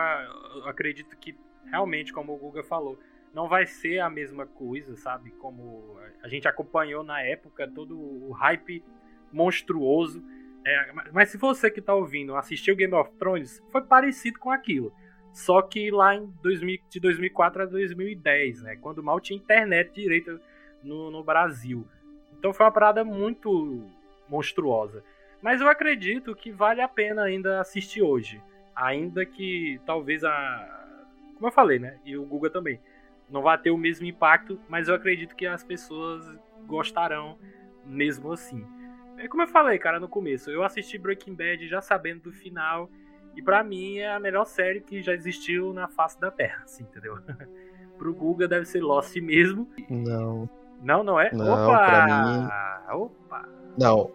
[0.64, 1.36] acredito que
[1.70, 2.98] realmente, como o Guga falou,
[3.34, 5.30] não vai ser a mesma coisa, sabe?
[5.32, 8.82] Como a gente acompanhou na época todo o hype
[9.32, 10.24] monstruoso.
[10.66, 14.92] É, mas se você que tá ouvindo assistiu Game of Thrones, foi parecido com aquilo.
[15.32, 18.76] Só que lá em 2000, de 2004 a 2010, né?
[18.76, 20.40] Quando mal tinha internet direita
[20.82, 21.86] no, no Brasil.
[22.38, 23.84] Então foi uma parada muito
[24.28, 25.02] monstruosa.
[25.40, 28.42] Mas eu acredito que vale a pena ainda assistir hoje.
[28.74, 30.84] Ainda que talvez a.
[31.34, 31.98] Como eu falei, né?
[32.04, 32.80] E o Guga também.
[33.30, 36.24] Não vai ter o mesmo impacto, mas eu acredito que as pessoas
[36.66, 37.38] gostarão
[37.84, 38.66] mesmo assim.
[39.18, 40.50] É como eu falei, cara, no começo.
[40.50, 42.88] Eu assisti Breaking Bad já sabendo do final.
[43.36, 46.84] E para mim é a melhor série que já existiu na face da Terra, assim,
[46.84, 47.18] entendeu?
[47.98, 49.68] Pro Guga deve ser Lost mesmo.
[49.88, 50.48] Não.
[50.80, 51.30] Não, não é?
[51.32, 51.84] Não, Opa!
[51.84, 52.48] pra mim.
[52.96, 53.48] Opa!
[53.76, 54.10] Não,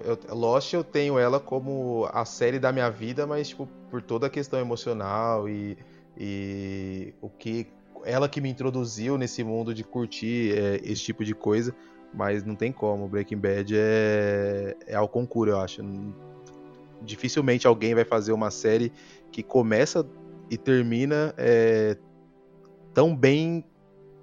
[0.00, 4.26] eu, Lost eu tenho ela como a série da minha vida, mas tipo, por toda
[4.26, 5.76] a questão emocional e,
[6.16, 7.66] e o que
[8.04, 11.74] ela que me introduziu nesse mundo de curtir é, esse tipo de coisa,
[12.12, 13.08] mas não tem como.
[13.08, 15.82] Breaking Bad é, é ao concurso, eu acho.
[17.02, 18.92] Dificilmente alguém vai fazer uma série
[19.30, 20.06] que começa
[20.50, 21.96] e termina é,
[22.92, 23.64] tão bem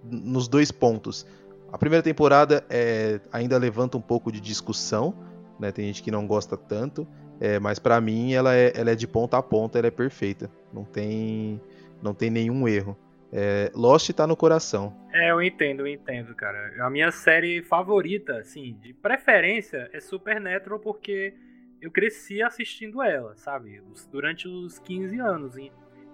[0.03, 1.25] nos dois pontos.
[1.71, 5.15] A primeira temporada é, ainda levanta um pouco de discussão,
[5.59, 5.71] né?
[5.71, 7.07] Tem gente que não gosta tanto,
[7.39, 10.51] é, mas para mim ela é, ela é de ponta a ponta, ela é perfeita.
[10.73, 11.61] Não tem,
[12.01, 12.97] não tem nenhum erro.
[13.31, 14.93] É, Lost tá no coração.
[15.13, 16.73] É, eu entendo, eu entendo, cara.
[16.85, 21.33] A minha série favorita, assim, de preferência, é Supernatural porque
[21.81, 23.81] eu cresci assistindo ela, sabe?
[24.11, 25.55] Durante os 15 anos.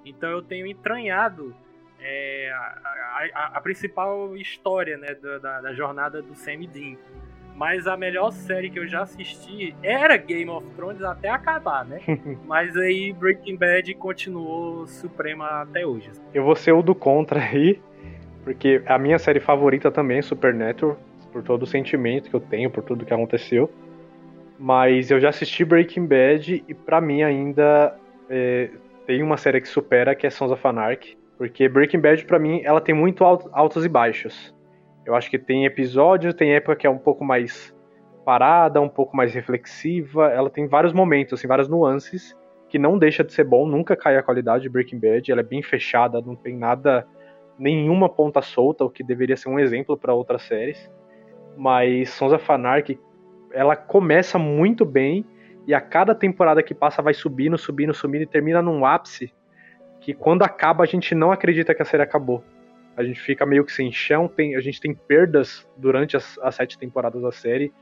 [0.06, 1.56] Então eu tenho entranhado
[2.02, 6.96] é, a, a, a, principal história né, da, da, jornada do Sam Dean
[7.58, 12.00] mas a melhor série que eu já assisti era Game of Thrones até acabar, né?
[12.46, 16.12] mas aí Breaking Bad continuou suprema até hoje.
[16.36, 17.82] Eu vou ser o do contra aí,
[18.44, 21.00] porque a minha série favorita também é Supernatural,
[21.34, 23.72] por todo o sentimento que eu tenho, por tudo que aconteceu.
[24.60, 27.96] Mas eu já assisti Breaking Bad e para mim ainda
[28.30, 28.70] é,
[29.08, 31.17] tem uma série que supera, que é Sons of Anarchy.
[31.38, 34.56] Porque Breaking Bad, para mim, ela tem muito altos e baixos.
[35.06, 37.76] Eu acho que tem episódios, tem época que é um pouco mais
[38.26, 40.30] parada, um pouco mais reflexiva.
[40.30, 42.36] Ela tem vários momentos, assim, várias nuances
[42.70, 45.32] que não deixa de ser bom, nunca cai a qualidade de Breaking Bad.
[45.32, 47.08] Ela é bem fechada, não tem nada,
[47.58, 50.92] nenhuma ponta solta, o que deveria ser um exemplo para outras séries.
[51.56, 53.00] Mas Sons of Anarchy,
[53.54, 55.26] ela começa muito bem
[55.66, 59.34] e a cada temporada que passa vai subindo, subindo, subindo e termina num ápice
[60.08, 62.42] que quando acaba a gente não acredita que a série acabou
[62.96, 66.56] a gente fica meio que sem chão, tem, a gente tem perdas durante as, as
[66.56, 67.74] sete temporadas da série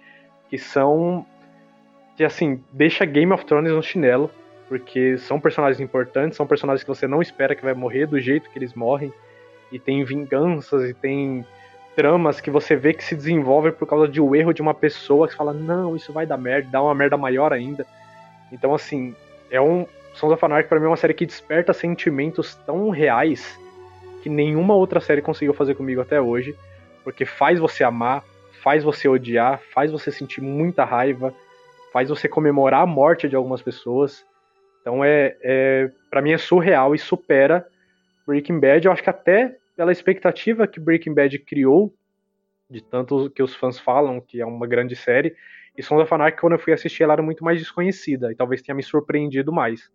[0.49, 1.23] que são
[2.17, 4.31] que assim, deixa Game of Thrones no chinelo,
[4.67, 8.49] porque são personagens importantes, são personagens que você não espera que vai morrer do jeito
[8.49, 9.13] que eles morrem,
[9.71, 11.45] e tem vinganças e tem
[11.95, 15.27] tramas que você vê que se desenvolvem por causa de um erro de uma pessoa
[15.27, 17.85] que fala, não, isso vai dar merda, dá uma merda maior ainda.
[18.51, 19.15] Então, assim,
[19.51, 19.85] é um.
[20.15, 23.59] Sons of Anarchy pra mim é uma série que desperta sentimentos tão reais
[24.23, 26.55] que nenhuma outra série conseguiu fazer comigo até hoje,
[27.03, 28.23] porque faz você amar,
[28.63, 31.33] faz você odiar, faz você sentir muita raiva,
[31.91, 34.25] faz você comemorar a morte de algumas pessoas.
[34.81, 37.67] Então é, é para mim é surreal e supera
[38.25, 38.85] Breaking Bad.
[38.85, 41.93] Eu acho que até pela expectativa que Breaking Bad criou,
[42.69, 45.35] de tanto que os fãs falam que é uma grande série,
[45.77, 48.61] e Sons of Anarchy, quando eu fui assistir, ela era muito mais desconhecida e talvez
[48.61, 49.91] tenha me surpreendido mais.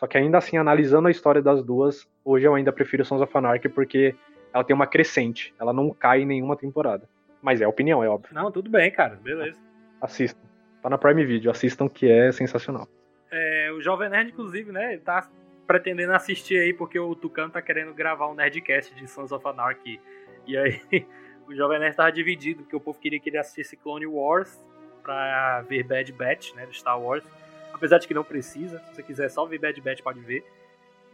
[0.00, 3.36] Só que ainda assim, analisando a história das duas, hoje eu ainda prefiro Sons of
[3.36, 4.14] Anarchy porque
[4.50, 7.06] ela tem uma crescente, ela não cai em nenhuma temporada.
[7.42, 8.34] Mas é opinião, é óbvio.
[8.34, 9.60] Não, tudo bem, cara, beleza.
[10.00, 10.40] Assistam.
[10.82, 12.88] Tá na Prime Video, assistam que é sensacional.
[13.30, 15.28] É, o Jovem Nerd, inclusive, né, tá
[15.66, 20.00] pretendendo assistir aí porque o Tucano tá querendo gravar um Nerdcast de Sons of Anarchy.
[20.46, 20.80] E aí,
[21.46, 24.58] o Jovem Nerd tava dividido, porque o povo queria que ele assistisse Clone Wars
[25.02, 27.24] pra ver Bad Batch, né, do Star Wars.
[27.72, 30.44] Apesar de que não precisa, se você quiser só ver Bad Batch, pode ver.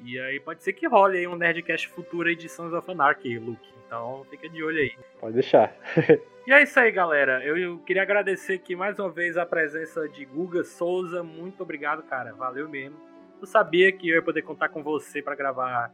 [0.05, 3.39] E aí pode ser que role aí um Nerdcast futuro aí de Sons of Anarchy,
[3.39, 3.69] Luke.
[3.87, 4.93] Então fica de olho aí.
[5.21, 5.75] Pode deixar.
[6.47, 7.43] e é isso aí, galera.
[7.45, 11.23] Eu, eu, queria agradecer aqui mais uma vez a presença de Guga Souza.
[11.23, 12.35] Muito obrigado, cara.
[12.35, 12.97] Valeu mesmo.
[13.41, 15.93] Eu sabia que eu ia poder contar com você para gravar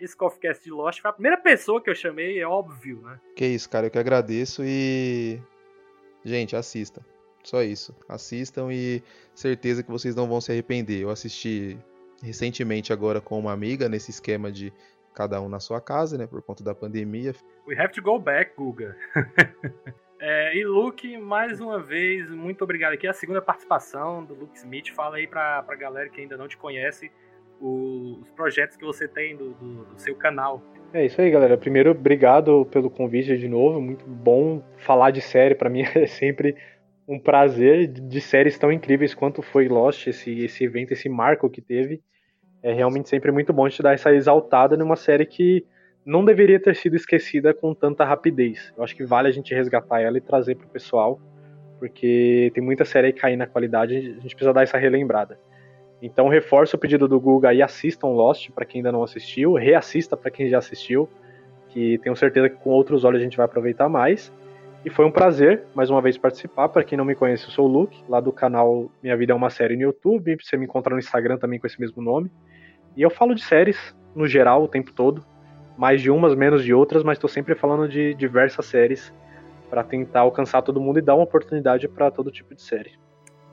[0.00, 1.00] esse Coffeecast de Lost.
[1.00, 3.20] Foi a primeira pessoa que eu chamei, é óbvio, né?
[3.36, 3.86] Que isso, cara.
[3.86, 5.40] Eu que agradeço e.
[6.24, 7.04] Gente, assista.
[7.44, 7.94] Só isso.
[8.08, 9.02] Assistam e
[9.34, 11.02] certeza que vocês não vão se arrepender.
[11.02, 11.78] Eu assisti
[12.22, 14.72] recentemente agora com uma amiga nesse esquema de
[15.14, 17.34] cada um na sua casa, né, por conta da pandemia.
[17.68, 18.96] We have to go back, Guga.
[20.26, 23.06] É, e Luke, mais uma vez, muito obrigado aqui.
[23.06, 24.88] A segunda participação do Luke Smith.
[24.94, 27.12] Fala aí pra, pra galera que ainda não te conhece
[27.60, 30.62] os projetos que você tem do, do, do seu canal.
[30.94, 31.58] É isso aí, galera.
[31.58, 33.82] Primeiro, obrigado pelo convite de novo.
[33.82, 35.54] Muito bom falar de série.
[35.54, 36.56] Para mim é sempre
[37.06, 41.60] um prazer de séries tão incríveis quanto foi Lost, esse, esse evento, esse marco que
[41.60, 42.02] teve.
[42.62, 45.64] É realmente sempre muito bom te dar essa exaltada numa série que
[46.04, 48.72] não deveria ter sido esquecida com tanta rapidez.
[48.76, 51.20] Eu acho que vale a gente resgatar ela e trazer pro pessoal,
[51.78, 55.38] porque tem muita série aí caindo na qualidade, a gente precisa dar essa relembrada.
[56.00, 60.16] Então reforço o pedido do Google aí, assistam Lost para quem ainda não assistiu, reassista
[60.16, 61.08] para quem já assistiu,
[61.68, 64.32] que tenho certeza que com outros olhos a gente vai aproveitar mais.
[64.84, 66.68] E foi um prazer, mais uma vez, participar.
[66.68, 69.34] Para quem não me conhece, eu sou o Luke, lá do canal Minha Vida é
[69.34, 70.36] uma Série no YouTube.
[70.38, 72.30] Você me encontra no Instagram também com esse mesmo nome.
[72.94, 75.24] E eu falo de séries, no geral, o tempo todo.
[75.78, 79.10] Mais de umas, menos de outras, mas estou sempre falando de diversas séries
[79.70, 82.92] para tentar alcançar todo mundo e dar uma oportunidade para todo tipo de série.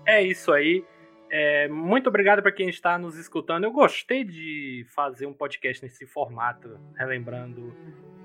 [0.05, 0.83] É isso aí.
[1.31, 3.63] É, muito obrigado para quem está nos escutando.
[3.63, 7.73] Eu gostei de fazer um podcast nesse formato, relembrando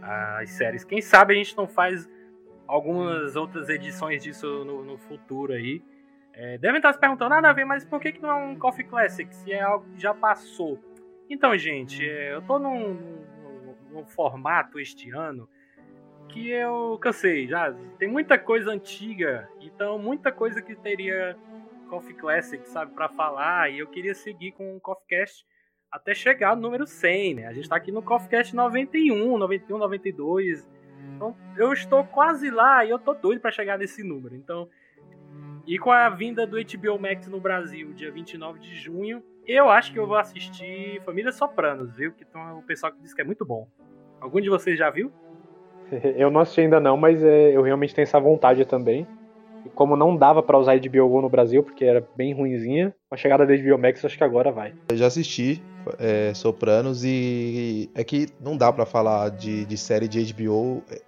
[0.03, 0.83] as séries.
[0.83, 2.09] Quem sabe a gente não faz
[2.67, 5.83] algumas outras edições disso no, no futuro aí.
[6.33, 8.85] É, devem estar se perguntando, ah, Davi, mas por que, que não é um Coffee
[8.85, 10.79] Classic se é algo que já passou?
[11.31, 15.49] Então, gente, é, eu tô num, num, num, formato este ano
[16.29, 17.73] que eu cansei já.
[17.99, 21.37] Tem muita coisa antiga, então muita coisa que teria
[21.89, 25.47] Coffee Classic, sabe, para falar, e eu queria seguir com o Coffee Cast
[25.91, 27.47] até chegar no número 100, né?
[27.47, 30.69] A gente tá aqui no Coffee Cast 91, 91, 92
[31.17, 34.37] então, eu estou quase lá e eu tô doido para chegar nesse número.
[34.37, 34.69] Então,
[35.67, 39.93] e com a vinda do HBO Max no Brasil, dia 29 de junho, eu acho
[39.93, 42.13] que eu vou assistir Família Sopranos, viu?
[42.13, 43.67] Que então, o pessoal que diz que é muito bom.
[44.21, 45.11] Algum de vocês já viu?
[46.17, 49.07] Eu não assisti ainda não, mas é, eu realmente tenho essa vontade também.
[49.65, 53.15] E como não dava para usar HBO Go no Brasil, porque era bem ruinzinha, com
[53.15, 54.75] a chegada da HBO Max, acho que agora vai.
[54.91, 55.63] Eu já assisti
[55.99, 60.83] é, Sopranos e é que não dá para falar de, de série de HBO.
[60.91, 61.03] É,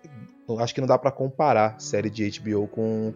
[0.62, 3.12] acho que não dá para comparar série de HBO com,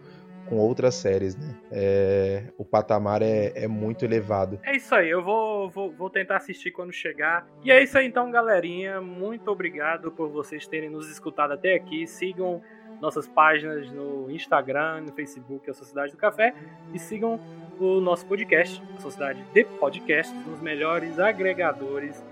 [0.49, 1.55] com outras séries, né?
[1.71, 4.61] É, o patamar é, é, muito elevado.
[4.63, 7.47] É isso aí, eu vou, vou, vou, tentar assistir quando chegar.
[7.65, 9.01] E é isso aí então, galerinha.
[9.01, 12.07] Muito obrigado por vocês terem nos escutado até aqui.
[12.07, 12.63] Sigam
[13.01, 16.55] nossas páginas no Instagram, no Facebook, a Sociedade do Café,
[16.95, 17.41] e sigam
[17.85, 22.23] o nosso podcast, a Sociedade de Podcasts, nos melhores agregadores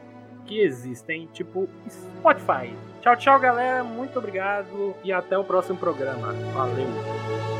[0.46, 2.74] que existem, tipo Spotify.
[3.00, 3.84] Tchau, tchau, galera.
[3.84, 6.32] Muito obrigado e até o próximo programa.
[6.52, 7.59] Valeu!